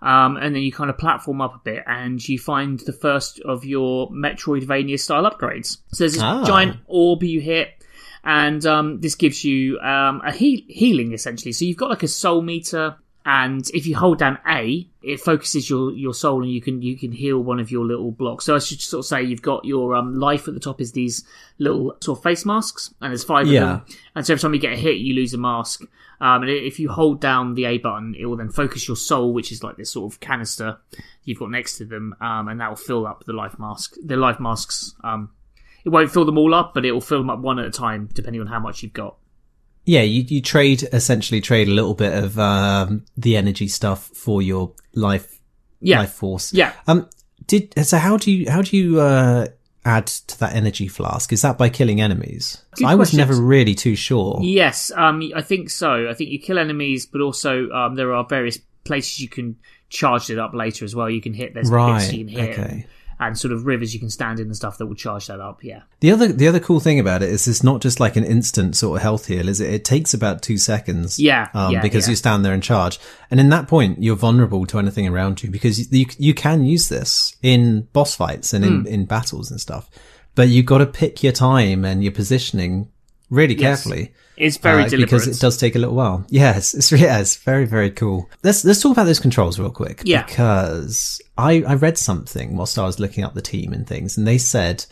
um, 0.00 0.36
and 0.36 0.54
then 0.54 0.62
you 0.62 0.72
kind 0.72 0.88
of 0.90 0.96
platform 0.96 1.40
up 1.42 1.54
a 1.56 1.60
bit, 1.62 1.84
and 1.86 2.26
you 2.26 2.38
find 2.38 2.78
the 2.80 2.92
first 2.92 3.40
of 3.40 3.64
your 3.66 4.10
Metroidvania 4.10 4.98
style 4.98 5.30
upgrades. 5.30 5.78
So 5.92 6.04
there's 6.04 6.14
this 6.14 6.22
Ah. 6.22 6.44
giant 6.44 6.78
orb 6.86 7.22
you 7.22 7.40
hit. 7.40 7.77
And 8.24 8.64
um, 8.66 9.00
this 9.00 9.14
gives 9.14 9.44
you 9.44 9.78
um, 9.80 10.20
a 10.24 10.32
heal- 10.32 10.62
healing 10.68 11.12
essentially. 11.12 11.52
So 11.52 11.64
you've 11.64 11.76
got 11.76 11.90
like 11.90 12.02
a 12.02 12.08
soul 12.08 12.42
meter, 12.42 12.96
and 13.24 13.68
if 13.74 13.86
you 13.86 13.96
hold 13.96 14.18
down 14.18 14.38
A, 14.48 14.86
it 15.02 15.20
focuses 15.20 15.68
your, 15.68 15.92
your 15.92 16.14
soul, 16.14 16.42
and 16.42 16.50
you 16.50 16.60
can 16.60 16.82
you 16.82 16.96
can 16.96 17.12
heal 17.12 17.38
one 17.38 17.60
of 17.60 17.70
your 17.70 17.84
little 17.84 18.10
blocks. 18.10 18.44
So 18.44 18.54
I 18.54 18.58
should 18.58 18.80
sort 18.80 19.00
of 19.00 19.06
say 19.06 19.22
you've 19.22 19.42
got 19.42 19.64
your 19.64 19.94
um, 19.94 20.14
life 20.18 20.48
at 20.48 20.54
the 20.54 20.60
top 20.60 20.80
is 20.80 20.92
these 20.92 21.24
little 21.58 21.96
sort 22.00 22.18
of 22.18 22.22
face 22.22 22.44
masks, 22.44 22.92
and 23.00 23.10
there's 23.10 23.24
five 23.24 23.46
Yeah. 23.46 23.60
of 23.60 23.66
them. 23.86 23.96
And 24.14 24.26
so 24.26 24.32
every 24.32 24.40
time 24.40 24.54
you 24.54 24.60
get 24.60 24.72
a 24.72 24.76
hit, 24.76 24.96
you 24.98 25.14
lose 25.14 25.34
a 25.34 25.38
mask. 25.38 25.82
Um, 26.20 26.42
and 26.42 26.50
if 26.50 26.80
you 26.80 26.88
hold 26.90 27.20
down 27.20 27.54
the 27.54 27.66
A 27.66 27.78
button, 27.78 28.16
it 28.18 28.26
will 28.26 28.36
then 28.36 28.50
focus 28.50 28.88
your 28.88 28.96
soul, 28.96 29.32
which 29.32 29.52
is 29.52 29.62
like 29.62 29.76
this 29.76 29.92
sort 29.92 30.12
of 30.12 30.18
canister 30.20 30.78
you've 31.24 31.38
got 31.38 31.50
next 31.50 31.76
to 31.78 31.84
them, 31.84 32.14
um, 32.20 32.48
and 32.48 32.60
that 32.60 32.68
will 32.70 32.76
fill 32.76 33.06
up 33.06 33.24
the 33.24 33.32
life 33.32 33.56
mask. 33.58 33.94
The 34.04 34.16
life 34.16 34.40
masks. 34.40 34.94
Um, 35.04 35.30
it 35.88 35.92
won't 35.92 36.10
fill 36.10 36.24
them 36.24 36.38
all 36.38 36.54
up, 36.54 36.74
but 36.74 36.84
it 36.84 36.92
will 36.92 37.00
fill 37.00 37.18
them 37.18 37.30
up 37.30 37.40
one 37.40 37.58
at 37.58 37.66
a 37.66 37.70
time, 37.70 38.08
depending 38.12 38.40
on 38.40 38.46
how 38.46 38.60
much 38.60 38.82
you've 38.82 38.92
got. 38.92 39.16
Yeah, 39.84 40.02
you, 40.02 40.22
you 40.22 40.42
trade, 40.42 40.82
essentially 40.92 41.40
trade 41.40 41.66
a 41.66 41.70
little 41.70 41.94
bit 41.94 42.12
of, 42.12 42.38
um, 42.38 43.06
the 43.16 43.36
energy 43.36 43.68
stuff 43.68 44.08
for 44.08 44.42
your 44.42 44.72
life, 44.94 45.40
Yeah, 45.80 46.00
life 46.00 46.12
force. 46.12 46.52
yeah. 46.52 46.72
Um, 46.86 47.08
did 47.46 47.72
so? 47.86 47.96
How 47.96 48.18
do 48.18 48.30
you 48.30 48.50
how 48.50 48.60
do 48.60 48.76
you 48.76 49.00
uh, 49.00 49.46
add 49.86 50.06
to 50.08 50.38
that 50.40 50.54
energy 50.54 50.88
flask? 50.88 51.32
Is 51.32 51.40
that 51.40 51.56
by 51.56 51.70
killing 51.70 52.02
enemies? 52.02 52.62
Good 52.74 52.86
I 52.86 52.94
was 52.96 53.10
questions. 53.10 53.18
never 53.18 53.40
really 53.40 53.74
too 53.74 53.94
sure. 53.94 54.38
Yes, 54.42 54.92
um, 54.94 55.22
I 55.34 55.40
think 55.40 55.70
so. 55.70 56.10
I 56.10 56.12
think 56.14 56.28
you 56.28 56.38
kill 56.38 56.58
enemies, 56.58 57.06
but 57.06 57.22
also 57.22 57.70
um, 57.70 57.94
there 57.94 58.12
are 58.12 58.24
various 58.28 58.58
places 58.84 59.20
you 59.20 59.28
can 59.30 59.56
charge 59.88 60.28
it 60.28 60.38
up 60.38 60.52
later 60.52 60.84
as 60.84 60.94
well. 60.94 61.08
You 61.08 61.22
can 61.22 61.32
hit 61.32 61.54
there's 61.54 61.70
Right, 61.70 62.12
you 62.12 62.26
can 62.26 62.28
hit, 62.28 62.58
okay. 62.58 62.86
And, 63.20 63.38
sort 63.38 63.52
of 63.52 63.66
rivers 63.66 63.92
you 63.94 64.00
can 64.00 64.10
stand 64.10 64.40
in 64.40 64.46
and 64.46 64.56
stuff 64.56 64.78
that 64.78 64.86
will 64.86 64.94
charge 64.94 65.26
that 65.26 65.40
up. 65.40 65.62
Yeah, 65.62 65.82
The 66.00 66.10
other 66.12 66.28
the 66.32 66.48
other 66.48 66.60
cool 66.60 66.80
thing 66.80 66.98
about 67.00 67.22
it 67.22 67.28
is 67.28 67.46
it's 67.48 67.62
not 67.62 67.80
just 67.80 68.00
like 68.00 68.16
an 68.16 68.24
instant 68.24 68.76
sort 68.76 68.96
of 68.96 69.02
health 69.02 69.26
heal, 69.26 69.48
is 69.48 69.60
it? 69.60 69.72
It 69.72 69.84
takes 69.84 70.14
about 70.14 70.42
two 70.42 70.58
seconds. 70.58 71.18
Yeah, 71.18 71.48
um, 71.54 71.72
yeah, 71.72 71.80
because 71.80 72.06
yeah. 72.06 72.10
you 72.10 72.16
stand 72.16 72.44
there 72.44 72.52
and 72.52 72.62
charge, 72.62 72.98
and 73.30 73.40
in 73.40 73.48
that 73.50 73.68
point 73.68 74.02
you're 74.02 74.16
vulnerable 74.16 74.66
to 74.66 74.78
anything 74.78 75.06
around 75.08 75.42
you 75.42 75.50
because 75.50 75.92
you 75.92 76.06
you 76.18 76.34
can 76.34 76.64
use 76.64 76.88
this 76.88 77.36
in 77.42 77.88
boss 77.92 78.14
fights 78.14 78.52
and 78.52 78.64
in 78.64 78.80
Hmm. 78.80 78.86
in 78.86 79.04
battles 79.06 79.50
and 79.50 79.60
stuff, 79.60 79.88
but 80.34 80.48
you've 80.48 80.66
got 80.66 80.78
to 80.78 80.86
pick 80.86 81.22
your 81.22 81.32
time 81.32 81.84
and 81.84 82.02
your 82.02 82.12
positioning 82.12 82.88
really 83.30 83.54
Yes. 83.54 83.82
carefully. 83.84 84.12
it's 84.36 84.56
very 84.56 84.84
uh, 84.84 84.88
deliberate. 84.88 85.06
because 85.22 85.26
it 85.28 85.40
does 85.40 85.56
take 85.56 85.74
a 85.74 85.78
little 85.78 85.94
while. 85.94 86.24
Yes, 86.30 86.74
it's 86.74 86.90
yeah, 86.92 87.18
it's 87.18 87.36
very 87.36 87.64
very 87.66 87.90
cool. 87.90 88.28
Let's 88.42 88.64
let's 88.64 88.80
talk 88.80 88.92
about 88.92 89.04
those 89.04 89.20
controls 89.20 89.58
real 89.58 89.70
quick. 89.70 90.02
Yeah. 90.04 90.24
because 90.24 91.20
I 91.36 91.62
I 91.66 91.74
read 91.74 91.98
something 91.98 92.56
whilst 92.56 92.78
I 92.78 92.84
was 92.84 92.98
looking 93.00 93.24
up 93.24 93.34
the 93.34 93.42
team 93.42 93.72
and 93.72 93.86
things, 93.86 94.16
and 94.16 94.26
they 94.26 94.38
said 94.38 94.86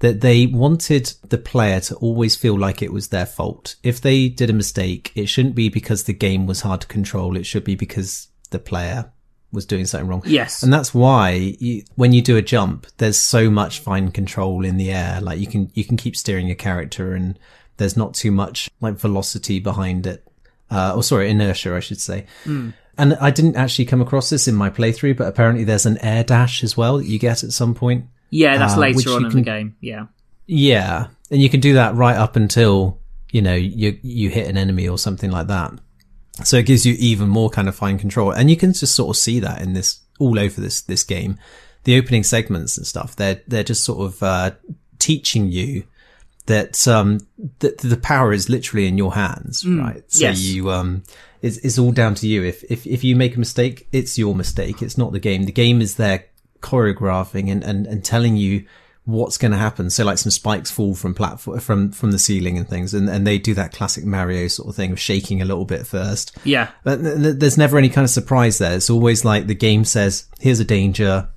that 0.00 0.20
they 0.22 0.46
wanted 0.46 1.12
the 1.28 1.36
player 1.38 1.78
to 1.80 1.94
always 1.96 2.34
feel 2.34 2.58
like 2.58 2.80
it 2.80 2.92
was 2.92 3.08
their 3.08 3.26
fault. 3.26 3.76
If 3.82 4.00
they 4.00 4.28
did 4.30 4.48
a 4.48 4.54
mistake, 4.54 5.12
it 5.14 5.26
shouldn't 5.26 5.54
be 5.54 5.68
because 5.68 6.04
the 6.04 6.14
game 6.14 6.46
was 6.46 6.62
hard 6.62 6.80
to 6.82 6.86
control. 6.86 7.36
It 7.36 7.44
should 7.44 7.64
be 7.64 7.74
because 7.74 8.28
the 8.50 8.58
player 8.58 9.12
was 9.52 9.66
doing 9.66 9.84
something 9.84 10.08
wrong. 10.08 10.22
Yes. 10.24 10.62
And 10.62 10.72
that's 10.72 10.94
why 10.94 11.32
you, 11.60 11.82
when 11.96 12.14
you 12.14 12.22
do 12.22 12.38
a 12.38 12.42
jump, 12.42 12.86
there's 12.96 13.18
so 13.18 13.50
much 13.50 13.80
fine 13.80 14.10
control 14.10 14.64
in 14.64 14.78
the 14.78 14.90
air. 14.90 15.20
Like 15.20 15.38
you 15.38 15.46
can, 15.46 15.70
you 15.74 15.84
can 15.84 15.98
keep 15.98 16.16
steering 16.16 16.46
your 16.46 16.56
character 16.56 17.12
and 17.14 17.38
there's 17.80 17.96
not 17.96 18.14
too 18.14 18.30
much 18.30 18.70
like 18.80 18.94
velocity 18.94 19.58
behind 19.58 20.06
it. 20.06 20.24
Uh, 20.70 20.92
or 20.94 21.02
sorry, 21.02 21.28
inertia, 21.28 21.74
I 21.74 21.80
should 21.80 22.00
say. 22.00 22.26
Hmm. 22.44 22.70
And 22.96 23.14
I 23.14 23.30
didn't 23.32 23.56
actually 23.56 23.86
come 23.86 24.00
across 24.00 24.30
this 24.30 24.46
in 24.46 24.54
my 24.54 24.70
playthrough, 24.70 25.16
but 25.16 25.26
apparently 25.26 25.64
there's 25.64 25.86
an 25.86 25.98
air 25.98 26.22
dash 26.22 26.62
as 26.62 26.76
well 26.76 26.98
that 26.98 27.06
you 27.06 27.18
get 27.18 27.42
at 27.42 27.52
some 27.52 27.74
point. 27.74 28.04
Yeah, 28.30 28.56
that's 28.58 28.74
Uh, 28.74 28.80
later 28.80 29.10
on 29.10 29.24
in 29.24 29.30
can- 29.30 29.38
the 29.40 29.44
game. 29.44 29.76
Yeah. 29.80 30.06
Yeah, 30.46 31.06
and 31.30 31.40
you 31.42 31.48
can 31.48 31.60
do 31.60 31.74
that 31.74 31.94
right 31.96 32.16
up 32.16 32.36
until 32.36 32.98
you 33.32 33.40
know 33.42 33.54
you 33.54 33.98
you 34.02 34.30
hit 34.30 34.48
an 34.48 34.56
enemy 34.56 34.86
or 34.88 34.98
something 34.98 35.30
like 35.30 35.46
that. 35.48 35.72
So 36.44 36.56
it 36.56 36.66
gives 36.66 36.84
you 36.86 36.94
even 36.98 37.28
more 37.28 37.50
kind 37.50 37.68
of 37.68 37.74
fine 37.76 37.98
control, 37.98 38.30
and 38.32 38.50
you 38.50 38.56
can 38.56 38.72
just 38.72 38.94
sort 38.94 39.10
of 39.10 39.20
see 39.20 39.40
that 39.40 39.62
in 39.62 39.72
this 39.74 40.00
all 40.18 40.38
over 40.38 40.60
this 40.60 40.80
this 40.82 41.02
game. 41.04 41.38
The 41.84 41.96
opening 41.98 42.24
segments 42.24 42.76
and 42.76 42.86
stuff 42.86 43.14
they're 43.16 43.40
they're 43.48 43.64
just 43.64 43.84
sort 43.84 44.00
of 44.06 44.22
uh, 44.22 44.50
teaching 44.98 45.50
you 45.50 45.84
that 46.46 46.86
um 46.88 47.20
that 47.60 47.78
the 47.78 47.96
power 47.96 48.32
is 48.32 48.48
literally 48.48 48.86
in 48.86 48.98
your 48.98 49.14
hands, 49.14 49.66
right? 49.66 50.02
So 50.10 50.24
yes. 50.24 50.40
you 50.40 50.70
um 50.70 51.02
it's 51.42 51.58
it's 51.58 51.78
all 51.78 51.92
down 51.92 52.14
to 52.16 52.28
you. 52.28 52.42
If 52.42 52.64
if 52.70 52.86
if 52.86 53.04
you 53.04 53.16
make 53.16 53.36
a 53.36 53.38
mistake, 53.38 53.88
it's 53.92 54.18
your 54.18 54.34
mistake. 54.34 54.82
It's 54.82 54.98
not 54.98 55.12
the 55.12 55.20
game. 55.20 55.44
The 55.44 55.52
game 55.52 55.80
is 55.80 55.96
there 55.96 56.24
choreographing 56.60 57.50
and 57.50 57.64
and, 57.64 57.86
and 57.86 58.04
telling 58.04 58.36
you 58.36 58.66
what's 59.04 59.38
going 59.38 59.52
to 59.52 59.58
happen. 59.58 59.90
So 59.90 60.04
like 60.04 60.18
some 60.18 60.30
spikes 60.30 60.70
fall 60.70 60.94
from 60.94 61.14
platform 61.14 61.58
from 61.60 61.92
from 61.92 62.12
the 62.12 62.18
ceiling 62.18 62.58
and 62.58 62.68
things, 62.68 62.94
and 62.94 63.08
and 63.08 63.26
they 63.26 63.38
do 63.38 63.54
that 63.54 63.72
classic 63.72 64.04
Mario 64.04 64.48
sort 64.48 64.68
of 64.68 64.76
thing 64.76 64.92
of 64.92 65.00
shaking 65.00 65.40
a 65.40 65.44
little 65.44 65.64
bit 65.64 65.86
first. 65.86 66.36
Yeah. 66.44 66.70
But 66.84 67.02
th- 67.02 67.16
th- 67.16 67.36
there's 67.36 67.58
never 67.58 67.78
any 67.78 67.88
kind 67.88 68.04
of 68.04 68.10
surprise 68.10 68.58
there. 68.58 68.74
It's 68.74 68.90
always 68.90 69.24
like 69.24 69.46
the 69.46 69.54
game 69.54 69.84
says, 69.84 70.26
"Here's 70.38 70.60
a 70.60 70.64
danger, 70.64 71.28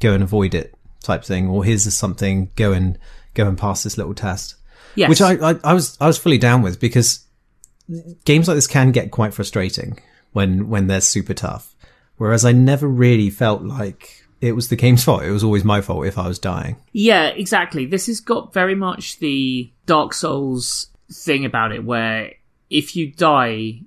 go 0.00 0.12
and 0.12 0.22
avoid 0.22 0.54
it," 0.54 0.74
type 1.02 1.24
thing, 1.24 1.48
or 1.48 1.64
"Here's 1.64 1.92
something, 1.94 2.50
go 2.56 2.72
and 2.72 2.98
go 3.36 3.48
and 3.48 3.56
pass 3.58 3.82
this 3.82 3.96
little 3.96 4.14
test." 4.14 4.56
Yes. 4.94 5.08
Which 5.08 5.20
I, 5.20 5.34
I 5.50 5.54
I 5.62 5.74
was 5.74 5.96
I 6.00 6.06
was 6.06 6.18
fully 6.18 6.38
down 6.38 6.62
with 6.62 6.80
because 6.80 7.26
games 8.24 8.48
like 8.48 8.56
this 8.56 8.66
can 8.66 8.90
get 8.92 9.10
quite 9.10 9.34
frustrating 9.34 9.98
when 10.32 10.68
when 10.68 10.86
they're 10.86 11.00
super 11.00 11.34
tough. 11.34 11.76
Whereas 12.16 12.44
I 12.44 12.52
never 12.52 12.88
really 12.88 13.30
felt 13.30 13.62
like 13.62 14.24
it 14.40 14.52
was 14.52 14.68
the 14.68 14.76
game's 14.76 15.04
fault. 15.04 15.22
It 15.22 15.30
was 15.30 15.44
always 15.44 15.64
my 15.64 15.80
fault 15.80 16.06
if 16.06 16.18
I 16.18 16.28
was 16.28 16.38
dying. 16.38 16.76
Yeah, 16.92 17.28
exactly. 17.28 17.86
This 17.86 18.06
has 18.06 18.20
got 18.20 18.52
very 18.52 18.74
much 18.74 19.18
the 19.18 19.70
Dark 19.86 20.14
Souls 20.14 20.88
thing 21.12 21.44
about 21.44 21.72
it 21.72 21.84
where 21.84 22.32
if 22.70 22.96
you 22.96 23.12
die, 23.12 23.82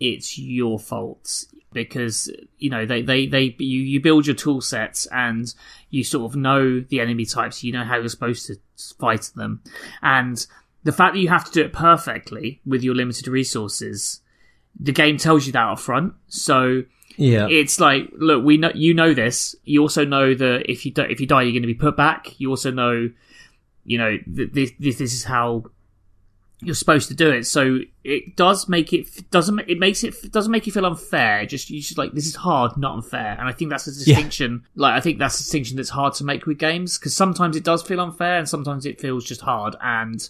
it's 0.00 0.38
your 0.38 0.78
fault 0.78 1.46
because 1.74 2.30
you 2.58 2.70
know 2.70 2.86
they 2.86 3.02
they 3.02 3.26
they 3.26 3.54
you 3.58 3.80
you 3.82 4.00
build 4.00 4.26
your 4.26 4.34
tool 4.36 4.60
sets 4.62 5.06
and 5.12 5.52
you 5.90 6.02
sort 6.02 6.30
of 6.30 6.36
know 6.36 6.80
the 6.80 7.00
enemy 7.00 7.26
types 7.26 7.62
you 7.62 7.72
know 7.72 7.84
how 7.84 7.96
you're 7.96 8.08
supposed 8.08 8.46
to 8.46 8.56
fight 8.98 9.30
them. 9.36 9.60
And 10.00 10.46
the 10.84 10.92
fact 10.92 11.14
that 11.14 11.20
you 11.20 11.28
have 11.28 11.44
to 11.44 11.50
do 11.52 11.62
it 11.62 11.72
perfectly 11.72 12.60
with 12.64 12.82
your 12.82 12.94
limited 12.94 13.26
resources 13.28 14.20
the 14.78 14.92
game 14.92 15.16
tells 15.18 15.46
you 15.46 15.52
that 15.52 15.66
up 15.68 15.78
front. 15.78 16.14
So 16.28 16.82
Yeah. 17.16 17.46
it's 17.48 17.78
like 17.78 18.10
look 18.16 18.44
we 18.44 18.56
know 18.56 18.72
you 18.74 18.92
know 18.94 19.14
this. 19.14 19.54
You 19.64 19.82
also 19.82 20.04
know 20.04 20.34
that 20.34 20.70
if 20.70 20.84
you 20.84 20.92
do, 20.92 21.02
if 21.02 21.20
you 21.20 21.26
die 21.26 21.42
you're 21.42 21.52
going 21.52 21.62
to 21.62 21.68
be 21.68 21.74
put 21.74 21.96
back. 21.96 22.40
You 22.40 22.50
also 22.50 22.70
know 22.70 23.10
you 23.84 23.98
know 23.98 24.16
th- 24.16 24.52
this, 24.52 24.72
this 24.80 24.98
this 24.98 25.12
is 25.14 25.24
how 25.24 25.64
you're 26.64 26.74
supposed 26.74 27.08
to 27.08 27.14
do 27.14 27.30
it. 27.30 27.46
So 27.46 27.78
it 28.02 28.36
does 28.36 28.68
make 28.68 28.92
it 28.92 29.30
doesn't 29.30 29.60
it 29.68 29.78
makes 29.78 30.04
it 30.04 30.32
doesn't 30.32 30.50
make 30.50 30.66
you 30.66 30.72
feel 30.72 30.86
unfair. 30.86 31.46
Just 31.46 31.70
you 31.70 31.80
just 31.80 31.98
like 31.98 32.12
this 32.12 32.26
is 32.26 32.34
hard 32.34 32.76
not 32.76 32.94
unfair. 32.94 33.36
And 33.38 33.48
i 33.48 33.52
think 33.52 33.70
that's 33.70 33.86
a 33.86 33.92
distinction 33.92 34.66
like 34.74 34.94
i 34.94 35.00
think 35.00 35.18
that's 35.18 35.36
a 35.36 35.42
distinction 35.42 35.76
that's 35.76 35.90
hard 35.90 36.14
to 36.14 36.24
make 36.24 36.46
with 36.46 36.58
games 36.58 36.98
because 36.98 37.14
sometimes 37.14 37.56
it 37.56 37.64
does 37.64 37.82
feel 37.82 38.00
unfair 38.00 38.38
and 38.38 38.48
sometimes 38.48 38.86
it 38.86 39.00
feels 39.00 39.24
just 39.24 39.40
hard. 39.40 39.76
And 39.82 40.28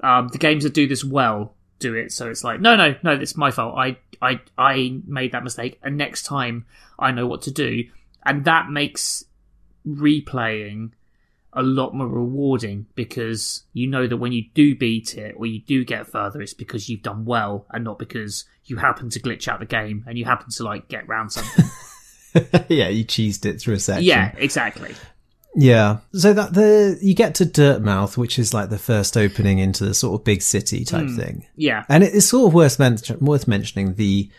um, 0.00 0.28
the 0.28 0.38
games 0.38 0.64
that 0.64 0.74
do 0.74 0.86
this 0.86 1.04
well 1.04 1.54
do 1.78 1.94
it. 1.94 2.12
So 2.12 2.28
it's 2.28 2.44
like 2.44 2.60
no 2.60 2.76
no 2.76 2.94
no 3.02 3.12
it's 3.12 3.36
my 3.36 3.50
fault. 3.50 3.76
I 3.76 3.96
i 4.20 4.40
i 4.56 5.00
made 5.06 5.32
that 5.32 5.44
mistake 5.44 5.78
and 5.82 5.96
next 5.96 6.24
time 6.24 6.66
i 6.98 7.10
know 7.10 7.26
what 7.26 7.42
to 7.42 7.50
do. 7.50 7.84
And 8.24 8.44
that 8.44 8.70
makes 8.70 9.24
replaying 9.86 10.92
a 11.54 11.62
lot 11.62 11.94
more 11.94 12.08
rewarding 12.08 12.86
because 12.94 13.64
you 13.72 13.86
know 13.86 14.06
that 14.06 14.16
when 14.16 14.32
you 14.32 14.44
do 14.54 14.74
beat 14.74 15.16
it 15.16 15.34
or 15.36 15.46
you 15.46 15.60
do 15.60 15.84
get 15.84 16.06
further 16.06 16.40
it's 16.40 16.54
because 16.54 16.88
you've 16.88 17.02
done 17.02 17.24
well 17.24 17.66
and 17.70 17.84
not 17.84 17.98
because 17.98 18.44
you 18.64 18.76
happen 18.76 19.10
to 19.10 19.20
glitch 19.20 19.48
out 19.48 19.60
the 19.60 19.66
game 19.66 20.04
and 20.06 20.16
you 20.16 20.24
happen 20.24 20.48
to 20.50 20.62
like 20.62 20.88
get 20.88 21.06
round 21.06 21.30
something 21.30 21.64
yeah, 22.68 22.88
you 22.88 23.04
cheesed 23.04 23.44
it 23.44 23.60
through 23.60 23.74
a 23.74 23.78
section. 23.78 24.04
yeah 24.04 24.32
exactly 24.38 24.94
Yeah. 25.54 25.98
So 26.14 26.32
that 26.32 26.54
the 26.54 26.98
you 27.02 27.14
get 27.14 27.34
to 27.36 27.44
Dirtmouth, 27.44 28.16
which 28.16 28.38
is 28.38 28.54
like 28.54 28.70
the 28.70 28.78
first 28.78 29.16
opening 29.16 29.58
into 29.58 29.84
the 29.84 29.94
sort 29.94 30.18
of 30.18 30.24
big 30.24 30.42
city 30.42 30.84
type 30.84 31.08
hmm. 31.08 31.16
thing. 31.16 31.46
yeah 31.56 31.84
And 31.88 32.02
it 32.02 32.14
is 32.14 32.28
sort 32.28 32.48
of 32.48 32.54
worth, 32.54 32.78
men- 32.78 32.98
worth 33.20 33.46
mentioning 33.46 33.94
the 33.94 34.30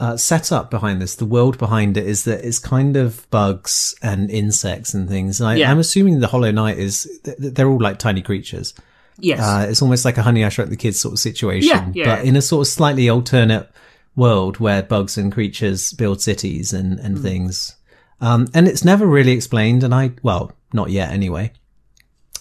uh, 0.00 0.16
setup 0.16 0.70
behind 0.70 1.00
this, 1.00 1.14
the 1.16 1.24
world 1.24 1.56
behind 1.58 1.96
it 1.96 2.06
is 2.06 2.24
that 2.24 2.44
it's 2.46 2.58
kind 2.58 2.96
of 2.96 3.28
bugs 3.30 3.94
and 4.02 4.30
insects 4.30 4.92
and 4.94 5.08
things. 5.08 5.40
I, 5.40 5.56
Yeah. 5.56 5.70
I'm 5.70 5.78
assuming 5.78 6.20
the 6.20 6.26
Hollow 6.28 6.50
Knight 6.50 6.78
is, 6.78 7.08
th- 7.24 7.36
th- 7.38 7.54
they're 7.54 7.68
all 7.68 7.80
like 7.80 7.98
tiny 7.98 8.20
creatures. 8.22 8.74
yes 9.18 9.38
Uh, 9.40 9.66
it's 9.70 9.82
almost 9.82 10.04
like 10.04 10.18
a 10.18 10.22
Honey 10.22 10.44
I 10.44 10.48
Shrunk 10.48 10.70
the 10.70 10.76
Kids 10.76 10.98
sort 10.98 11.12
of 11.14 11.18
situation, 11.20 11.68
Yeah, 11.68 11.90
yeah. 11.94 12.16
but 12.16 12.24
in 12.24 12.34
a 12.36 12.42
sort 12.42 12.66
of 12.66 12.72
slightly 12.72 13.08
alternate 13.08 13.70
world 14.16 14.58
where 14.58 14.82
bugs 14.82 15.16
and 15.16 15.32
creatures 15.32 15.92
build 15.92 16.20
cities 16.20 16.72
and, 16.72 16.98
and 17.00 17.18
things. 17.20 17.76
Um, 18.20 18.48
and 18.54 18.66
it's 18.68 18.84
never 18.84 19.06
really 19.06 19.32
explained. 19.32 19.82
And 19.84 19.94
I, 19.94 20.12
well, 20.22 20.52
not 20.72 20.90
yet 20.90 21.10
anyway. 21.10 21.52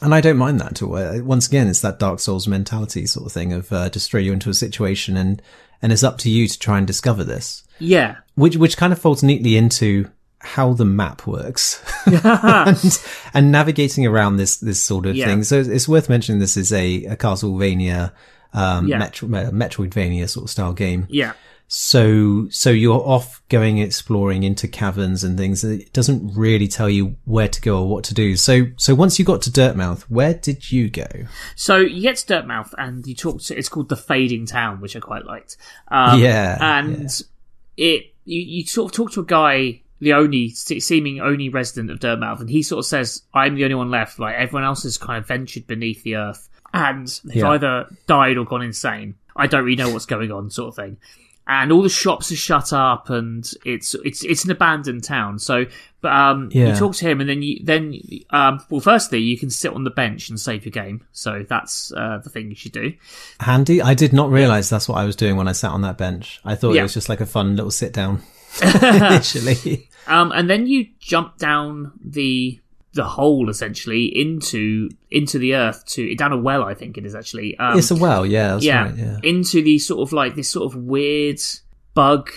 And 0.01 0.13
I 0.13 0.21
don't 0.21 0.37
mind 0.37 0.59
that 0.59 0.71
at 0.73 0.81
all. 0.83 0.95
Uh, 0.95 1.19
Once 1.23 1.47
again, 1.47 1.67
it's 1.67 1.81
that 1.81 1.97
Dark 1.99 2.19
Souls 2.19 2.47
mentality 2.47 3.05
sort 3.05 3.25
of 3.25 3.31
thing 3.31 3.53
of 3.53 3.71
uh, 3.71 3.89
just 3.89 4.09
throw 4.11 4.19
you 4.19 4.33
into 4.33 4.49
a 4.49 4.53
situation 4.53 5.15
and 5.17 5.41
and 5.83 5.91
it's 5.91 6.03
up 6.03 6.17
to 6.19 6.29
you 6.31 6.47
to 6.47 6.57
try 6.57 6.79
and 6.79 6.87
discover 6.87 7.23
this, 7.23 7.63
yeah 7.77 8.15
which 8.35 8.57
which 8.57 8.77
kind 8.77 8.91
of 8.91 8.97
folds 8.97 9.21
neatly 9.21 9.55
into 9.57 10.09
how 10.39 10.73
the 10.73 10.85
map 10.85 11.27
works 11.27 11.81
and, 12.07 12.99
and 13.33 13.51
navigating 13.51 14.05
around 14.07 14.37
this 14.37 14.57
this 14.57 14.81
sort 14.81 15.05
of 15.05 15.15
Yeah. 15.15 15.27
thing. 15.27 15.43
So 15.43 15.59
it's- 15.59 15.73
it's 15.75 15.87
worth 15.87 16.09
mentioning 16.09 16.39
this 16.39 16.57
is 16.57 16.73
a, 16.73 17.05
a 17.05 17.15
Castlevania, 17.15 18.11
um, 18.53 18.87
Yeah. 18.87 18.97
Metro, 18.97 19.27
uh, 19.29 19.51
Metroidvania 19.51 20.27
sort 20.27 20.45
of 20.45 20.49
style 20.49 20.73
game. 20.73 21.05
yeah 21.09 21.33
So, 21.75 22.49
so 22.51 22.69
you're 22.69 23.01
off 23.01 23.41
going 23.49 23.79
exploring 23.79 24.43
into 24.43 24.67
caverns 24.67 25.23
and 25.23 25.35
things. 25.39 25.63
It 25.63 25.91
doesn't 25.91 26.35
really 26.37 26.67
tell 26.67 26.87
you 26.87 27.15
where 27.25 27.47
to 27.47 27.61
go 27.61 27.79
or 27.81 27.89
what 27.89 28.03
to 28.05 28.13
do. 28.13 28.35
So, 28.35 28.67
so 28.77 28.93
once 28.93 29.17
you 29.17 29.25
got 29.25 29.41
to 29.41 29.49
Dirtmouth, 29.49 30.01
where 30.03 30.35
did 30.35 30.71
you 30.71 30.91
go? 30.91 31.07
So 31.55 31.77
you 31.77 32.03
get 32.03 32.17
to 32.17 32.31
Dirtmouth 32.31 32.75
and 32.77 33.07
you 33.07 33.15
talk 33.15 33.41
to, 33.41 33.57
it's 33.57 33.69
called 33.69 33.89
the 33.89 33.95
Fading 33.95 34.45
Town, 34.45 34.81
which 34.81 34.95
I 34.95 34.99
quite 34.99 35.25
liked. 35.25 35.57
Um, 35.87 36.19
Yeah, 36.19 36.59
And 36.61 37.09
it, 37.75 38.13
you, 38.23 38.39
you 38.41 38.65
sort 38.67 38.91
of 38.91 38.95
talk 38.95 39.11
to 39.13 39.21
a 39.21 39.25
guy, 39.25 39.81
the 39.99 40.13
only, 40.13 40.49
seeming 40.49 41.21
only 41.21 41.49
resident 41.49 41.89
of 41.89 41.99
Dirtmouth, 41.99 42.39
and 42.39 42.51
he 42.51 42.61
sort 42.61 42.79
of 42.79 42.85
says, 42.85 43.23
I'm 43.33 43.55
the 43.55 43.63
only 43.63 43.75
one 43.75 43.89
left. 43.89 44.19
Like 44.19 44.35
everyone 44.35 44.63
else 44.63 44.83
has 44.83 44.99
kind 44.99 45.17
of 45.17 45.27
ventured 45.27 45.65
beneath 45.65 46.03
the 46.03 46.17
earth 46.17 46.49
and 46.71 47.07
they've 47.25 47.37
Yeah. 47.37 47.49
either 47.49 47.87
died 48.05 48.37
or 48.37 48.45
gone 48.45 48.61
insane. 48.61 49.15
I 49.35 49.47
don't 49.47 49.63
really 49.63 49.75
know 49.77 49.89
what's 49.89 50.05
going 50.05 50.31
on, 50.31 50.51
sort 50.51 50.67
of 50.67 50.75
thing. 50.75 50.97
And 51.45 51.73
all 51.73 51.81
the 51.81 51.89
shops 51.89 52.31
are 52.31 52.37
shut 52.37 52.71
up, 52.71 53.09
and 53.09 53.49
it's 53.65 53.95
it's 54.05 54.23
it's 54.23 54.45
an 54.45 54.51
abandoned 54.51 55.03
town. 55.03 55.39
So, 55.39 55.65
but 55.99 56.13
um, 56.13 56.49
you 56.53 56.73
talk 56.73 56.95
to 56.95 57.05
him, 57.05 57.19
and 57.19 57.29
then 57.29 57.41
you 57.41 57.59
then 57.61 57.99
um, 58.29 58.63
well, 58.69 58.79
firstly, 58.79 59.19
you 59.19 59.37
can 59.37 59.49
sit 59.49 59.73
on 59.73 59.83
the 59.83 59.89
bench 59.89 60.29
and 60.29 60.39
save 60.39 60.63
your 60.63 60.71
game. 60.71 61.05
So 61.11 61.45
that's 61.47 61.91
uh, 61.91 62.19
the 62.23 62.29
thing 62.29 62.47
you 62.49 62.55
should 62.55 62.71
do. 62.71 62.93
Handy. 63.41 63.81
I 63.81 63.93
did 63.93 64.13
not 64.13 64.29
realize 64.31 64.69
that's 64.69 64.87
what 64.87 64.97
I 64.97 65.03
was 65.03 65.17
doing 65.17 65.35
when 65.35 65.49
I 65.49 65.51
sat 65.51 65.71
on 65.71 65.81
that 65.81 65.97
bench. 65.97 66.39
I 66.45 66.55
thought 66.55 66.75
Yeah. 66.75 66.79
it 66.79 66.83
was 66.83 66.93
just 66.93 67.09
like 67.09 67.19
a 67.19 67.25
fun 67.25 67.57
little 67.57 67.71
sit 67.71 67.91
down 67.91 68.21
initially. 68.63 69.89
Um, 70.07 70.31
and 70.31 70.49
then 70.49 70.67
you 70.67 70.87
jump 70.99 71.37
down 71.37 71.91
the 72.03 72.59
the 72.93 73.03
hole 73.03 73.49
essentially 73.49 74.05
into 74.05 74.89
into 75.09 75.39
the 75.39 75.55
earth 75.55 75.85
to 75.87 76.15
down 76.15 76.31
a 76.31 76.37
well. 76.37 76.63
I 76.63 76.73
think 76.73 76.97
it 76.97 77.05
is 77.05 77.15
actually. 77.15 77.57
Um, 77.57 77.77
it's 77.77 77.91
a 77.91 77.95
well, 77.95 78.25
yeah, 78.25 78.53
that's 78.53 78.65
yeah, 78.65 78.83
right, 78.85 78.95
yeah. 78.95 79.17
into 79.23 79.61
the 79.63 79.79
sort 79.79 80.07
of 80.07 80.13
like 80.13 80.35
this 80.35 80.49
sort 80.49 80.71
of 80.71 80.79
weird 80.81 81.39
bug 81.93 82.29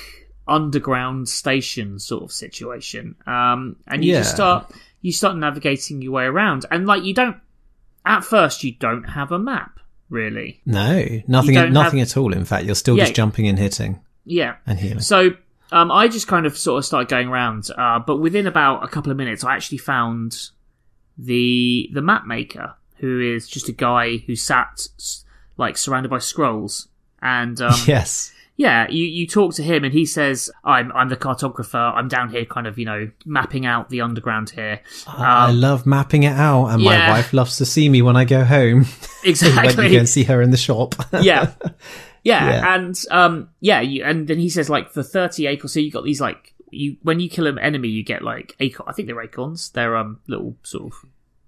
underground 0.49 1.29
station 1.29 1.99
sort 1.99 2.23
of 2.23 2.33
situation. 2.33 3.16
Um, 3.27 3.77
and 3.87 4.05
you 4.05 4.14
just 4.14 4.35
start 4.35 4.73
you 5.03 5.12
start 5.12 5.37
navigating 5.37 6.03
your 6.03 6.12
way 6.12 6.25
around, 6.25 6.66
and 6.71 6.87
like 6.87 7.05
you 7.05 7.14
don't 7.14 7.37
at 8.05 8.25
first 8.25 8.62
you 8.64 8.73
don't 8.73 9.05
have 9.05 9.33
a 9.33 9.38
map 9.38 9.79
really. 10.09 10.61
No, 10.64 11.05
nothing, 11.27 11.55
nothing 11.73 11.99
have- 11.99 12.09
at 12.09 12.16
all. 12.16 12.33
In 12.33 12.45
fact, 12.45 12.64
you're 12.64 12.77
still 12.77 12.97
Yeah. 12.97 13.05
just 13.05 13.16
jumping 13.16 13.49
and 13.49 13.59
hitting 13.59 14.01
Yeah, 14.25 14.55
and 14.66 14.79
healing. 14.79 15.01
So 15.01 15.31
um, 15.73 15.91
I 15.91 16.09
just 16.09 16.27
kind 16.29 16.47
of 16.47 16.57
sort 16.57 16.79
of 16.79 16.85
started 16.85 17.09
going 17.09 17.29
around, 17.29 17.69
uh, 17.77 17.99
but 17.99 18.17
within 18.19 18.47
about 18.47 18.85
a 18.85 18.89
couple 18.89 19.11
of 19.11 19.17
minutes, 19.17 19.45
I 19.45 19.55
actually 19.55 19.79
found 19.79 20.51
the 21.19 21.89
the 21.93 22.03
map 22.03 22.27
maker, 22.27 22.75
who 22.97 23.21
is 23.21 23.49
just 23.49 23.69
a 23.69 23.73
guy 23.73 24.19
who 24.19 24.37
sat 24.37 24.87
like 25.57 25.77
surrounded 25.77 26.09
by 26.11 26.19
scrolls, 26.19 26.89
and 27.23 27.61
um, 27.61 27.75
yes. 27.87 28.33
Yeah, 28.59 28.89
you, 28.89 29.05
you 29.05 29.27
talk 29.27 29.53
to 29.57 29.62
him 29.62 29.85
and 29.85 29.93
he 29.93 30.07
says, 30.07 30.51
I'm 30.64 30.91
I'm 30.93 31.11
the 31.11 31.17
cartographer. 31.17 31.93
I'm 31.95 32.09
down 32.09 32.31
here 32.31 32.47
kind 32.47 32.67
of, 32.67 32.79
you 32.79 32.87
know, 32.87 33.11
mapping 33.27 33.67
out 33.67 33.91
the 33.91 34.01
underground 34.01 34.49
here. 34.49 34.81
I 35.07 35.51
Um, 35.51 35.61
love 35.61 35.85
mapping 35.85 36.23
it 36.23 36.33
out, 36.33 36.69
and 36.69 36.81
yeah. 36.81 37.07
my 37.07 37.11
wife 37.11 37.35
loves 37.35 37.59
to 37.59 37.67
see 37.67 37.91
me 37.91 38.01
when 38.01 38.17
I 38.17 38.25
go 38.25 38.45
home. 38.45 38.85
when 39.23 39.31
exactly. 39.31 39.85
you 39.89 39.93
go 39.93 39.99
and 39.99 40.09
see 40.09 40.25
her 40.25 40.41
in 40.41 40.53
the 40.53 40.57
shop. 40.57 40.95
yeah. 41.21 41.53
yeah. 42.27 42.45
Yeah. 42.51 42.74
And 42.74 42.95
um 43.11 43.49
yeah, 43.61 43.81
you, 43.81 44.05
and 44.05 44.27
then 44.29 44.39
he 44.39 44.49
says 44.51 44.68
like 44.68 44.91
for 44.91 45.03
30 45.03 45.47
acorns, 45.47 45.72
so 45.72 45.81
you 45.81 45.91
got 45.91 46.05
these 46.05 46.20
like 46.20 46.55
you 46.70 46.97
when 47.03 47.20
you 47.20 47.29
kill 47.31 47.47
an 47.47 47.59
enemy 47.59 47.89
you 47.89 48.03
get 48.03 48.22
like 48.22 48.55
acorn 48.61 48.89
I 48.89 48.93
think 48.93 49.07
they're 49.09 49.22
acorns. 49.22 49.70
They're 49.70 49.97
um 49.97 50.20
little 50.27 50.57
sort 50.62 50.93
of 50.93 50.95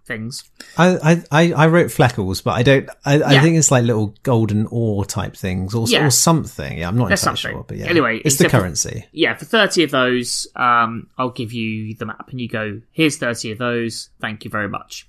things. 0.07 0.45
I, 0.79 1.23
I, 1.31 1.53
I 1.53 1.67
wrote 1.67 1.89
fleckles, 1.89 2.43
but 2.43 2.53
I 2.53 2.63
don't. 2.63 2.89
I, 3.05 3.21
I 3.23 3.41
think 3.41 3.59
it's 3.59 3.71
like 3.71 3.85
little 3.85 4.15
golden 4.23 4.67
ore 4.71 5.05
type 5.05 5.37
things, 5.37 5.75
or, 5.75 5.87
Yeah. 5.87 6.07
or 6.07 6.11
something. 6.11 6.79
Yeah, 6.79 6.89
I'm 6.89 6.97
not 6.97 7.09
There's 7.09 7.21
entirely 7.25 7.37
something. 7.41 7.57
sure, 7.59 7.65
but 7.69 7.77
yeah. 7.77 7.87
Anyway, 7.89 8.23
it's 8.25 8.37
the 8.39 8.45
except 8.47 8.51
for- 8.53 8.59
currency. 8.61 9.07
Yeah, 9.13 9.35
for 9.37 9.45
30 9.45 9.83
of 9.83 9.91
those, 9.91 10.47
um 10.57 11.09
I'll 11.19 11.29
give 11.43 11.53
you 11.53 11.95
the 11.95 12.07
map 12.07 12.31
and 12.31 12.41
you 12.41 12.49
go, 12.49 12.81
here's 12.93 13.19
30 13.19 13.53
of 13.53 13.59
those. 13.59 14.09
Thank 14.19 14.47
you 14.47 14.51
very 14.51 14.69
much. 14.69 15.07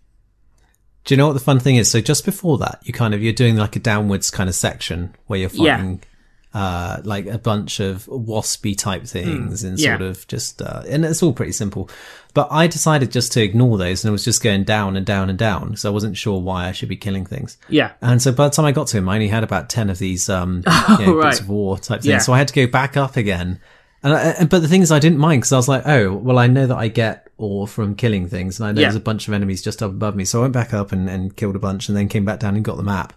Do 1.05 1.13
you 1.13 1.17
know 1.17 1.27
what 1.27 1.33
the 1.33 1.39
fun 1.39 1.59
thing 1.59 1.75
is? 1.77 1.89
So 1.89 2.01
just 2.01 2.25
before 2.25 2.57
that, 2.59 2.79
you 2.83 2.93
kind 2.93 3.13
of 3.13 3.23
you're 3.23 3.33
doing 3.33 3.55
like 3.57 3.75
a 3.75 3.79
downwards 3.79 4.29
kind 4.31 4.49
of 4.49 4.55
section 4.55 5.15
where 5.27 5.39
you're 5.39 5.49
Yeah. 5.53 5.77
fighting. 5.77 6.03
Uh, 6.51 6.99
like 7.03 7.27
a 7.27 7.37
bunch 7.37 7.79
of 7.79 8.07
waspy 8.07 8.75
type 8.75 9.05
things 9.05 9.63
and 9.63 9.77
Hmm. 9.77 9.83
yeah. 9.85 9.97
sort 9.97 10.01
of 10.09 10.27
just, 10.27 10.63
uh, 10.63 10.81
and 10.89 11.05
it's 11.05 11.21
all 11.21 11.31
pretty 11.31 11.51
simple. 11.51 11.87
But 12.33 12.47
I 12.49 12.65
decided 12.65 13.11
just 13.11 13.31
to 13.33 13.43
ignore 13.43 13.77
those 13.77 14.03
and 14.03 14.09
it 14.09 14.11
was 14.11 14.25
just 14.25 14.41
going 14.41 14.63
down 14.63 14.97
and 14.97 15.05
down 15.05 15.29
and 15.29 15.37
down. 15.37 15.75
So 15.77 15.89
I 15.89 15.93
wasn't 15.93 16.17
sure 16.17 16.41
why 16.41 16.67
I 16.67 16.71
should 16.71 16.89
be 16.89 16.95
killing 16.95 17.23
things. 17.23 17.57
Yeah. 17.69 17.91
And 18.01 18.19
so 18.19 18.31
by 18.31 18.45
the 18.47 18.55
time 18.55 18.65
I 18.65 18.71
got 18.71 18.87
to 18.87 18.97
him, 18.97 19.07
I 19.07 19.13
only 19.13 19.27
had 19.27 19.43
about 19.43 19.69
10 19.69 19.91
of 19.91 19.99
these, 19.99 20.27
um, 20.27 20.63
you 20.99 21.05
know, 21.05 21.13
right. 21.17 21.29
bits 21.29 21.39
of 21.39 21.49
war 21.49 21.77
type 21.77 22.01
things. 22.01 22.05
Yeah. 22.07 22.17
So 22.17 22.33
I 22.33 22.39
had 22.39 22.47
to 22.47 22.53
go 22.55 22.65
back 22.65 22.97
up 22.97 23.15
again. 23.15 23.59
And, 24.01 24.13
I, 24.13 24.21
and 24.31 24.49
but 24.49 24.61
the 24.61 24.67
thing 24.67 24.81
is, 24.81 24.91
I 24.91 24.99
didn't 24.99 25.17
mind 25.17 25.41
because 25.41 25.51
I 25.51 25.57
was 25.57 25.67
like, 25.67 25.85
oh, 25.85 26.13
well, 26.13 26.39
I 26.39 26.47
know 26.47 26.67
that 26.67 26.77
I 26.77 26.87
get 26.87 27.27
ore 27.37 27.67
from 27.67 27.95
killing 27.95 28.27
things, 28.27 28.59
and 28.59 28.67
I 28.67 28.71
know 28.71 28.81
Yeah. 28.81 28.87
there's 28.87 28.95
a 28.95 29.01
bunch 29.01 29.27
of 29.27 29.33
enemies 29.33 29.61
just 29.61 29.83
up 29.83 29.91
above 29.91 30.15
me. 30.15 30.25
So 30.25 30.39
I 30.39 30.41
went 30.43 30.53
back 30.53 30.73
up 30.73 30.91
and, 30.91 31.09
and 31.09 31.35
killed 31.35 31.55
a 31.55 31.59
bunch, 31.59 31.89
and 31.89 31.97
then 31.97 32.07
came 32.07 32.25
back 32.25 32.39
down 32.39 32.55
and 32.55 32.63
got 32.63 32.77
the 32.77 32.83
map. 32.83 33.13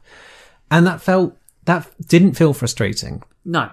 And 0.71 0.87
that 0.87 1.01
felt 1.01 1.37
that 1.65 1.89
didn't 2.09 2.35
feel 2.35 2.53
frustrating, 2.53 3.23
No. 3.45 3.71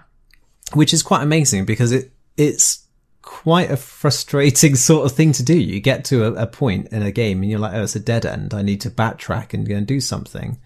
which 0.73 0.93
is 0.93 1.01
quite 1.01 1.23
amazing 1.23 1.65
because 1.65 1.91
it 1.91 2.11
it's 2.37 2.85
quite 3.21 3.71
a 3.71 3.77
frustrating 3.77 4.75
sort 4.89 5.05
of 5.05 5.11
thing 5.13 5.31
to 5.33 5.43
do. 5.43 5.57
You 5.57 5.79
get 5.79 6.05
to 6.05 6.25
a, 6.25 6.43
a 6.43 6.47
point 6.47 6.87
in 6.89 7.01
a 7.01 7.11
game 7.11 7.41
and 7.41 7.49
you're 7.49 7.59
like, 7.59 7.73
oh, 7.73 7.83
it's 7.83 7.95
a 7.95 7.99
dead 7.99 8.25
end. 8.25 8.53
I 8.53 8.61
need 8.61 8.81
to 8.81 8.89
backtrack 8.89 9.53
and 9.53 9.67
go 9.67 9.75
and 9.75 9.87
do 9.87 9.99
something. 9.99 10.59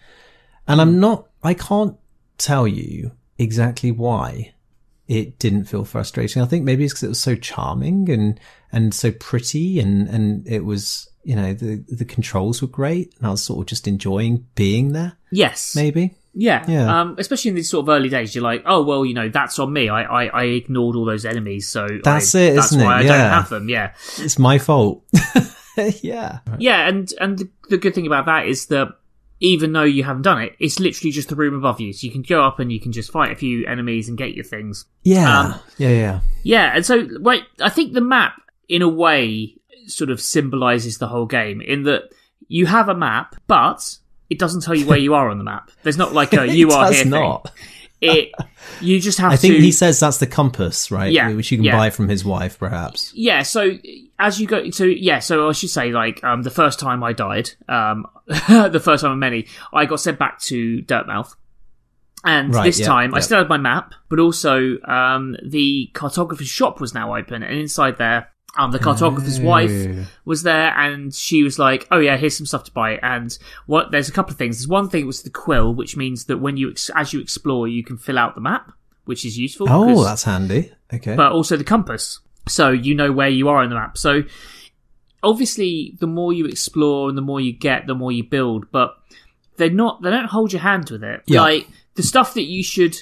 And 0.68 0.82
I'm 0.82 0.94
hmm. 0.94 1.00
not, 1.00 1.30
I 1.44 1.54
can't 1.54 1.98
tell 2.38 2.68
you 2.68 3.12
exactly 3.38 3.91
why 3.91 4.53
it 5.08 5.38
didn't 5.39 5.66
feel 5.66 5.84
frustrating. 5.86 6.41
I 6.41 6.45
think 6.45 6.64
maybe 6.64 6.84
it's 6.86 6.93
because 6.93 7.04
it 7.04 7.10
was 7.10 7.20
so 7.20 7.36
charming 7.36 8.10
and, 8.10 8.39
and 8.72 8.93
so 8.93 9.12
pretty 9.12 9.80
and, 9.80 10.08
and 10.08 10.47
it 10.47 10.66
was, 10.66 11.10
you 11.24 11.36
know, 11.36 11.54
the, 11.54 11.84
the 11.89 12.06
controls 12.06 12.62
were 12.62 12.68
great 12.68 13.14
and 13.18 13.28
I 13.28 13.32
was 13.32 13.43
sort 13.43 13.60
of 13.62 13.66
just 13.68 13.88
enjoying 13.88 14.45
being 14.56 14.93
there, 14.93 15.14
Yes. 15.32 15.76
maybe. 15.76 16.16
Yeah. 16.36 16.66
Yeah. 16.68 17.01
Um, 17.01 17.16
especially 17.20 17.49
in 17.49 17.56
these 17.56 17.70
sort 17.70 17.84
of 17.86 17.89
early 17.89 18.10
days, 18.10 18.34
you're 18.34 18.43
like, 18.43 18.64
oh 18.66 18.82
well, 18.82 19.06
you 19.06 19.14
know, 19.14 19.30
that's 19.30 19.60
on 19.60 19.72
me. 19.72 19.88
I 19.89 20.01
I, 20.04 20.26
I 20.26 20.43
ignored 20.45 20.95
all 20.95 21.06
those 21.06 21.26
enemies, 21.26 21.68
so 21.68 21.88
That's 22.04 22.34
I, 22.34 22.39
it, 22.39 22.54
That's 22.56 22.72
isn't 22.72 22.84
why 22.84 22.95
it? 22.95 22.99
I 22.99 23.04
don't 23.04 23.12
Yeah. 23.20 23.36
have 23.36 23.49
them. 23.49 23.70
Yeah. 23.70 23.93
It's 24.18 24.39
my 24.39 24.58
fault. 24.58 25.04
yeah. 26.01 26.39
Yeah, 26.58 26.88
and 26.88 27.12
and 27.20 27.38
the, 27.38 27.49
the 27.70 27.78
good 27.78 27.93
thing 27.95 28.08
about 28.08 28.26
that 28.26 28.47
is 28.47 28.66
that 28.68 28.89
even 29.44 29.74
though 29.74 29.84
you 29.84 30.06
haven't 30.06 30.22
done 30.22 30.41
it, 30.41 30.56
it's 30.58 30.80
literally 30.80 31.12
just 31.12 31.28
the 31.28 31.36
room 31.36 31.54
above 31.54 31.82
you, 31.82 31.91
so 31.91 32.06
you 32.08 32.12
can 32.12 32.22
go 32.22 32.44
up 32.44 32.60
and 32.60 32.72
you 32.72 32.80
can 32.80 32.94
just 32.94 33.12
fight 33.12 33.30
a 33.30 33.36
few 33.36 33.66
enemies 33.68 34.08
and 34.08 34.18
get 34.18 34.34
your 34.34 34.46
things. 34.46 34.86
Yeah. 35.04 35.39
Um, 35.39 35.60
yeah. 35.78 35.89
Yeah. 35.89 36.20
Yeah, 36.44 36.72
and 36.76 36.86
so 36.86 37.08
wait, 37.20 37.44
I 37.62 37.70
think 37.70 37.91
the 37.91 38.02
map, 38.02 38.41
in 38.70 38.82
a 38.82 38.88
way, 38.88 39.58
sort 39.86 40.10
of 40.10 40.22
symbolizes 40.22 40.98
the 40.98 41.08
whole 41.08 41.26
game 41.26 41.60
in 41.60 41.84
that 41.84 42.04
you 42.48 42.66
have 42.68 42.88
a 42.88 42.96
map, 42.96 43.36
but 43.48 43.98
it 44.30 44.39
doesn't 44.39 44.62
tell 44.62 44.76
you 44.76 44.88
where 44.88 44.98
you 44.98 45.14
are 45.14 45.30
on 45.30 45.39
the 45.39 45.44
map. 45.44 45.72
There's 45.84 45.98
not 45.98 46.14
like 46.14 46.34
a 46.34 46.48
you 46.54 46.72
are 46.72 46.91
here 46.91 47.04
thing. 47.04 47.12
It 48.04 48.32
you 48.82 48.99
just 48.99 49.18
have 49.20 49.32
I 49.32 49.36
think 49.36 49.56
to. 49.56 49.62
he 49.62 49.72
says 49.72 49.99
that's 49.99 50.18
the 50.18 50.28
compass, 50.28 50.91
right? 50.91 51.12
Yeah, 51.12 51.32
Which 51.34 51.51
you 51.51 51.58
can 51.58 51.66
yeah. 51.66 51.78
buy 51.78 51.89
from 51.89 52.08
his 52.10 52.24
wife, 52.26 52.60
perhaps. 52.60 53.14
yeah, 53.16 53.43
so 53.43 53.72
as 54.20 54.39
you 54.39 54.47
go, 54.47 54.70
so 54.72 54.84
yeah, 54.84 55.20
so 55.20 55.49
I 55.49 55.51
should 55.54 55.70
say 55.70 55.91
like 55.91 56.24
um 56.24 56.43
the 56.43 56.51
first 56.51 56.80
time 56.80 57.04
I 57.04 57.14
died, 57.14 57.51
um 57.68 58.06
the 58.28 58.82
first 58.84 59.04
time 59.04 59.12
of 59.12 59.18
many, 59.18 59.47
I 59.74 59.86
got 59.86 59.99
sent 59.99 60.20
back 60.20 60.39
to 60.41 60.82
Dirtmouth. 60.84 61.36
And 62.26 62.54
Right, 62.54 62.64
this 62.64 62.80
yeah, 62.80 62.86
time, 62.86 63.14
I 63.14 63.20
still 63.20 63.39
had 63.39 63.49
my 63.49 63.58
map, 63.58 63.93
but 64.08 64.18
also 64.18 64.80
um, 64.86 65.36
the 65.45 65.91
cartographer's 65.93 66.47
shop 66.47 66.80
was 66.80 66.93
now 66.93 67.18
open, 67.18 67.43
and 67.43 67.60
inside 67.60 67.97
there, 67.97 68.30
um, 68.56 68.72
the 68.72 68.80
cartographer's 68.80 69.39
Oh. 69.39 69.43
wife 69.43 70.08
was 70.26 70.43
there, 70.43 70.78
and 70.78 71.14
she 71.14 71.41
was 71.43 71.58
like, 71.58 71.88
"Oh 71.91 71.99
yeah, 71.99 72.18
here's 72.18 72.38
some 72.38 72.45
stuff 72.45 72.64
to 72.66 72.72
buy." 72.72 72.97
And 73.01 73.36
what? 73.66 73.91
There's 73.91 74.10
a 74.10 74.12
couple 74.12 74.32
of 74.32 74.38
things. 74.38 74.58
There's 74.60 74.68
one 74.68 74.89
thing 74.89 75.08
was 75.08 75.24
the 75.24 75.30
quill, 75.30 75.74
which 75.74 75.97
means 75.97 76.26
that 76.26 76.38
when 76.38 76.58
you 76.58 76.70
ex- 76.70 76.91
as 76.95 77.14
you 77.14 77.20
explore, 77.20 77.68
you 77.68 77.84
can 77.84 77.97
fill 77.97 78.20
out 78.20 78.36
the 78.36 78.41
map, 78.41 78.72
which 79.06 79.26
is 79.26 79.38
useful. 79.38 79.68
Oh, 79.70 80.04
that's 80.04 80.24
handy. 80.24 80.72
Okay. 80.93 81.16
but 81.16 81.32
also 81.32 81.58
the 81.58 81.64
compass. 81.64 82.20
So 82.47 82.70
you 82.70 82.93
know 82.93 83.12
where 83.12 83.30
you 83.30 83.49
are 83.49 83.64
on 83.64 83.70
the 83.70 83.76
map. 83.76 83.97
So 83.97 84.24
obviously, 85.22 85.95
the 85.99 86.08
more 86.08 86.34
you 86.34 86.45
explore 86.45 87.10
and 87.10 87.18
the 87.18 87.22
more 87.22 87.39
you 87.41 87.54
get, 87.54 87.88
the 87.88 87.95
more 87.95 88.12
you 88.12 88.24
build. 88.24 88.72
But 88.72 88.95
they're 89.58 89.70
not. 89.70 90.01
They 90.01 90.10
don't 90.10 90.26
hold 90.26 90.51
your 90.54 90.62
hand 90.62 90.89
with 90.89 91.04
it. 91.04 91.22
Yeah. 91.26 91.41
Like 91.41 91.68
the 91.95 92.04
stuff 92.04 92.34
that 92.36 92.43
you 92.43 92.64
should, 92.64 92.95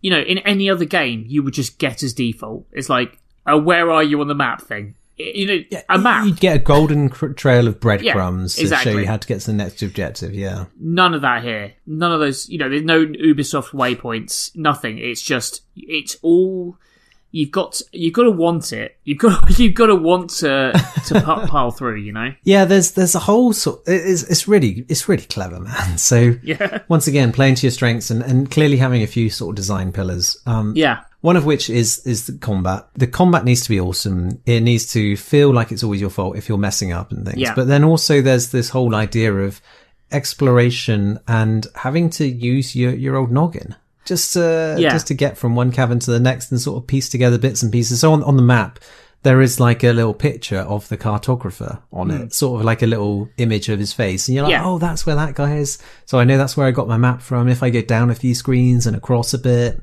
you 0.00 0.10
know, 0.10 0.20
in 0.20 0.38
any 0.38 0.68
other 0.70 0.84
game, 0.84 1.24
you 1.28 1.42
would 1.42 1.54
just 1.54 1.78
get 1.78 2.02
as 2.02 2.12
default. 2.12 2.66
It's 2.72 2.88
like 2.88 3.18
a 3.46 3.58
"Where 3.58 3.90
are 3.90 4.02
you 4.02 4.20
on 4.20 4.28
the 4.28 4.34
map?" 4.34 4.62
thing. 4.62 4.94
You 5.18 5.46
know, 5.46 5.78
a 5.88 5.98
map. 5.98 6.26
You'd 6.26 6.40
get 6.40 6.56
a 6.56 6.58
golden 6.58 7.08
cr- 7.10 7.28
trail 7.28 7.68
of 7.68 7.78
breadcrumbs 7.80 8.60
Yeah, 8.60 8.70
to 8.70 8.76
show 8.76 8.98
you 8.98 9.06
how 9.06 9.18
to 9.18 9.28
get 9.28 9.40
to 9.40 9.46
the 9.46 9.52
next 9.52 9.82
objective. 9.82 10.34
Yeah. 10.34 10.64
None 10.80 11.14
of 11.14 11.20
that 11.20 11.42
here. 11.42 11.74
None 11.86 12.12
of 12.12 12.20
those. 12.20 12.48
You 12.48 12.58
know, 12.58 12.68
there's 12.68 12.82
no 12.82 13.04
Ubisoft 13.06 13.70
waypoints. 13.70 14.56
Nothing. 14.56 14.98
It's 14.98 15.22
just. 15.22 15.62
It's 15.76 16.16
all. 16.22 16.76
You've 17.32 17.50
got. 17.50 17.80
You've 17.92 18.12
got 18.12 18.24
to 18.24 18.30
want 18.30 18.72
it. 18.72 18.96
You've 19.04 19.18
got. 19.18 19.58
You've 19.58 19.74
got 19.74 19.86
to 19.86 19.96
want 19.96 20.30
to 20.40 20.72
to 21.06 21.20
pile 21.48 21.70
through. 21.70 21.96
You 21.96 22.12
know. 22.12 22.32
Yeah, 22.44 22.64
there's 22.66 22.92
there's 22.92 23.14
a 23.14 23.18
whole 23.20 23.52
sort. 23.52 23.80
It's 23.86 24.22
it's 24.24 24.46
really 24.46 24.84
it's 24.88 25.08
really 25.08 25.24
clever, 25.24 25.58
man. 25.60 25.96
So 25.98 26.34
Yeah. 26.42 26.80
once 26.88 27.06
again, 27.08 27.32
playing 27.32 27.54
to 27.56 27.66
your 27.66 27.70
strengths 27.72 28.10
and, 28.10 28.22
and 28.22 28.50
clearly 28.50 28.76
having 28.76 29.02
a 29.02 29.06
few 29.06 29.30
sort 29.30 29.50
of 29.52 29.56
design 29.56 29.92
pillars. 29.92 30.36
Um, 30.46 30.74
Yeah. 30.76 31.00
One 31.22 31.36
of 31.36 31.44
which 31.46 31.70
is 31.70 32.04
is 32.06 32.26
the 32.26 32.36
combat. 32.36 32.86
The 32.94 33.06
combat 33.06 33.44
needs 33.44 33.62
to 33.62 33.68
be 33.70 33.80
awesome. 33.80 34.40
It 34.44 34.60
needs 34.60 34.92
to 34.92 35.16
feel 35.16 35.54
like 35.54 35.72
it's 35.72 35.82
always 35.84 36.00
your 36.00 36.10
fault 36.10 36.36
if 36.36 36.48
you're 36.48 36.58
messing 36.58 36.92
up 36.92 37.12
and 37.12 37.24
things. 37.24 37.38
Yeah. 37.38 37.54
But 37.54 37.68
then 37.68 37.82
also 37.84 38.20
there's 38.20 38.50
this 38.50 38.68
whole 38.70 38.94
idea 38.94 39.32
of 39.32 39.60
exploration 40.10 41.18
and 41.26 41.66
having 41.74 42.10
to 42.10 42.26
use 42.26 42.76
your 42.76 42.92
your 42.92 43.16
old 43.16 43.30
noggin 43.32 43.74
just 44.04 44.32
to 44.34 44.76
Yeah. 44.78 44.90
just 44.90 45.06
to 45.08 45.14
get 45.14 45.36
from 45.38 45.54
one 45.54 45.72
cavern 45.72 45.98
to 46.00 46.10
the 46.10 46.20
next 46.20 46.50
and 46.50 46.60
sort 46.60 46.82
of 46.82 46.86
piece 46.86 47.08
together 47.08 47.38
bits 47.38 47.62
and 47.62 47.70
pieces. 47.72 48.00
So 48.00 48.12
on 48.12 48.22
on 48.22 48.36
the 48.36 48.42
map. 48.42 48.78
There 49.24 49.40
is 49.40 49.60
like 49.60 49.84
a 49.84 49.92
little 49.92 50.14
picture 50.14 50.58
of 50.58 50.88
the 50.88 50.96
cartographer 50.98 51.78
on 51.92 52.10
it, 52.10 52.34
sort 52.34 52.58
of 52.58 52.64
like 52.66 52.82
a 52.82 52.88
little 52.88 53.28
image 53.36 53.68
of 53.68 53.78
his 53.78 53.92
face. 53.92 54.26
And 54.26 54.34
you're 54.34 54.42
like, 54.42 54.56
Hmm. 54.56 54.62
Yeah. 54.64 54.68
oh, 54.68 54.78
that's 54.80 55.06
where 55.06 55.14
that 55.14 55.36
guy 55.36 55.58
is. 55.58 55.78
So 56.06 56.18
I 56.18 56.24
know 56.24 56.36
that's 56.36 56.56
where 56.56 56.66
I 56.66 56.72
got 56.72 56.88
my 56.88 56.96
map 56.96 57.22
from. 57.22 57.48
If 57.48 57.62
I 57.62 57.70
go 57.70 57.82
down 57.82 58.10
a 58.10 58.16
few 58.16 58.34
screens 58.34 58.84
and 58.84 58.96
across 58.96 59.32
a 59.32 59.38
bit, 59.38 59.80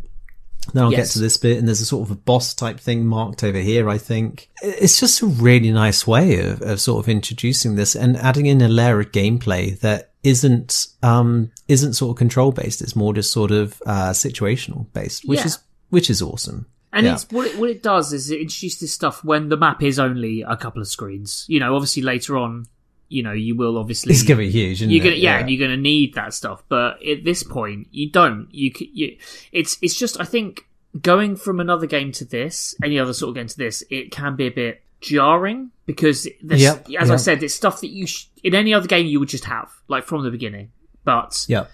then 0.74 0.84
I'll 0.84 0.92
get 0.92 1.08
to 1.12 1.20
this 1.20 1.38
bit, 1.38 1.58
and 1.58 1.66
there's 1.70 1.80
a 1.80 1.86
sort 1.86 2.06
of 2.06 2.12
a 2.12 2.20
boss 2.20 2.54
type 2.54 2.82
thing 2.82 3.06
marked 3.06 3.42
over 3.46 3.60
here, 3.60 3.90
I 3.90 3.98
think. 3.98 4.50
It's 4.62 5.00
just 5.00 5.22
a 5.22 5.26
really 5.28 5.72
nice 5.72 6.06
way 6.06 6.42
of, 6.42 6.62
of 6.62 6.82
sort 6.82 7.02
of 7.02 7.08
introducing 7.08 7.76
this 7.76 7.96
and 7.96 8.18
adding 8.18 8.46
in 8.46 8.60
a 8.60 8.68
layer 8.68 9.00
of 9.00 9.14
gameplay 9.14 9.80
that 9.80 10.09
isn't, 10.24 10.88
um, 11.04 11.52
isn't 11.68 11.94
sort 11.94 12.12
of 12.12 12.18
control 12.18 12.52
based. 12.52 12.82
It's 12.82 12.96
more 12.96 13.14
just 13.14 13.32
sort 13.32 13.52
of, 13.52 13.82
uh, 13.86 14.12
situational 14.12 14.86
based, 14.94 15.28
which 15.28 15.40
Yeah. 15.40 15.46
is, 15.48 15.60
which 15.90 16.10
is 16.10 16.22
awesome. 16.22 16.66
And 16.92 17.06
Yeah. 17.06 17.14
it's 17.14 17.28
what 17.32 17.46
it 17.48 17.58
what 17.58 17.70
it 17.70 17.84
does 17.84 18.12
is 18.14 18.32
it 18.32 18.42
introduces 18.42 18.80
this 18.80 18.94
stuff 18.94 19.24
when 19.24 19.50
the 19.50 19.58
map 19.58 19.84
is 19.84 20.00
only 20.00 20.42
a 20.42 20.58
couple 20.58 20.82
of 20.82 20.88
screens. 20.88 21.46
You 21.48 21.60
know, 21.60 21.76
obviously 21.76 22.02
later 22.02 22.36
on, 22.36 22.66
you 23.10 23.22
know, 23.22 23.32
you 23.32 23.56
will 23.56 23.78
obviously 23.78 24.12
It's 24.12 24.24
gonna 24.24 24.40
be 24.40 24.50
huge, 24.50 24.82
you're 24.82 25.04
gonna 25.04 25.16
it? 25.16 25.20
yeah, 25.22 25.38
and 25.40 25.50
you're 25.52 25.60
gonna 25.60 25.78
need 25.82 26.16
that 26.16 26.34
stuff. 26.34 26.64
But 26.68 27.04
at 27.06 27.24
this 27.24 27.44
point, 27.44 27.88
you 27.92 28.10
don't. 28.10 28.48
You, 28.52 28.72
you 28.80 29.18
it's 29.52 29.78
it's 29.84 29.98
just 30.00 30.20
I 30.20 30.26
think 30.26 30.66
going 31.00 31.36
from 31.36 31.60
another 31.60 31.86
game 31.86 32.12
to 32.14 32.26
this, 32.26 32.74
any 32.84 32.98
other 32.98 33.14
sort 33.14 33.30
of 33.30 33.36
game 33.36 33.48
to 33.48 33.58
this, 33.58 33.84
it 33.92 34.10
can 34.12 34.36
be 34.36 34.48
a 34.48 34.52
bit 34.52 34.82
jarring 35.02 35.72
because 35.86 36.28
there's, 36.42 36.62
Yep, 36.62 36.88
as 37.00 37.10
I 37.12 37.16
said, 37.16 37.42
it's 37.44 37.54
stuff 37.54 37.82
that 37.82 37.90
you 37.90 38.06
sh- 38.08 38.26
in 38.44 38.54
any 38.56 38.74
other 38.74 38.88
game 38.88 39.06
you 39.08 39.20
would 39.20 39.30
just 39.30 39.46
have 39.46 39.70
like 39.88 40.06
from 40.06 40.24
the 40.24 40.32
beginning, 40.32 40.72
but 41.04 41.46
Yeah. 41.48 41.66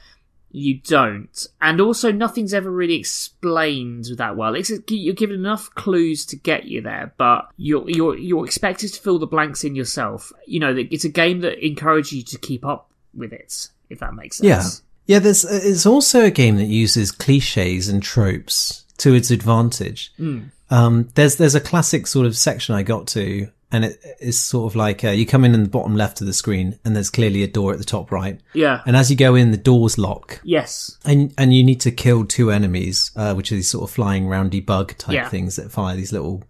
you 0.52 0.80
don't. 0.80 1.48
And 1.62 1.82
also, 1.82 2.12
nothing's 2.12 2.54
ever 2.54 2.72
really 2.72 2.96
explained 2.96 4.06
that 4.18 4.38
well. 4.38 4.56
It's, 4.56 4.72
you're 4.90 5.14
given 5.14 5.36
enough 5.36 5.70
clues 5.76 6.26
to 6.28 6.36
get 6.38 6.66
you 6.66 6.82
there, 6.82 7.14
but 7.18 7.50
you're 7.58 7.90
you're 7.90 8.18
you're 8.18 8.46
expected 8.46 8.94
to 8.94 9.02
fill 9.02 9.20
the 9.20 9.28
blanks 9.28 9.64
in 9.64 9.76
yourself. 9.76 10.32
You 10.48 10.60
know, 10.60 10.76
it's 10.78 11.04
a 11.06 11.10
game 11.10 11.42
that 11.42 11.66
encourages 11.66 12.14
you 12.14 12.24
to 12.24 12.38
keep 12.38 12.66
up 12.66 12.90
with 13.14 13.34
it, 13.34 13.68
if 13.90 14.00
that 14.00 14.14
makes 14.14 14.38
sense. 14.38 14.48
Yeah. 14.48 14.64
Yeah, 15.08 15.20
there's, 15.20 15.44
it's 15.46 15.86
also 15.86 16.26
a 16.26 16.32
game 16.32 16.56
that 16.58 16.66
uses 16.66 17.12
cliches 17.12 17.90
and 17.90 18.02
tropes 18.02 18.86
to 18.98 19.14
its 19.14 19.30
advantage. 19.30 20.12
Hmm. 20.18 20.46
Um, 20.70 21.10
there's 21.16 21.36
there's 21.38 21.56
a 21.56 21.62
classic 21.62 22.08
sort 22.08 22.26
of 22.26 22.36
section 22.38 22.74
I 22.76 22.84
got 22.84 23.08
to, 23.08 23.50
and 23.72 23.86
it 23.86 24.00
is 24.20 24.40
sort 24.40 24.72
of 24.72 24.76
like 24.76 25.04
uh, 25.04 25.10
you 25.10 25.26
come 25.26 25.44
in 25.46 25.54
in 25.54 25.64
the 25.64 25.70
bottom 25.70 25.96
left 25.96 26.22
of 26.22 26.28
the 26.28 26.34
screen, 26.34 26.80
and 26.84 26.96
there's 26.96 27.10
clearly 27.10 27.44
a 27.44 27.48
door 27.48 27.72
at 27.72 27.78
the 27.78 27.86
top 27.86 28.12
right, 28.12 28.40
Yeah. 28.54 28.82
and 28.86 28.96
as 28.96 29.12
you 29.12 29.16
go 29.18 29.36
in, 29.36 29.52
the 29.52 29.58
doors 29.58 29.98
lock, 29.98 30.42
yes. 30.44 30.98
and 31.06 31.34
and 31.38 31.54
you 31.54 31.64
need 31.64 31.82
to 31.82 31.92
kill 31.92 32.26
two 32.26 32.50
enemies, 32.52 33.12
uh, 33.16 33.34
which 33.36 33.52
are 33.52 33.56
these 33.56 33.70
sort 33.70 33.90
of 33.90 33.94
flying 33.94 34.28
roundy 34.28 34.60
bug 34.60 34.98
type 34.98 35.14
Yeah. 35.14 35.30
things 35.30 35.56
that 35.58 35.72
fire 35.72 35.96
these 35.96 36.12
little 36.12 36.44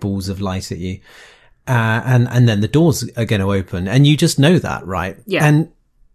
balls 0.00 0.28
of 0.28 0.40
light 0.40 0.72
at 0.72 0.78
you. 0.78 1.00
Uh, 1.66 2.00
and, 2.06 2.26
and 2.28 2.48
then 2.48 2.62
the 2.62 2.68
doors 2.68 3.06
are 3.18 3.26
going 3.26 3.42
to 3.42 3.52
open 3.52 3.86
and 3.86 4.06
you 4.06 4.16
just 4.16 4.38
know 4.38 4.58
that, 4.58 4.86
right? 4.86 5.18
Yeah. 5.26 5.44
And, 5.46 5.70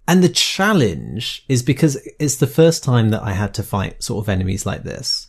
and 0.08 0.24
the 0.24 0.30
challenge 0.30 1.46
is 1.48 1.62
because 1.62 1.96
it's 2.20 2.38
the 2.38 2.48
first 2.48 2.84
time 2.84 3.10
that 3.10 3.22
I 3.22 3.34
had 3.34 3.54
to 3.56 3.62
fight 3.64 4.02
sort 4.02 4.24
of 4.26 4.30
enemies 4.30 4.66
like 4.66 4.82
this. 4.82 5.28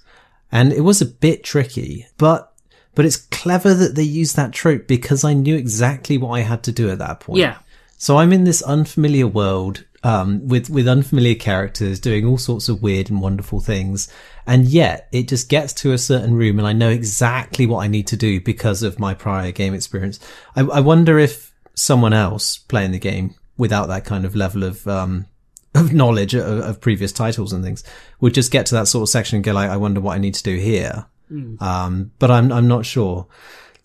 And 0.52 0.72
it 0.72 0.82
was 0.82 1.00
a 1.00 1.06
bit 1.06 1.42
tricky, 1.42 2.06
but, 2.16 2.52
but 2.94 3.04
it's 3.04 3.16
clever 3.16 3.74
that 3.74 3.96
they 3.96 4.04
used 4.04 4.36
that 4.36 4.52
trope 4.52 4.86
because 4.86 5.24
I 5.24 5.32
knew 5.32 5.56
exactly 5.56 6.16
what 6.16 6.30
I 6.30 6.40
had 6.40 6.62
to 6.64 6.72
do 6.72 6.90
at 6.90 6.98
that 6.98 7.20
point. 7.20 7.40
Yeah. 7.40 7.58
So 7.96 8.18
I'm 8.18 8.32
in 8.32 8.44
this 8.44 8.62
unfamiliar 8.62 9.26
world, 9.26 9.84
um, 10.04 10.46
with, 10.46 10.68
with 10.68 10.86
unfamiliar 10.86 11.34
characters 11.34 11.98
doing 11.98 12.26
all 12.26 12.38
sorts 12.38 12.68
of 12.68 12.82
weird 12.82 13.10
and 13.10 13.20
wonderful 13.20 13.60
things. 13.60 14.12
And 14.46 14.66
yet 14.66 15.08
it 15.10 15.26
just 15.26 15.48
gets 15.48 15.72
to 15.74 15.92
a 15.92 15.98
certain 15.98 16.34
room 16.34 16.58
and 16.58 16.68
I 16.68 16.72
know 16.72 16.90
exactly 16.90 17.66
what 17.66 17.82
I 17.82 17.88
need 17.88 18.06
to 18.08 18.16
do 18.16 18.40
because 18.40 18.82
of 18.82 18.98
my 18.98 19.14
prior 19.14 19.50
game 19.50 19.74
experience. 19.74 20.20
I, 20.54 20.60
I 20.60 20.80
wonder 20.80 21.18
if 21.18 21.52
someone 21.74 22.12
else 22.12 22.58
playing 22.58 22.92
the 22.92 22.98
game 22.98 23.34
without 23.56 23.86
that 23.86 24.04
kind 24.04 24.24
of 24.24 24.36
level 24.36 24.62
of, 24.62 24.86
um, 24.86 25.26
of 25.74 25.92
knowledge 25.92 26.34
of, 26.34 26.44
of 26.60 26.80
previous 26.80 27.12
titles 27.12 27.52
and 27.52 27.64
things 27.64 27.82
would 28.20 28.34
just 28.34 28.50
get 28.52 28.66
to 28.66 28.74
that 28.76 28.88
sort 28.88 29.02
of 29.02 29.08
section 29.08 29.36
and 29.36 29.44
go 29.44 29.52
like, 29.52 29.70
I 29.70 29.76
wonder 29.76 30.00
what 30.00 30.14
I 30.14 30.18
need 30.18 30.34
to 30.34 30.42
do 30.42 30.56
here. 30.56 31.06
Hmm. 31.28 31.56
Um, 31.62 32.10
but 32.18 32.30
I'm, 32.30 32.52
I'm 32.52 32.68
not 32.68 32.86
sure. 32.86 33.26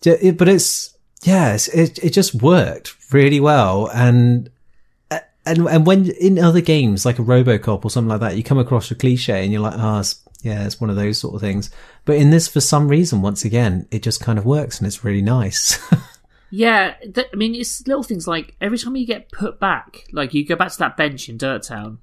It- 0.06 0.38
But 0.38 0.48
it's, 0.50 0.96
yes, 1.24 1.68
it, 1.70 1.98
it 2.04 2.12
just 2.14 2.36
worked 2.36 2.96
really 3.14 3.40
well. 3.40 3.90
And, 3.94 4.50
and, 5.46 5.68
and 5.68 5.86
when 5.88 6.10
in 6.12 6.38
other 6.38 6.62
games 6.62 7.06
like 7.06 7.18
a 7.18 7.24
Robocop 7.24 7.84
or 7.86 7.90
something 7.90 8.10
like 8.10 8.20
that, 8.22 8.38
you 8.38 8.44
come 8.44 8.60
across 8.60 8.92
a 8.92 8.96
cliche 8.96 9.44
and 9.44 9.52
you're 9.52 9.62
like, 9.62 9.74
oh, 9.78 10.00
it's, 10.00 10.22
yeah, 10.44 10.66
it's 10.66 10.80
one 10.80 10.90
of 10.90 10.96
those 10.96 11.18
sort 11.18 11.36
of 11.36 11.42
things. 11.42 11.70
But 12.06 12.18
in 12.18 12.30
this, 12.30 12.48
for 12.48 12.62
some 12.62 12.88
reason, 12.88 13.22
once 13.22 13.44
again, 13.44 13.88
it 13.92 14.04
just 14.04 14.22
kind 14.22 14.38
of 14.40 14.46
works 14.46 14.78
and 14.78 14.88
it's 14.88 15.04
really 15.04 15.22
nice. 15.22 15.80
Yeah, 16.52 16.96
th- 17.14 17.28
I 17.32 17.36
mean, 17.36 17.56
it's 17.56 17.86
little 17.88 18.04
things 18.04 18.28
like 18.28 18.56
every 18.60 18.78
time 18.78 18.96
you 18.96 19.06
get 19.06 19.32
put 19.32 19.60
back, 19.60 20.06
like 20.12 20.34
you 20.34 20.46
go 20.46 20.56
back 20.56 20.72
to 20.72 20.80
that 20.80 20.98
bench 20.98 21.30
in 21.30 21.38
Dirt 21.38 21.64
Town, 21.64 22.00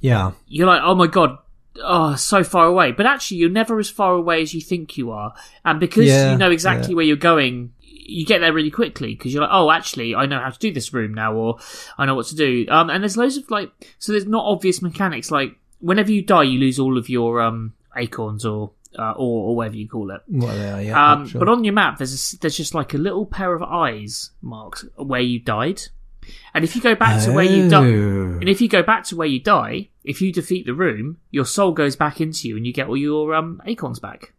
yeah. 0.00 0.32
you're 0.48 0.66
like, 0.66 0.82
oh 0.82 0.94
my 0.94 1.06
god, 1.06 1.38
oh, 1.82 2.16
so 2.16 2.42
far 2.42 2.66
away. 2.66 2.92
But 2.92 3.06
actually, 3.06 3.38
you're 3.38 3.50
never 3.50 3.78
as 3.78 3.88
far 3.88 4.14
away 4.14 4.42
as 4.42 4.54
you 4.54 4.60
think 4.60 4.96
you 4.96 5.10
are. 5.12 5.34
And 5.64 5.78
because 5.80 6.06
Yeah, 6.06 6.32
you 6.32 6.38
know 6.38 6.50
exactly 6.50 6.90
yeah. 6.90 6.96
where 6.96 7.04
you're 7.04 7.16
going, 7.16 7.72
you 7.80 8.24
get 8.26 8.40
there 8.40 8.52
really 8.52 8.70
quickly 8.70 9.14
because 9.14 9.32
you're 9.32 9.42
like, 9.42 9.52
oh, 9.52 9.70
actually, 9.70 10.14
I 10.14 10.26
know 10.26 10.40
how 10.40 10.50
to 10.50 10.58
do 10.58 10.72
this 10.72 10.92
room 10.92 11.14
now, 11.14 11.34
or 11.34 11.58
I 11.98 12.06
know 12.06 12.14
what 12.14 12.26
to 12.26 12.36
do. 12.36 12.66
Um, 12.68 12.90
and 12.90 13.02
there's 13.02 13.16
loads 13.16 13.36
of 13.36 13.50
like, 13.50 13.70
so 13.98 14.12
there's 14.12 14.26
not 14.26 14.44
obvious 14.44 14.82
mechanics. 14.82 15.30
Like, 15.30 15.56
whenever 15.80 16.10
you 16.10 16.22
die, 16.22 16.44
you 16.44 16.58
lose 16.58 16.78
all 16.78 16.98
of 16.98 17.08
your 17.08 17.40
um 17.40 17.74
acorns 17.96 18.44
or 18.44 18.72
uh, 18.98 19.12
or, 19.12 19.48
or 19.50 19.56
whatever 19.56 19.76
you 19.76 19.88
call 19.88 20.10
it. 20.10 20.20
What 20.26 20.54
they 20.54 20.70
are, 20.70 20.82
yeah. 20.82 21.12
Um, 21.12 21.26
sure. 21.28 21.38
But 21.38 21.48
on 21.48 21.64
your 21.64 21.74
map, 21.74 21.98
there's 21.98 22.34
a 22.34 22.38
there's 22.40 22.56
just 22.56 22.74
like 22.74 22.94
a 22.94 22.98
little 22.98 23.26
pair 23.26 23.54
of 23.54 23.62
eyes 23.62 24.30
marks 24.42 24.84
where 24.96 25.20
you 25.20 25.38
died. 25.38 25.82
And 26.54 26.64
if 26.64 26.74
you 26.74 26.82
go 26.82 26.96
back 26.96 27.22
to 27.24 27.32
where 27.32 27.44
you 27.44 27.68
died, 27.68 27.84
Oh. 27.86 28.38
and 28.40 28.48
if 28.48 28.60
you 28.60 28.68
go 28.68 28.82
back 28.82 29.04
to 29.04 29.16
where 29.16 29.28
you 29.28 29.38
die, 29.38 29.90
if 30.02 30.20
you 30.20 30.32
defeat 30.32 30.66
the 30.66 30.74
room, 30.74 31.18
your 31.30 31.44
soul 31.44 31.70
goes 31.72 31.94
back 31.94 32.20
into 32.20 32.48
you, 32.48 32.56
and 32.56 32.66
you 32.66 32.72
get 32.72 32.88
all 32.88 32.96
your 32.96 33.32
um, 33.34 33.62
acorns 33.66 34.00
back. 34.00 34.32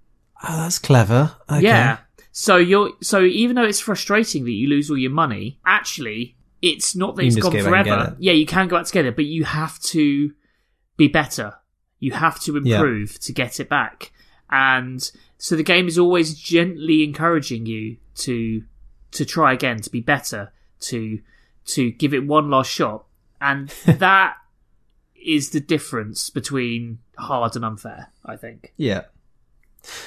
Oh, 0.44 0.58
that's 0.64 0.80
clever. 0.80 1.36
Okay. 1.50 1.62
Yeah. 1.64 2.00
So 2.34 2.58
you're 2.58 2.92
so 3.02 3.22
even 3.24 3.56
though 3.56 3.64
it's 3.64 3.80
frustrating 3.80 4.44
that 4.44 4.52
you 4.52 4.68
lose 4.68 4.90
all 4.90 4.98
your 4.98 5.12
money, 5.12 5.60
actually, 5.66 6.36
it's 6.62 6.96
not 6.96 7.16
that 7.16 7.24
You 7.24 7.28
it's 7.28 7.38
gone 7.38 7.52
go 7.54 7.58
back 7.72 7.88
and 7.88 7.88
forever. 7.88 8.12
it. 8.12 8.18
Yeah, 8.24 8.34
you 8.34 8.46
can 8.46 8.68
go 8.68 8.78
back 8.78 8.86
together, 8.88 9.12
but 9.12 9.26
you 9.26 9.46
have 9.46 9.80
to 9.94 10.34
be 10.98 11.08
better. 11.08 11.54
You 12.00 12.12
have 12.12 12.40
to 12.42 12.62
Yeah. 12.64 12.76
improve 12.78 13.20
to 13.22 13.34
get 13.34 13.60
it 13.60 13.70
back. 13.70 14.12
And 14.50 15.10
so 15.38 15.56
the 15.56 15.64
game 15.64 15.88
is 15.88 15.98
always 16.00 16.34
gently 16.36 17.04
encouraging 17.04 17.66
you 17.66 17.98
to 18.16 18.64
to 19.12 19.26
try 19.26 19.54
again, 19.54 19.82
to 19.82 19.90
be 19.90 20.02
better, 20.02 20.52
to 20.82 21.20
to 21.66 21.92
give 21.92 22.14
it 22.14 22.26
one 22.26 22.50
last 22.50 22.72
shot. 22.72 23.06
And 23.42 23.70
that 23.86 24.38
is 25.16 25.50
the 25.50 25.60
difference 25.60 26.30
between 26.30 27.00
hard 27.18 27.56
and 27.56 27.66
unfair, 27.66 28.12
I 28.26 28.36
think. 28.38 28.74
Yeah. 28.78 29.04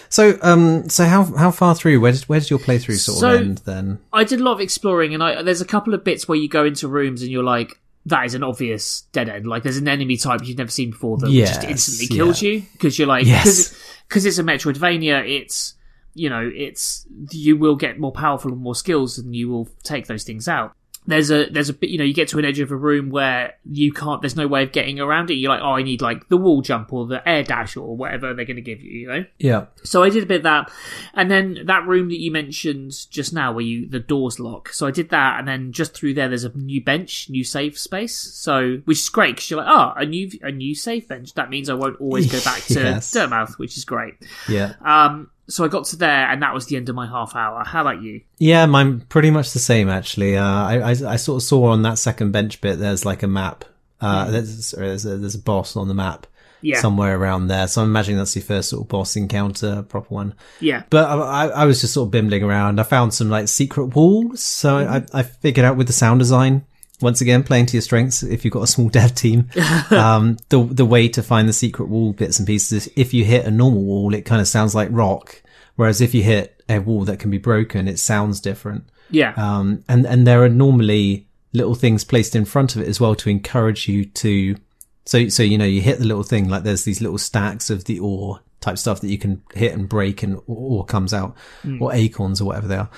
So, 0.09 0.39
um, 0.43 0.89
so 0.89 1.05
how 1.07 1.25
how 1.25 1.51
far 1.51 1.75
through? 1.75 2.01
Where 2.01 2.13
did 2.13 2.23
where 2.25 2.41
did 2.41 2.51
your 2.51 2.59
playthrough 2.59 2.99
sort 2.99 3.19
So- 3.19 3.35
of 3.35 3.41
end 3.41 3.59
then? 3.59 3.99
I 4.13 4.25
did 4.25 4.41
a 4.41 4.43
lot 4.45 4.53
of 4.53 4.61
exploring, 4.61 5.15
and 5.15 5.23
I, 5.23 5.43
there's 5.43 5.61
a 5.61 5.67
couple 5.67 5.95
of 5.95 6.05
bits 6.05 6.29
where 6.29 6.37
you 6.39 6.49
go 6.49 6.65
into 6.65 6.89
rooms 6.89 7.23
and 7.23 7.31
you're 7.31 7.45
like, 7.45 7.79
that 8.07 8.25
is 8.27 8.35
an 8.35 8.43
obvious 8.43 9.03
dead 9.13 9.29
end. 9.29 9.47
Like, 9.47 9.63
there's 9.63 9.77
an 9.77 9.89
enemy 9.89 10.17
type 10.17 10.41
you've 10.45 10.59
never 10.59 10.71
seen 10.71 10.91
before 10.91 11.19
that 11.19 11.31
Yes, 11.31 11.57
just 11.57 11.65
instantly 11.69 12.17
kills 12.17 12.43
yeah. 12.43 12.51
you 12.51 12.63
because 12.73 12.99
you're 12.99 13.09
like, 13.09 13.27
Yes. 13.27 13.75
because 14.09 14.25
it's 14.25 14.39
a 14.39 14.43
Metroidvania, 14.43 15.29
it's 15.29 15.75
you 16.15 16.29
know, 16.29 16.51
it's 16.53 17.07
you 17.31 17.57
will 17.57 17.77
get 17.77 18.01
more 18.01 18.11
powerful 18.13 18.53
and 18.53 18.61
more 18.61 18.75
skills, 18.75 19.17
and 19.19 19.35
you 19.37 19.49
will 19.49 19.69
take 19.85 20.07
those 20.07 20.25
things 20.25 20.49
out. 20.49 20.73
There's 21.07 21.31
a 21.31 21.47
there's 21.47 21.69
a 21.69 21.73
bit 21.73 21.91
you 21.91 21.99
know 21.99 22.05
you 22.05 22.15
get 22.15 22.29
to 22.29 22.39
an 22.39 22.45
edge 22.45 22.61
of 22.61 22.71
a 22.71 22.77
room 22.77 23.11
where 23.11 23.55
you 23.65 23.93
can't 23.93 24.21
there's 24.21 24.37
no 24.37 24.47
way 24.47 24.63
of 24.63 24.71
getting 24.71 25.01
around 25.01 25.31
it. 25.31 25.35
You're 25.35 25.51
like 25.51 25.63
oh 25.63 25.73
I 25.73 25.83
need 25.83 26.03
like 26.03 26.29
the 26.29 26.37
wall 26.37 26.61
jump 26.63 26.93
or 26.93 27.07
the 27.07 27.27
air 27.27 27.43
dash 27.43 27.77
or 27.77 27.97
whatever 27.97 28.35
they're 28.35 28.45
going 28.45 28.57
to 28.57 28.63
give 28.63 28.83
you. 28.83 28.91
You 29.01 29.09
know. 29.09 29.25
Yeah. 29.39 29.67
So 29.83 30.03
I 30.03 30.11
did 30.11 30.23
a 30.23 30.27
bit 30.27 30.39
of 30.39 30.43
that, 30.45 30.71
and 31.15 31.31
then 31.31 31.61
that 31.65 31.87
room 31.87 32.09
that 32.11 32.21
you 32.21 32.31
mentioned 32.31 32.93
just 33.11 33.33
now, 33.33 33.53
where 33.53 33.65
you 33.65 33.89
the 33.89 33.99
doors 33.99 34.39
lock. 34.39 34.69
So 34.69 34.87
I 34.87 34.91
did 34.91 35.09
that, 35.09 35.39
and 35.39 35.49
then 35.49 35.73
just 35.73 35.95
through 35.95 36.15
there, 36.15 36.29
there's 36.29 36.45
a 36.45 36.57
new 36.57 36.83
bench, 36.85 37.29
new 37.31 37.45
save 37.45 37.79
space. 37.79 38.17
So 38.17 38.83
which 38.85 38.99
is 38.99 39.09
great 39.09 39.37
because 39.37 39.51
you're 39.51 39.63
like, 39.63 39.73
oh, 39.73 39.93
a 39.97 40.05
new 40.05 40.31
a 40.43 40.53
new 40.53 40.75
save 40.75 41.09
bench. 41.09 41.35
That 41.35 41.51
means 41.51 41.71
I 41.71 41.75
won't 41.75 42.01
always 42.01 42.31
go 42.31 42.41
back 42.43 42.63
to 42.65 42.75
Yes. 42.81 43.13
Dirtmouth, 43.13 43.59
which 43.59 43.77
is 43.77 43.85
great. 43.85 44.15
Yeah. 44.49 44.75
Um, 44.85 45.31
so 45.51 45.65
I 45.65 45.69
got 45.69 45.85
to 45.87 45.97
there, 45.97 46.29
and 46.31 46.43
that 46.43 46.55
was 46.55 46.67
the 46.67 46.77
end 46.77 46.89
of 46.89 46.95
my 46.95 47.07
half 47.07 47.37
hour. 47.37 47.65
How 47.65 47.83
about 47.83 48.01
you? 48.03 48.23
Yeah, 48.39 48.65
mine 48.67 49.01
pretty 49.09 49.31
much 49.31 49.53
the 49.53 49.59
same 49.59 49.89
actually. 49.89 50.37
Uh, 50.37 50.45
I, 50.45 50.79
I 50.79 50.91
I 50.91 51.17
sort 51.17 51.43
of 51.43 51.47
saw 51.47 51.67
on 51.73 51.83
that 51.83 51.99
second 51.99 52.33
bench 52.33 52.61
bit. 52.61 52.79
There's 52.79 53.05
like 53.05 53.23
a 53.23 53.29
map. 53.29 53.65
Uh, 54.01 54.31
there's, 54.31 54.69
sorry, 54.69 54.89
there's 54.89 55.05
a 55.05 55.19
there's 55.19 55.35
a 55.35 55.39
boss 55.43 55.77
on 55.77 55.87
the 55.89 55.93
map 55.95 56.27
Yeah, 56.63 56.81
somewhere 56.81 57.19
around 57.19 57.49
there. 57.49 57.69
So 57.69 57.83
I'm 57.83 57.89
imagining 57.89 58.17
that's 58.17 58.33
the 58.33 58.41
first 58.41 58.71
sort 58.71 58.83
of 58.85 58.89
boss 58.89 59.15
encounter, 59.17 59.83
proper 59.83 60.15
one. 60.15 60.35
yeah, 60.61 60.85
But 60.89 61.05
I, 61.11 61.17
I, 61.17 61.47
I 61.49 61.65
was 61.67 61.83
just 61.83 61.93
sort 61.93 62.07
of 62.07 62.11
bimbling 62.11 62.43
around. 62.43 62.81
I 62.81 62.85
found 62.85 63.13
some 63.13 63.29
like 63.29 63.49
secret 63.49 63.95
walls. 63.95 64.43
So 64.43 64.79
I, 64.79 65.05
I 65.13 65.23
figured 65.23 65.67
out 65.67 65.77
with 65.77 65.87
the 65.87 65.93
sound 65.93 66.21
design, 66.21 66.65
once 67.01 67.21
again, 67.21 67.43
playing 67.43 67.67
to 67.67 67.73
your 67.75 67.83
strengths. 67.83 68.23
If 68.23 68.45
you've 68.45 68.55
got 68.55 68.63
a 68.63 68.67
small 68.67 68.89
dev 68.99 69.15
team, 69.15 69.49
um, 69.91 70.37
the, 70.49 70.63
the 70.65 70.85
way 70.85 71.09
to 71.09 71.23
find 71.23 71.49
the 71.49 71.53
secret 71.53 71.89
wall 71.89 72.13
bits 72.13 72.39
and 72.39 72.47
pieces 72.47 72.87
is 72.87 72.93
if 72.97 73.15
you 73.15 73.25
hit 73.25 73.47
a 73.47 73.51
normal 73.51 73.83
wall, 73.83 74.15
it 74.15 74.23
kind 74.23 74.41
of 74.41 74.49
sounds 74.49 74.75
like 74.75 74.89
rock. 74.91 75.43
Whereas 75.77 76.01
if 76.01 76.15
you 76.15 76.23
hit 76.23 76.63
a 76.69 76.79
wall 76.79 77.05
that 77.05 77.19
can 77.19 77.31
be 77.31 77.39
broken, 77.39 77.89
it 77.89 77.99
sounds 77.99 78.41
different. 78.41 78.85
yeah, 79.11 79.33
Um, 79.37 79.85
and, 79.89 80.07
and 80.07 80.27
there 80.27 80.43
are 80.43 80.49
normally 80.49 81.27
little 81.53 81.75
things 81.75 82.05
placed 82.05 82.37
in 82.37 82.45
front 82.45 82.77
of 82.77 82.83
it 82.83 82.89
as 82.89 83.01
well 83.01 83.15
to 83.17 83.31
encourage 83.31 83.89
you 83.89 84.05
to, 84.05 84.57
so, 85.05 85.29
so, 85.29 85.43
you 85.43 85.59
know, 85.59 85.65
you 85.65 85.81
hit 85.81 85.99
the 85.99 86.05
little 86.05 86.23
thing, 86.23 86.49
like 86.49 86.63
there's 86.63 86.85
these 86.85 87.01
little 87.01 87.19
stacks 87.19 87.71
of 87.71 87.85
the 87.85 87.99
ore 87.99 88.41
type 88.61 88.77
stuff 88.77 89.01
that 89.01 89.09
you 89.09 89.17
can 89.19 89.43
hit 89.55 89.73
and 89.73 89.89
break 89.89 90.23
and 90.23 90.39
ore 90.47 90.85
comes 90.85 91.15
out 91.15 91.35
or 91.81 91.93
acorns 91.95 92.41
or 92.41 92.45
whatever 92.45 92.69
they 92.69 92.77
are. 92.77 92.91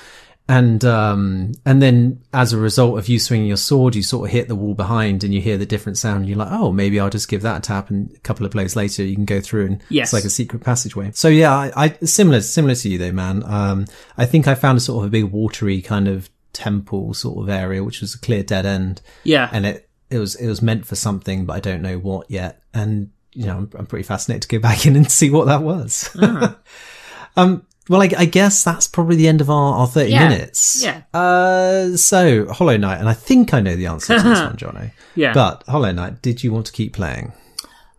And, 0.54 0.84
um, 0.84 1.52
and 1.64 1.80
then 1.80 2.22
as 2.34 2.52
a 2.52 2.58
result 2.58 2.98
of 2.98 3.08
you 3.08 3.18
swinging 3.18 3.46
your 3.46 3.56
sword, 3.56 3.94
you 3.94 4.02
sort 4.02 4.28
of 4.28 4.32
hit 4.32 4.48
the 4.48 4.54
wall 4.54 4.74
behind 4.74 5.24
and 5.24 5.32
you 5.32 5.40
hear 5.40 5.56
the 5.56 5.64
different 5.64 5.96
sound. 5.96 6.18
And 6.20 6.28
you're 6.28 6.36
like, 6.36 6.52
oh, 6.52 6.72
maybe 6.72 7.00
I'll 7.00 7.08
just 7.08 7.28
give 7.28 7.40
that 7.42 7.58
a 7.58 7.60
tap. 7.60 7.88
And 7.88 8.12
a 8.14 8.18
couple 8.18 8.44
of 8.44 8.52
blows 8.52 8.76
later, 8.76 9.02
you 9.02 9.14
can 9.14 9.24
go 9.24 9.40
through 9.40 9.66
and 9.66 9.82
Yes. 9.88 10.08
it's 10.08 10.12
like 10.12 10.24
a 10.24 10.30
secret 10.30 10.62
passageway. 10.62 11.12
So 11.14 11.28
yeah, 11.28 11.54
I, 11.54 11.72
I 11.74 11.88
similar, 12.04 12.42
similar 12.42 12.74
to 12.74 12.88
you 12.90 12.98
though, 12.98 13.12
man. 13.12 13.42
Um, 13.46 13.86
I 14.18 14.26
think 14.26 14.46
I 14.46 14.54
found 14.54 14.76
a 14.76 14.80
sort 14.82 15.02
of 15.02 15.08
a 15.08 15.10
big 15.10 15.24
watery 15.32 15.80
kind 15.80 16.06
of 16.06 16.28
temple 16.52 17.14
sort 17.14 17.38
of 17.42 17.48
area, 17.48 17.82
which 17.82 18.02
was 18.02 18.14
a 18.14 18.18
clear 18.18 18.42
dead 18.42 18.66
end. 18.66 19.00
yeah. 19.24 19.48
And 19.52 19.64
it, 19.64 19.88
it 20.10 20.18
was, 20.18 20.34
it 20.34 20.48
was 20.48 20.60
meant 20.60 20.84
for 20.84 20.96
something, 20.96 21.46
but 21.46 21.54
I 21.54 21.60
don't 21.60 21.80
know 21.80 21.96
what 21.98 22.30
yet. 22.30 22.62
And, 22.74 23.10
you 23.32 23.46
know, 23.46 23.56
I'm, 23.56 23.70
I'm 23.78 23.86
pretty 23.86 24.02
fascinated 24.02 24.42
to 24.42 24.48
go 24.48 24.58
back 24.60 24.84
in 24.84 24.96
and 24.96 25.10
see 25.10 25.30
what 25.30 25.46
that 25.46 25.62
was. 25.62 26.14
Ah. 26.20 26.58
um, 27.38 27.64
well, 27.92 28.02
I, 28.02 28.10
I 28.16 28.24
guess 28.24 28.64
that's 28.64 28.88
probably 28.88 29.16
the 29.16 29.28
end 29.28 29.40
of 29.40 29.50
our, 29.50 29.74
our 29.80 29.86
30 29.86 30.10
Yeah. 30.10 30.28
minutes. 30.28 30.82
Yeah. 30.82 31.02
Uh, 31.14 31.96
so 31.96 32.50
Hollow 32.52 32.76
Knight, 32.76 32.98
and 32.98 33.08
I 33.08 33.12
think 33.14 33.52
I 33.54 33.60
know 33.60 33.76
the 33.76 33.86
answer 33.86 34.16
to 34.16 34.22
this 34.22 34.40
one, 34.40 34.56
Jono. 34.56 34.90
Yeah. 35.14 35.32
But 35.34 35.62
Hollow 35.68 35.92
Knight, 35.92 36.22
did 36.22 36.42
you 36.42 36.52
want 36.52 36.66
to 36.66 36.72
keep 36.72 36.94
playing? 36.94 37.32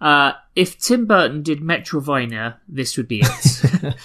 Uh, 0.02 0.34
if 0.56 0.78
Tim 0.80 1.06
Burton 1.06 1.44
did 1.44 1.62
Metrovania, 1.62 2.56
this 2.68 2.98
would 2.98 3.08
be 3.08 3.22
it. 3.24 3.96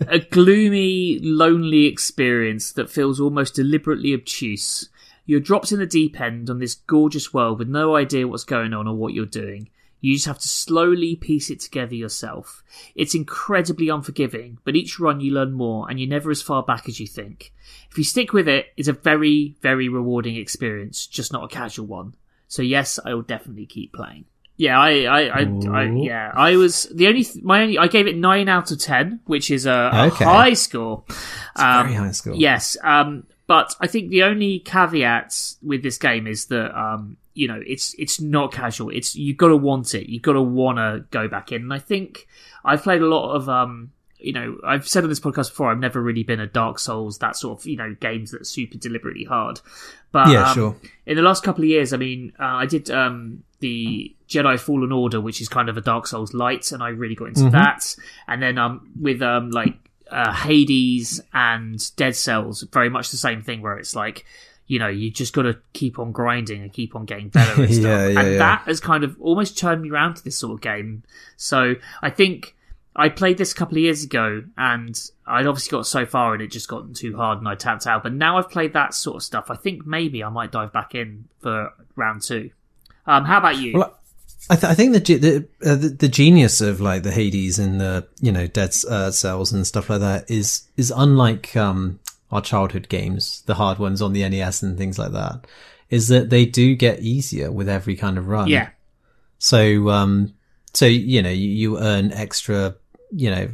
a 0.08 0.18
gloomy, 0.18 1.18
lonely 1.22 1.86
experience 1.86 2.72
that 2.72 2.90
feels 2.90 3.18
almost 3.20 3.54
deliberately 3.54 4.12
obtuse. 4.12 4.88
You're 5.24 5.40
dropped 5.40 5.72
in 5.72 5.78
the 5.78 5.86
deep 5.86 6.20
end 6.20 6.50
on 6.50 6.58
this 6.58 6.74
gorgeous 6.74 7.32
world 7.32 7.58
with 7.58 7.68
no 7.68 7.96
idea 7.96 8.26
what's 8.28 8.44
going 8.44 8.74
on 8.74 8.86
or 8.88 8.94
what 8.94 9.14
you're 9.14 9.24
doing. 9.26 9.68
You 10.00 10.14
just 10.14 10.26
have 10.26 10.38
to 10.38 10.48
slowly 10.48 11.16
piece 11.16 11.50
it 11.50 11.60
together 11.60 11.94
yourself. 11.94 12.62
It's 12.94 13.14
incredibly 13.14 13.88
unforgiving, 13.88 14.58
but 14.64 14.76
each 14.76 15.00
run 15.00 15.20
you 15.20 15.32
learn 15.32 15.52
more 15.52 15.90
and 15.90 15.98
you're 15.98 16.08
never 16.08 16.30
as 16.30 16.40
far 16.42 16.62
back 16.62 16.88
as 16.88 17.00
you 17.00 17.06
think. 17.06 17.52
If 17.90 17.98
you 17.98 18.04
stick 18.04 18.32
with 18.32 18.46
it, 18.48 18.66
it's 18.76 18.88
a 18.88 18.92
very, 18.92 19.56
very 19.60 19.88
rewarding 19.88 20.36
experience, 20.36 21.06
just 21.06 21.32
not 21.32 21.44
a 21.44 21.48
casual 21.48 21.86
one. 21.86 22.14
So 22.46 22.62
yes, 22.62 22.98
I 23.04 23.14
will 23.14 23.22
definitely 23.22 23.66
keep 23.66 23.92
playing. 23.92 24.26
Yeah, 24.56 24.78
I, 24.78 25.02
I, 25.02 25.20
I, 25.42 25.68
I 25.70 25.84
yeah, 25.84 26.32
I 26.34 26.56
was 26.56 26.84
the 26.92 27.06
only, 27.06 27.24
my 27.42 27.62
only, 27.62 27.78
I 27.78 27.86
gave 27.86 28.08
it 28.08 28.16
nine 28.16 28.48
out 28.48 28.72
of 28.72 28.80
ten, 28.80 29.20
which 29.26 29.52
is 29.52 29.66
a, 29.66 29.90
a 29.92 30.06
Okay. 30.06 30.24
high 30.24 30.54
score. 30.54 31.04
Um, 31.54 31.86
Very 31.86 31.94
high 31.94 32.10
score. 32.10 32.34
Yes, 32.34 32.76
um, 32.82 33.24
but 33.46 33.76
I 33.80 33.86
think 33.86 34.10
the 34.10 34.24
only 34.24 34.58
caveat 34.58 35.54
with 35.62 35.84
this 35.84 35.96
game 35.96 36.26
is 36.26 36.46
that 36.46 36.76
um, 36.76 37.18
you 37.38 37.46
know 37.46 37.62
it's 37.64 37.94
it's 37.98 38.20
not 38.20 38.50
casual. 38.50 38.90
It's 38.90 39.14
you've 39.14 39.36
got 39.36 39.48
to 39.48 39.56
want 39.56 39.94
it. 39.94 40.10
You've 40.10 40.22
got 40.22 40.32
to 40.32 40.42
want 40.42 40.78
to 40.78 41.04
go 41.10 41.28
back 41.28 41.52
in. 41.52 41.62
And 41.62 41.72
I 41.72 41.78
think 41.78 42.26
I've 42.64 42.82
played 42.82 43.00
a 43.00 43.06
lot 43.06 43.36
of 43.36 43.48
um, 43.48 43.92
you 44.18 44.32
know 44.32 44.58
I've 44.66 44.88
said 44.88 45.04
on 45.04 45.08
this 45.08 45.20
podcast 45.20 45.50
before. 45.50 45.70
I've 45.70 45.78
never 45.78 46.02
really 46.02 46.24
been 46.24 46.40
a 46.40 46.48
Dark 46.48 46.80
Souls 46.80 47.18
that 47.18 47.36
sort 47.36 47.60
of 47.60 47.66
you 47.66 47.76
know 47.76 47.94
games 48.00 48.32
that 48.32 48.40
are 48.40 48.44
super 48.44 48.76
deliberately 48.76 49.22
hard. 49.22 49.60
But 50.10 50.30
Yeah, 50.30 50.48
um, 50.50 50.54
sure. 50.54 50.76
in 51.06 51.14
the 51.14 51.22
last 51.22 51.44
couple 51.44 51.62
of 51.62 51.68
years, 51.68 51.92
I 51.92 51.96
mean, 51.96 52.32
uh, 52.40 52.44
I 52.44 52.66
did 52.66 52.90
um, 52.90 53.44
the 53.60 54.12
Jedi 54.28 54.58
Fallen 54.58 54.90
Order, 54.90 55.20
which 55.20 55.40
is 55.40 55.48
kind 55.48 55.68
of 55.68 55.76
a 55.76 55.80
Dark 55.80 56.08
Souls 56.08 56.34
light, 56.34 56.72
and 56.72 56.82
I 56.82 56.88
really 56.88 57.14
got 57.14 57.28
into 57.28 57.42
that. 57.50 57.94
And 58.26 58.42
then 58.42 58.58
um, 58.58 58.90
with 59.00 59.22
um, 59.22 59.52
like 59.52 59.74
uh, 60.10 60.32
Hades 60.32 61.20
and 61.32 61.94
Dead 61.94 62.16
Cells, 62.16 62.66
very 62.72 62.88
much 62.90 63.12
the 63.12 63.16
same 63.16 63.42
thing, 63.42 63.62
where 63.62 63.78
it's 63.78 63.94
like, 63.94 64.24
you 64.68 64.78
know, 64.78 64.88
you 64.88 65.10
just 65.10 65.32
got 65.32 65.42
to 65.42 65.58
keep 65.72 65.98
on 65.98 66.12
grinding 66.12 66.62
and 66.62 66.72
keep 66.72 66.94
on 66.94 67.06
getting 67.06 67.30
better 67.30 67.62
and 67.62 67.74
stuff. 67.74 67.84
Yeah, 67.84 68.06
yeah, 68.06 68.20
and 68.20 68.32
yeah. 68.32 68.38
that 68.38 68.62
has 68.66 68.78
kind 68.78 69.02
of 69.02 69.20
almost 69.20 69.58
turned 69.58 69.82
me 69.82 69.90
around 69.90 70.14
to 70.16 70.24
this 70.24 70.38
sort 70.38 70.52
of 70.54 70.60
game. 70.60 71.02
So 71.36 71.74
I 72.00 72.10
think. 72.10 72.54
I 72.96 73.08
played 73.10 73.38
this 73.38 73.52
a 73.52 73.54
couple 73.54 73.76
of 73.76 73.82
years 73.82 74.02
ago, 74.02 74.42
and 74.56 75.00
I'd 75.24 75.46
obviously 75.46 75.70
got 75.70 75.86
so 75.86 76.04
far, 76.04 76.34
and 76.34 76.42
it 76.42 76.50
just 76.50 76.66
gotten 76.66 76.94
too 76.94 77.16
hard, 77.16 77.38
and 77.38 77.46
I 77.46 77.54
tapped 77.54 77.86
out. 77.86 78.02
But 78.02 78.12
now 78.12 78.38
I've 78.38 78.50
played 78.50 78.72
that 78.72 78.92
sort 78.92 79.14
of 79.14 79.22
stuff. 79.22 79.52
I 79.52 79.54
think 79.54 79.86
maybe 79.86 80.24
I 80.24 80.30
might 80.30 80.50
dive 80.50 80.72
back 80.72 80.96
in 80.96 81.28
for 81.38 81.72
round 81.94 82.22
two. 82.22 82.50
Um, 83.06 83.24
how 83.24 83.38
about 83.38 83.56
you? 83.56 83.74
Well, 83.78 83.98
I, 84.50 84.56
th- 84.56 84.70
I 84.70 84.74
think 84.74 84.94
the, 84.94 85.16
the, 85.18 85.48
uh, 85.70 85.74
the 85.74 85.88
the 85.90 86.08
genius 86.08 86.60
of 86.60 86.80
like 86.80 87.02
the 87.02 87.10
Hades 87.10 87.58
and 87.58 87.80
the 87.80 88.06
you 88.20 88.32
know 88.32 88.46
Dead 88.46 88.74
uh, 88.88 89.10
Cells 89.10 89.52
and 89.52 89.66
stuff 89.66 89.90
like 89.90 90.00
that 90.00 90.30
is 90.30 90.62
is 90.76 90.92
unlike 90.94 91.54
um 91.56 92.00
our 92.30 92.40
childhood 92.40 92.88
games, 92.88 93.42
the 93.46 93.54
hard 93.54 93.78
ones 93.78 94.02
on 94.02 94.12
the 94.12 94.28
NES 94.28 94.62
and 94.62 94.76
things 94.76 94.98
like 94.98 95.12
that, 95.12 95.46
is 95.90 96.08
that 96.08 96.30
they 96.30 96.44
do 96.44 96.74
get 96.74 97.00
easier 97.00 97.50
with 97.50 97.68
every 97.68 97.96
kind 97.96 98.18
of 98.18 98.28
run. 98.28 98.48
yeah, 98.48 98.70
So 99.38 99.88
um 99.88 100.34
so 100.74 100.86
you 100.86 101.22
know 101.22 101.30
you, 101.30 101.48
you 101.48 101.78
earn 101.78 102.12
extra 102.12 102.74
you 103.10 103.30
know 103.30 103.48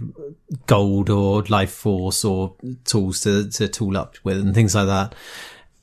gold 0.66 1.10
or 1.10 1.42
life 1.44 1.72
force 1.72 2.24
or 2.24 2.56
tools 2.84 3.20
to 3.20 3.48
to 3.50 3.68
tool 3.68 3.96
up 3.96 4.16
with 4.24 4.38
and 4.38 4.54
things 4.54 4.74
like 4.74 4.86
that. 4.86 5.14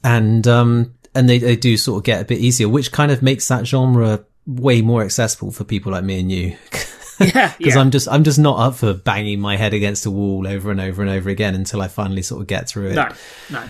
And 0.04 0.46
um 0.48 0.94
and 1.16 1.30
they, 1.30 1.40
they 1.40 1.56
do 1.56 1.78
sort 1.78 2.00
of 2.00 2.04
get 2.04 2.22
a 2.22 2.26
bit 2.26 2.40
easier 2.40 2.68
which 2.70 2.92
kind 2.92 3.12
of 3.12 3.22
makes 3.22 3.48
that 3.48 3.66
genre 3.68 4.26
way 4.46 4.82
more 4.82 5.04
accessible 5.04 5.52
for 5.52 5.64
people 5.64 5.92
like 5.92 6.04
me 6.04 6.20
and 6.20 6.32
you 6.32 6.58
yeah, 7.36 7.54
because 7.58 7.76
yeah. 7.76 7.82
i'm 7.82 7.92
just 7.92 8.08
i'm 8.10 8.24
just 8.24 8.40
not 8.40 8.60
up 8.60 8.76
for 8.76 8.94
banging 8.94 9.40
my 9.40 9.58
head 9.58 9.74
against 9.74 10.06
a 10.06 10.12
wall 10.12 10.48
over 10.48 10.72
and 10.72 10.82
over 10.82 11.02
and 11.02 11.12
over 11.12 11.30
again 11.30 11.56
until 11.56 11.82
i 11.82 11.88
finally 11.88 12.22
sort 12.22 12.42
of 12.42 12.48
get 12.48 12.68
through 12.68 12.90
it 12.90 12.96
no, 12.96 13.08
no. 13.50 13.70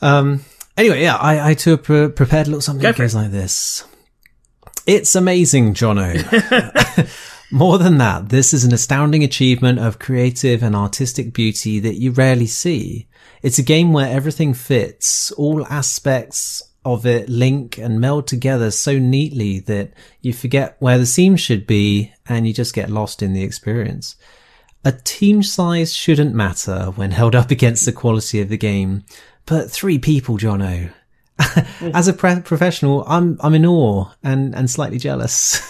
um, 0.00 0.44
anyway, 0.76 1.02
yeah, 1.02 1.16
I, 1.16 1.50
I 1.50 1.54
too 1.54 1.76
pre- 1.76 2.08
prepared 2.08 2.46
a 2.46 2.50
little 2.50 2.60
something 2.60 2.82
that 2.82 2.96
goes 2.96 3.14
like 3.14 3.30
this. 3.30 3.84
It's 4.86 5.14
amazing, 5.14 5.74
Jono. 5.74 6.18
More 7.52 7.78
than 7.78 7.98
that, 7.98 8.30
this 8.30 8.54
is 8.54 8.64
an 8.64 8.72
astounding 8.72 9.22
achievement 9.22 9.78
of 9.78 9.98
creative 9.98 10.62
and 10.62 10.74
artistic 10.74 11.34
beauty 11.34 11.78
that 11.80 11.96
you 11.96 12.10
rarely 12.10 12.46
see. 12.46 13.08
It's 13.42 13.58
a 13.58 13.62
game 13.62 13.92
where 13.92 14.08
everything 14.08 14.54
fits, 14.54 15.30
all 15.32 15.66
aspects 15.66 16.62
of 16.84 17.06
it 17.06 17.28
link 17.28 17.78
and 17.78 18.00
meld 18.00 18.26
together 18.26 18.70
so 18.70 18.98
neatly 18.98 19.60
that 19.60 19.92
you 20.20 20.32
forget 20.32 20.76
where 20.80 20.98
the 20.98 21.06
seam 21.06 21.36
should 21.36 21.66
be 21.66 22.12
and 22.26 22.46
you 22.46 22.52
just 22.52 22.74
get 22.74 22.90
lost 22.90 23.22
in 23.22 23.32
the 23.32 23.42
experience. 23.42 24.16
A 24.84 24.92
team 24.92 25.42
size 25.42 25.94
shouldn't 25.94 26.34
matter 26.34 26.86
when 26.96 27.12
held 27.12 27.34
up 27.34 27.50
against 27.56 27.84
the 27.84 27.92
quality 27.92 28.40
of 28.40 28.48
the 28.48 28.56
game, 28.56 29.04
but 29.46 29.70
three 29.70 29.98
people, 29.98 30.38
Jono. 30.38 30.92
As 31.94 32.08
a 32.08 32.12
pre- 32.12 32.40
professional, 32.40 33.04
I'm 33.06 33.38
I'm 33.40 33.54
in 33.54 33.66
awe 33.66 34.10
and 34.22 34.54
and 34.54 34.70
slightly 34.70 34.98
jealous. 34.98 35.60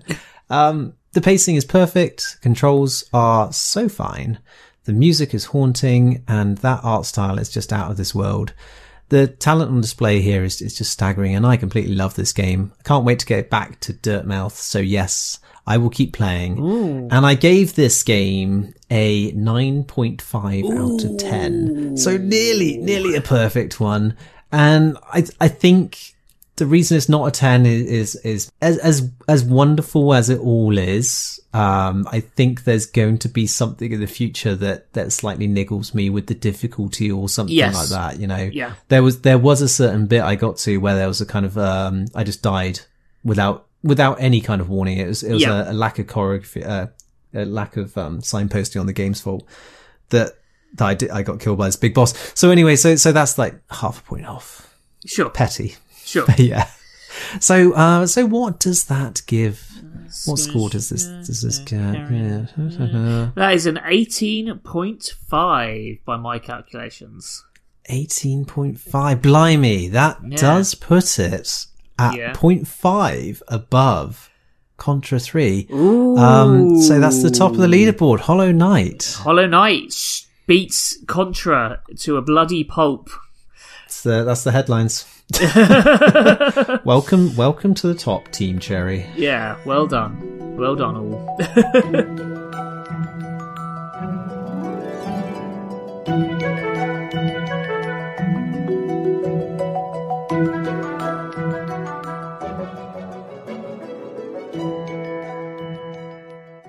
um, 0.50 0.94
the 1.12 1.20
pacing 1.20 1.56
is 1.56 1.64
perfect, 1.64 2.38
controls 2.42 3.04
are 3.12 3.52
so 3.52 3.88
fine, 3.88 4.38
the 4.84 4.92
music 4.92 5.34
is 5.34 5.46
haunting, 5.46 6.22
and 6.28 6.58
that 6.58 6.80
art 6.84 7.06
style 7.06 7.38
is 7.38 7.48
just 7.48 7.72
out 7.72 7.90
of 7.90 7.96
this 7.96 8.14
world. 8.14 8.52
The 9.10 9.26
talent 9.26 9.70
on 9.70 9.80
display 9.80 10.20
here 10.20 10.44
is, 10.44 10.60
is 10.60 10.76
just 10.76 10.92
staggering, 10.92 11.34
and 11.34 11.46
I 11.46 11.56
completely 11.56 11.94
love 11.94 12.14
this 12.14 12.32
game. 12.32 12.72
I 12.78 12.82
can't 12.82 13.04
wait 13.04 13.20
to 13.20 13.26
get 13.26 13.48
back 13.48 13.80
to 13.80 13.94
Dirtmouth. 13.94 14.52
So 14.52 14.78
yes, 14.78 15.38
I 15.66 15.78
will 15.78 15.90
keep 15.90 16.12
playing. 16.12 16.58
And 17.10 17.26
I 17.26 17.34
gave 17.34 17.74
this 17.74 18.02
game 18.02 18.74
a 18.90 19.32
9.5 19.32 20.78
out 20.78 21.04
of 21.04 21.18
10. 21.18 21.96
So 21.96 22.16
nearly, 22.16 22.78
nearly 22.78 23.16
a 23.16 23.20
perfect 23.20 23.80
one. 23.80 24.16
And 24.50 24.96
I, 25.12 25.26
I 25.40 25.48
think 25.48 26.14
the 26.58 26.66
reason 26.66 26.96
it's 26.96 27.08
not 27.08 27.26
a 27.26 27.30
10 27.30 27.64
is, 27.66 27.86
is, 27.86 28.14
is 28.24 28.52
as, 28.60 28.78
as, 28.78 29.10
as 29.26 29.44
wonderful 29.44 30.12
as 30.12 30.28
it 30.28 30.38
all 30.40 30.76
is. 30.76 31.40
Um, 31.54 32.06
I 32.12 32.20
think 32.20 32.64
there's 32.64 32.84
going 32.86 33.18
to 33.18 33.28
be 33.28 33.46
something 33.46 33.90
in 33.90 34.00
the 34.00 34.06
future 34.06 34.54
that, 34.56 34.92
that 34.92 35.12
slightly 35.12 35.48
niggles 35.48 35.94
me 35.94 36.10
with 36.10 36.26
the 36.26 36.34
difficulty 36.34 37.10
or 37.10 37.28
something 37.28 37.54
Yes. 37.56 37.74
like 37.74 37.88
that, 37.88 38.20
you 38.20 38.26
know? 38.26 38.50
Yeah. 38.52 38.74
There 38.88 39.02
was, 39.02 39.22
there 39.22 39.38
was 39.38 39.62
a 39.62 39.68
certain 39.68 40.06
bit 40.06 40.20
I 40.22 40.34
got 40.34 40.58
to 40.58 40.76
where 40.78 40.94
there 40.94 41.08
was 41.08 41.20
a 41.20 41.26
kind 41.26 41.46
of, 41.46 41.56
um, 41.56 42.06
I 42.14 42.22
just 42.24 42.42
died 42.42 42.80
without, 43.24 43.66
without 43.82 44.20
any 44.20 44.40
kind 44.40 44.60
of 44.60 44.68
warning. 44.68 44.98
It 44.98 45.06
was, 45.08 45.22
it 45.22 45.32
was 45.32 45.42
Yeah. 45.42 45.68
a, 45.68 45.72
a 45.72 45.74
lack 45.74 45.98
of 45.98 46.06
choreography, 46.06 46.66
uh, 46.66 46.88
a 47.34 47.44
lack 47.46 47.76
of, 47.76 47.96
um, 47.96 48.20
signposting 48.20 48.78
on 48.80 48.86
the 48.86 48.92
game's 48.92 49.20
fault 49.20 49.46
that, 50.10 50.32
that 50.74 50.84
I 50.86 50.94
did, 50.94 51.10
I 51.10 51.22
got 51.22 51.40
killed 51.40 51.56
by 51.58 51.66
this 51.66 51.76
big 51.76 51.94
boss. 51.94 52.14
So 52.38 52.50
anyway, 52.50 52.76
so, 52.76 52.96
so 52.96 53.10
that's 53.12 53.38
like 53.38 53.54
half 53.70 54.00
a 54.00 54.02
point 54.02 54.26
off. 54.26 54.76
Sure, 55.06 55.30
Petty. 55.30 55.76
Sure. 56.08 56.26
yeah. 56.38 56.68
So, 57.40 57.72
uh, 57.72 58.06
so 58.06 58.26
what 58.26 58.60
does 58.60 58.84
that 58.84 59.22
give? 59.26 59.64
What 60.24 60.38
score 60.38 60.70
does 60.70 60.88
this, 60.88 61.04
does 61.04 61.42
this 61.42 61.58
get? 61.58 61.94
Yeah. 62.10 62.46
That 63.36 63.52
is 63.54 63.66
an 63.66 63.76
18.5 63.76 66.04
by 66.04 66.16
my 66.16 66.38
calculations. 66.38 67.44
18.5. 67.90 69.22
Blimey. 69.22 69.88
That 69.88 70.18
Yeah. 70.26 70.36
does 70.36 70.74
put 70.74 71.18
it 71.18 71.66
at 71.98 72.14
Yeah. 72.14 72.32
0.5 72.32 73.42
above 73.48 74.30
Contra 74.76 75.18
3. 75.18 75.66
Ooh. 75.72 76.16
Um, 76.16 76.80
so 76.80 77.00
that's 77.00 77.22
the 77.22 77.30
top 77.30 77.52
of 77.52 77.58
the 77.58 77.66
leaderboard. 77.66 78.20
Hollow 78.20 78.52
Knight. 78.52 79.16
Hollow 79.20 79.46
Knight 79.46 80.24
beats 80.46 80.96
Contra 81.06 81.80
to 81.98 82.16
a 82.16 82.22
bloody 82.22 82.64
pulp. 82.64 83.10
That's 83.84 84.02
the, 84.02 84.24
that's 84.24 84.44
the 84.44 84.52
headlines. 84.52 85.04
welcome, 86.84 87.36
welcome 87.36 87.74
to 87.74 87.86
the 87.86 87.94
top, 87.94 88.30
Team 88.32 88.58
Cherry. 88.58 89.04
Yeah, 89.14 89.58
well 89.66 89.86
done. 89.86 90.56
Well 90.56 90.74
done, 90.74 90.96
all. 90.96 91.36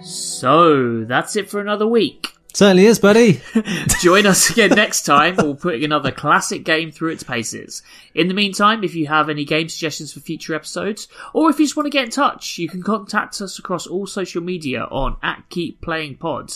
so, 0.03 1.05
that's 1.05 1.38
it 1.38 1.49
for 1.49 1.62
another 1.62 1.88
week. 1.88 2.36
Certainly 2.54 2.86
is, 2.88 2.97
buddy. 2.97 3.41
Join 4.02 4.26
us 4.26 4.50
again 4.50 4.72
next 4.72 5.04
time. 5.04 5.36
We'll 5.38 5.54
put 5.56 5.84
another 5.84 6.12
classic 6.12 6.64
game 6.64 6.91
through 6.91 7.12
its 7.12 7.22
paces. 7.22 7.84
In 8.16 8.28
the 8.28 8.34
meantime, 8.34 8.84
if 8.84 8.95
you 8.95 9.06
have 9.06 9.30
any 9.30 9.45
game 9.45 9.70
suggestions 9.70 10.12
for 10.14 10.20
future 10.20 10.56
episodes, 10.56 11.08
or 11.34 11.52
if 11.52 11.60
you 11.60 11.66
just 11.66 11.78
want 11.78 11.86
to 11.86 11.91
get 11.91 12.06
in 12.06 12.10
touch, 12.10 12.58
you 12.58 12.68
can 12.68 12.82
contact 12.82 13.39
us 13.39 13.60
across 13.60 13.86
all 13.86 14.08
social 14.08 14.41
media 14.41 14.86
on 14.86 15.18
at 15.22 15.43
Keep 15.50 15.82
Playing 15.82 16.18
Pod. 16.18 16.54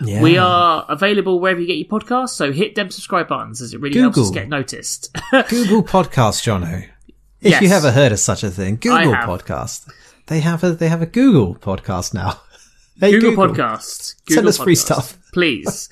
Yeah. 0.00 0.22
We 0.22 0.38
are 0.38 0.86
available 0.88 1.40
wherever 1.40 1.60
you 1.60 1.66
get 1.66 1.76
your 1.76 1.88
podcasts, 2.00 2.30
so 2.30 2.52
hit 2.52 2.76
them 2.76 2.90
subscribe 2.90 3.26
buttons 3.26 3.60
as 3.60 3.74
it 3.74 3.80
really 3.80 3.98
helps 3.98 4.18
us 4.18 4.30
get 4.30 4.48
noticed. 4.48 5.12
Google 5.48 5.82
Podcast, 5.82 6.44
Jono. 6.44 6.84
If 7.40 7.60
you 7.60 7.68
Yes. 7.68 7.72
ever 7.72 7.90
heard 7.90 8.12
of 8.12 8.20
such 8.20 8.44
a 8.44 8.50
thing, 8.50 8.76
Google. 8.76 9.12
Podcast. 9.14 9.90
They 10.28 10.38
have 10.38 10.62
a 10.62 10.70
they 10.72 10.88
have 10.88 11.02
a 11.02 11.06
Google 11.06 11.56
podcast 11.56 12.14
now. 12.14 12.40
Hey, 13.00 13.18
Google, 13.18 13.48
Podcasts. 13.48 14.14
Google 14.26 14.34
Send 14.36 14.48
us 14.48 14.58
free 14.58 14.74
stuff. 14.76 15.18
Please. 15.32 15.88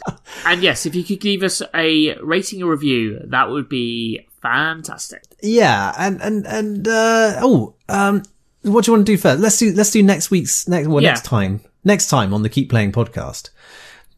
and 0.47 0.62
yes, 0.62 0.86
if 0.86 0.95
you 0.95 1.03
could 1.03 1.20
give 1.20 1.43
us 1.43 1.62
a 1.74 2.14
rating 2.22 2.62
or 2.62 2.70
review, 2.70 3.20
that 3.26 3.51
would 3.51 3.68
be 3.68 4.26
fantastic. 4.43 5.22
Yeah, 5.43 5.95
and 5.99 6.20
and 6.22 6.47
and 6.47 6.86
uh, 6.88 7.36
oh, 7.41 7.74
um, 7.88 8.22
what 8.62 8.84
do 8.84 8.91
you 8.91 8.97
want 8.97 9.07
to 9.07 9.12
do 9.12 9.16
first? 9.18 9.41
Let's 9.41 9.59
do 9.59 9.72
let's 9.72 9.91
do 9.91 10.03
next 10.03 10.30
week's 10.30 10.68
next 10.68 10.88
well 10.88 11.03
Yeah. 11.03 11.11
next 11.11 11.24
time 11.24 11.61
next 11.84 12.09
time 12.09 12.34
on 12.34 12.43
the 12.43 12.49
Keep 12.49 12.70
Playing 12.70 12.93
podcast. 12.93 13.51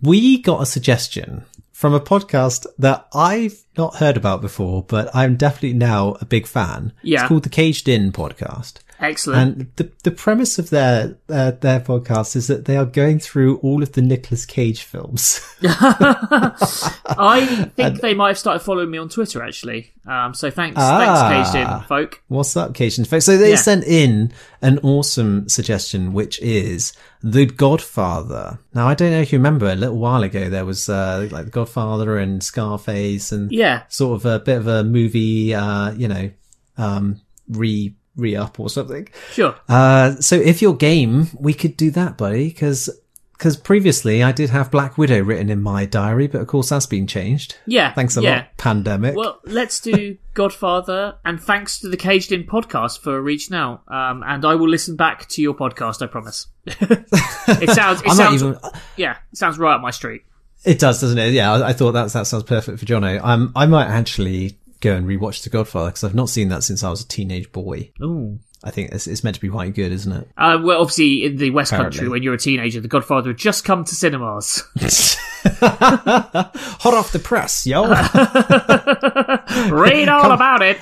We 0.01 0.39
got 0.43 0.61
a 0.63 0.67
suggestion 0.67 1.45
from 1.71 1.95
a 1.95 2.01
podcast 2.01 2.67
that 2.79 3.07
I've 3.15 3.63
not 3.77 3.97
heard 3.97 4.17
about 4.17 4.41
before, 4.41 4.83
but 4.83 5.09
I'm 5.15 5.37
definitely 5.37 5.75
now 5.75 6.17
a 6.21 6.25
big 6.25 6.47
fan. 6.47 6.93
Yeah. 7.03 7.21
It's 7.21 7.29
called 7.29 7.45
the 7.45 7.49
Caged 7.49 7.89
In 7.89 8.13
podcast. 8.13 8.79
Excellent. 9.03 9.57
And 9.59 9.71
the 9.77 9.91
the 10.05 10.11
premise 10.13 10.59
of 10.59 10.71
their 10.71 11.17
uh, 11.29 11.51
their 11.61 11.81
podcast 11.81 12.37
is 12.37 12.47
that 12.47 12.65
they 12.67 12.77
are 12.77 12.85
going 12.87 13.19
through 13.19 13.57
all 13.59 13.83
of 13.83 13.93
the 13.93 14.03
Nicolas 14.03 14.47
Cage 14.47 14.83
films. 14.85 15.41
I 15.63 17.67
think 17.77 18.01
they 18.01 18.15
might 18.15 18.29
have 18.29 18.39
started 18.39 18.61
following 18.61 18.91
me 18.91 18.99
on 18.99 19.09
Twitter 19.09 19.43
actually. 19.43 19.93
Um, 20.07 20.35
so 20.35 20.51
thanks, 20.51 20.77
Ah. 20.81 21.29
thanks, 21.29 21.55
In 21.55 21.89
folk. 21.89 22.23
What's 22.29 22.57
up, 22.57 22.75
Cajun 22.75 23.05
folk? 23.05 23.23
So 23.23 23.37
they 23.37 23.51
Yeah. 23.51 23.57
sent 23.57 23.85
in 23.85 24.33
an 24.61 24.79
awesome 24.83 25.49
suggestion, 25.49 26.13
which 26.13 26.41
is 26.41 26.93
The 27.23 27.47
Godfather. 27.47 28.59
Now, 28.75 28.89
I 28.89 28.95
don't 28.95 29.11
know 29.11 29.21
if 29.21 29.33
you 29.33 29.39
remember 29.39 29.71
a 29.71 29.75
little 29.77 29.99
while 29.99 30.23
ago, 30.23 30.49
there 30.49 30.65
was, 30.65 30.89
uh, 30.89 31.29
like 31.31 31.45
The 31.47 31.51
Godfather 31.51 32.19
and 32.19 32.43
Scarface 32.43 33.33
and 33.33 33.51
Yeah, 33.53 33.83
sort 33.89 34.21
of 34.21 34.27
a 34.27 34.39
bit 34.41 34.59
of 34.59 34.67
a 34.67 34.83
movie, 34.85 35.55
uh, 35.55 35.93
you 35.93 36.09
know, 36.09 36.31
um, 36.79 37.21
re, 37.49 37.95
re-up 38.17 38.61
or 38.61 38.69
something. 38.69 39.09
sure. 39.31 39.55
Uh, 39.69 40.15
so 40.17 40.37
if 40.37 40.63
you're 40.63 40.75
game, 40.75 41.29
we 41.39 41.55
could 41.55 41.77
do 41.77 41.91
that, 41.93 42.17
buddy, 42.17 42.49
because, 42.49 42.91
because 43.33 43.57
previously 43.57 44.23
I 44.23 44.33
did 44.33 44.51
have 44.51 44.71
Black 44.71 44.97
Widow 44.99 45.21
written 45.23 45.51
in 45.51 45.63
my 45.63 45.85
diary, 45.85 46.27
but 46.27 46.41
of 46.41 46.47
course 46.47 46.69
that's 46.69 46.87
been 46.87 47.07
changed. 47.07 47.57
Yeah, 47.67 47.93
Thanks 47.93 48.17
a 48.17 48.23
yeah. 48.23 48.35
lot, 48.35 48.57
pandemic. 48.57 49.17
Well, 49.17 49.41
let's 49.45 49.81
do 49.81 50.17
Godfather, 50.35 51.17
and 51.25 51.43
thanks 51.43 51.81
to 51.81 51.89
the 51.89 51.97
Caged 51.97 52.33
In 52.33 52.45
podcast 52.45 53.01
for 53.01 53.21
reaching 53.21 53.57
out. 53.57 53.83
Um, 53.89 54.23
and 54.27 54.45
I 54.45 54.55
will 54.55 54.69
listen 54.69 54.97
back 54.97 55.29
to 55.31 55.43
your 55.43 55.55
podcast. 55.55 56.03
I 56.03 56.07
promise. 56.07 56.47
it 56.67 57.71
sounds. 57.71 58.03
It 58.03 58.13
sounds. 58.13 58.43
even, 58.43 58.59
Yeah, 58.97 59.17
it 59.33 59.39
sounds 59.39 59.59
right 59.59 59.75
up 59.75 59.81
my 59.81 59.91
street. 59.91 60.23
It 60.65 60.79
does, 60.79 61.01
doesn't 61.01 61.19
it? 61.19 61.33
Yeah, 61.33 61.53
I, 61.53 61.71
I 61.71 61.73
thought 61.73 61.93
that 61.93 62.13
that 62.13 62.27
sounds 62.27 62.45
perfect 62.45 62.79
for 62.79 62.87
Jono. 62.87 63.21
Um, 63.23 63.53
I 63.57 63.67
might 63.67 63.89
actually 63.89 64.59
go 64.83 64.95
and 64.97 65.07
rewatch 65.07 65.43
The 65.45 65.51
Godfather 65.51 65.89
because 65.91 66.05
I've 66.05 66.15
not 66.15 66.29
seen 66.29 66.49
that 66.51 66.63
since 66.63 66.85
I 66.85 66.91
was 66.91 67.01
a 67.01 67.09
teenage 67.09 67.51
boy. 67.53 67.91
Ooh. 68.03 68.39
I 68.65 68.71
think 68.71 68.93
it's, 68.93 69.09
it's 69.09 69.25
meant 69.25 69.35
to 69.35 69.41
be 69.41 69.49
quite 69.49 69.75
good, 69.75 69.91
isn't 69.91 70.13
it? 70.13 70.29
Uh, 70.37 70.57
well, 70.63 70.81
obviously, 70.81 71.25
in 71.25 71.37
the 71.37 71.51
West 71.51 71.73
Apparently. 71.73 71.99
Country, 71.99 72.09
when 72.11 72.23
you're 72.23 72.35
a 72.35 72.39
teenager, 72.39 72.81
The 72.81 72.87
Godfather 72.87 73.31
had 73.31 73.37
just 73.37 73.65
come 73.65 73.83
to 73.85 73.93
cinemas. 73.95 74.63
Hot 75.61 76.95
off 76.95 77.11
the 77.11 77.19
press, 77.19 77.67
yo! 77.67 77.89
Read 79.77 80.09
all 80.09 80.31
about 80.31 80.63
it. 80.63 80.79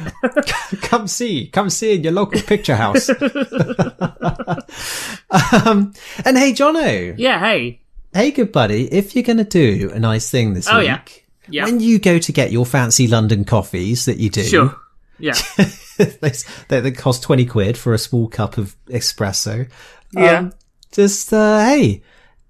come 0.82 1.07
see, 1.07 1.46
come 1.48 1.70
see 1.70 1.94
in 1.94 2.03
your 2.05 2.12
local 2.12 2.42
picture 2.42 2.76
house. 2.76 3.09
um, 3.09 3.16
and 6.26 6.36
hey, 6.36 6.53
Jono, 6.53 7.14
yeah, 7.16 7.38
hey. 7.40 7.80
hey, 8.12 8.30
good 8.30 8.53
buddy, 8.53 8.92
if 8.92 9.14
you're 9.14 9.24
going 9.24 9.38
to 9.38 9.44
do 9.44 9.90
a 9.92 9.98
nice 9.98 10.30
thing 10.30 10.55
this 10.55 10.68
Oh, 10.70 10.78
week, 10.78 10.86
yeah. 10.86 11.01
Yeah. 11.51 11.64
when 11.64 11.80
you 11.80 11.98
go 11.98 12.18
to 12.18 12.32
get 12.32 12.53
your 12.53 12.66
fancy 12.66 13.07
London 13.07 13.44
coffees 13.44 14.05
that 14.05 14.18
you 14.18 14.30
do, 14.30 14.44
Sure. 14.44 14.76
Yeah. 15.20 15.34
they, 15.98 16.80
they, 16.80 16.90
cost 16.90 17.22
20 17.22 17.44
quid 17.46 17.76
for 17.76 17.92
a 17.92 17.98
small 17.98 18.28
cup 18.28 18.59
of 18.59 18.74
espresso. 18.86 19.70
Yeah. 20.12 20.38
Um, 20.38 20.53
just, 20.92 21.32
uh, 21.32 21.61
hey, 21.61 22.03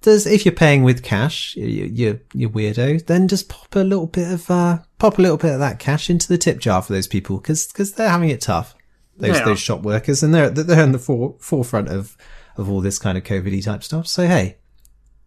does, 0.02 0.26
if 0.26 0.46
you're 0.46 0.54
paying 0.54 0.82
with 0.82 1.02
cash, 1.02 1.56
you, 1.56 1.66
you, 1.66 2.20
you 2.32 2.48
weirdo, 2.48 3.04
then 3.06 3.28
just 3.28 3.48
pop 3.48 3.74
a 3.74 3.80
little 3.80 4.06
bit 4.06 4.32
of, 4.32 4.50
uh, 4.50 4.78
pop 4.98 5.18
a 5.18 5.22
little 5.22 5.36
bit 5.36 5.52
of 5.52 5.58
that 5.58 5.78
cash 5.78 6.08
into 6.08 6.28
the 6.28 6.38
tip 6.38 6.58
jar 6.58 6.80
for 6.80 6.92
those 6.92 7.08
people 7.08 7.38
because, 7.38 7.66
because 7.66 7.92
they're 7.92 8.08
having 8.08 8.30
it 8.30 8.40
tough. 8.40 8.74
Those, 9.16 9.44
those 9.44 9.60
shop 9.60 9.82
workers 9.82 10.22
and 10.22 10.32
they're, 10.32 10.48
they're 10.48 10.82
in 10.82 10.92
the 10.92 10.98
fore, 10.98 11.36
forefront 11.40 11.88
of, 11.88 12.16
of 12.56 12.70
all 12.70 12.80
this 12.80 12.98
kind 12.98 13.18
of 13.18 13.24
COVID 13.24 13.62
type 13.62 13.84
stuff. 13.84 14.06
So, 14.06 14.26
hey, 14.26 14.56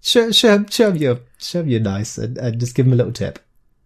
show, 0.02 0.32
show, 0.32 0.66
show 0.68 0.90
them 0.90 0.98
you're, 0.98 1.20
show 1.38 1.60
them 1.60 1.70
you're 1.70 1.80
nice 1.80 2.18
and, 2.18 2.36
and 2.40 2.60
just 2.60 2.74
give 2.74 2.88
them 2.88 2.94
a 2.94 2.96
little 2.96 3.12
tip. 3.12 3.38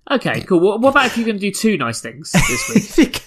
Okay, 0.09 0.41
cool. 0.41 0.59
What, 0.59 0.79
what 0.81 0.89
about 0.91 1.07
if 1.07 1.17
you're 1.17 1.25
going 1.25 1.37
to 1.37 1.41
do 1.41 1.51
two 1.51 1.77
nice 1.77 1.99
things 2.01 2.31
this 2.31 2.69
week? 2.73 2.77
if 2.77 2.97
you're 2.97 3.05
gonna 3.07 3.23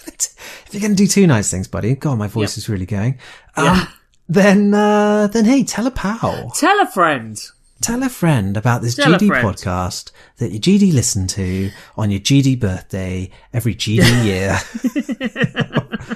if 0.66 0.68
you're 0.74 0.80
gonna 0.82 0.94
do 0.94 1.06
two 1.06 1.26
nice 1.26 1.50
things, 1.50 1.66
buddy, 1.68 1.94
God, 1.96 2.16
my 2.18 2.28
voice 2.28 2.52
Yep. 2.56 2.58
is 2.58 2.68
really 2.68 2.86
going. 2.86 3.18
Um, 3.56 3.64
Yeah. 3.64 3.86
then 4.28 4.72
uh, 4.74 5.26
then 5.26 5.44
hey, 5.44 5.64
tell 5.64 5.86
a 5.86 5.90
pal, 5.90 6.50
Tell 6.56 6.80
a 6.80 6.86
friend. 6.86 7.38
tell 7.82 8.02
a 8.02 8.08
friend 8.08 8.56
about 8.56 8.80
this 8.82 8.94
Tell 8.94 9.12
GD 9.14 9.28
podcast 9.42 10.12
that 10.38 10.52
your 10.52 10.60
GD 10.60 10.92
listen 10.94 11.26
to 11.28 11.70
on 11.98 12.10
your 12.10 12.20
GD 12.20 12.58
birthday 12.60 13.30
every 13.52 13.74
GD 13.74 14.24
year. 14.24 14.58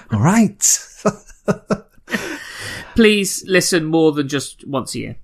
All 0.12 0.20
right. 0.20 0.62
Please 2.94 3.44
listen 3.48 3.84
more 3.86 4.12
than 4.12 4.28
just 4.28 4.64
once 4.68 4.94
a 4.94 4.98
year. 5.00 5.16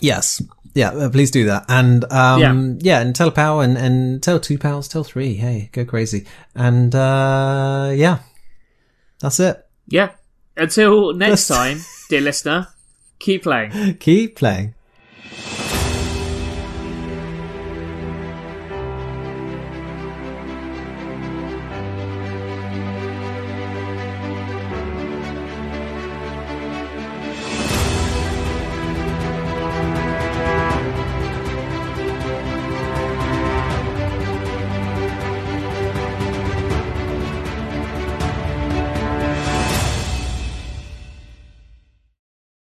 Yes. 0.00 0.42
Yeah, 0.74 0.90
uh, 0.90 1.08
please 1.08 1.30
do 1.30 1.44
that. 1.46 1.64
And, 1.68 2.04
um, 2.12 2.40
Yeah. 2.40 2.74
yeah. 2.80 3.00
and 3.00 3.14
tell 3.14 3.28
a 3.28 3.32
pal 3.32 3.60
and, 3.60 3.78
and 3.78 4.22
tell 4.22 4.40
two 4.40 4.58
pals, 4.58 4.88
tell 4.88 5.04
three. 5.04 5.34
Hey, 5.34 5.70
go 5.72 5.84
crazy. 5.84 6.26
And, 6.54 6.94
uh, 6.94 7.92
yeah, 7.94 8.18
that's 9.20 9.38
it. 9.40 9.64
Yeah. 9.86 10.10
Until 10.56 11.12
next 11.14 11.46
time, 11.48 11.78
dear 12.08 12.20
listener, 12.20 12.68
keep 13.18 13.44
playing. 13.44 13.96
Keep 13.98 14.36
playing. 14.36 14.74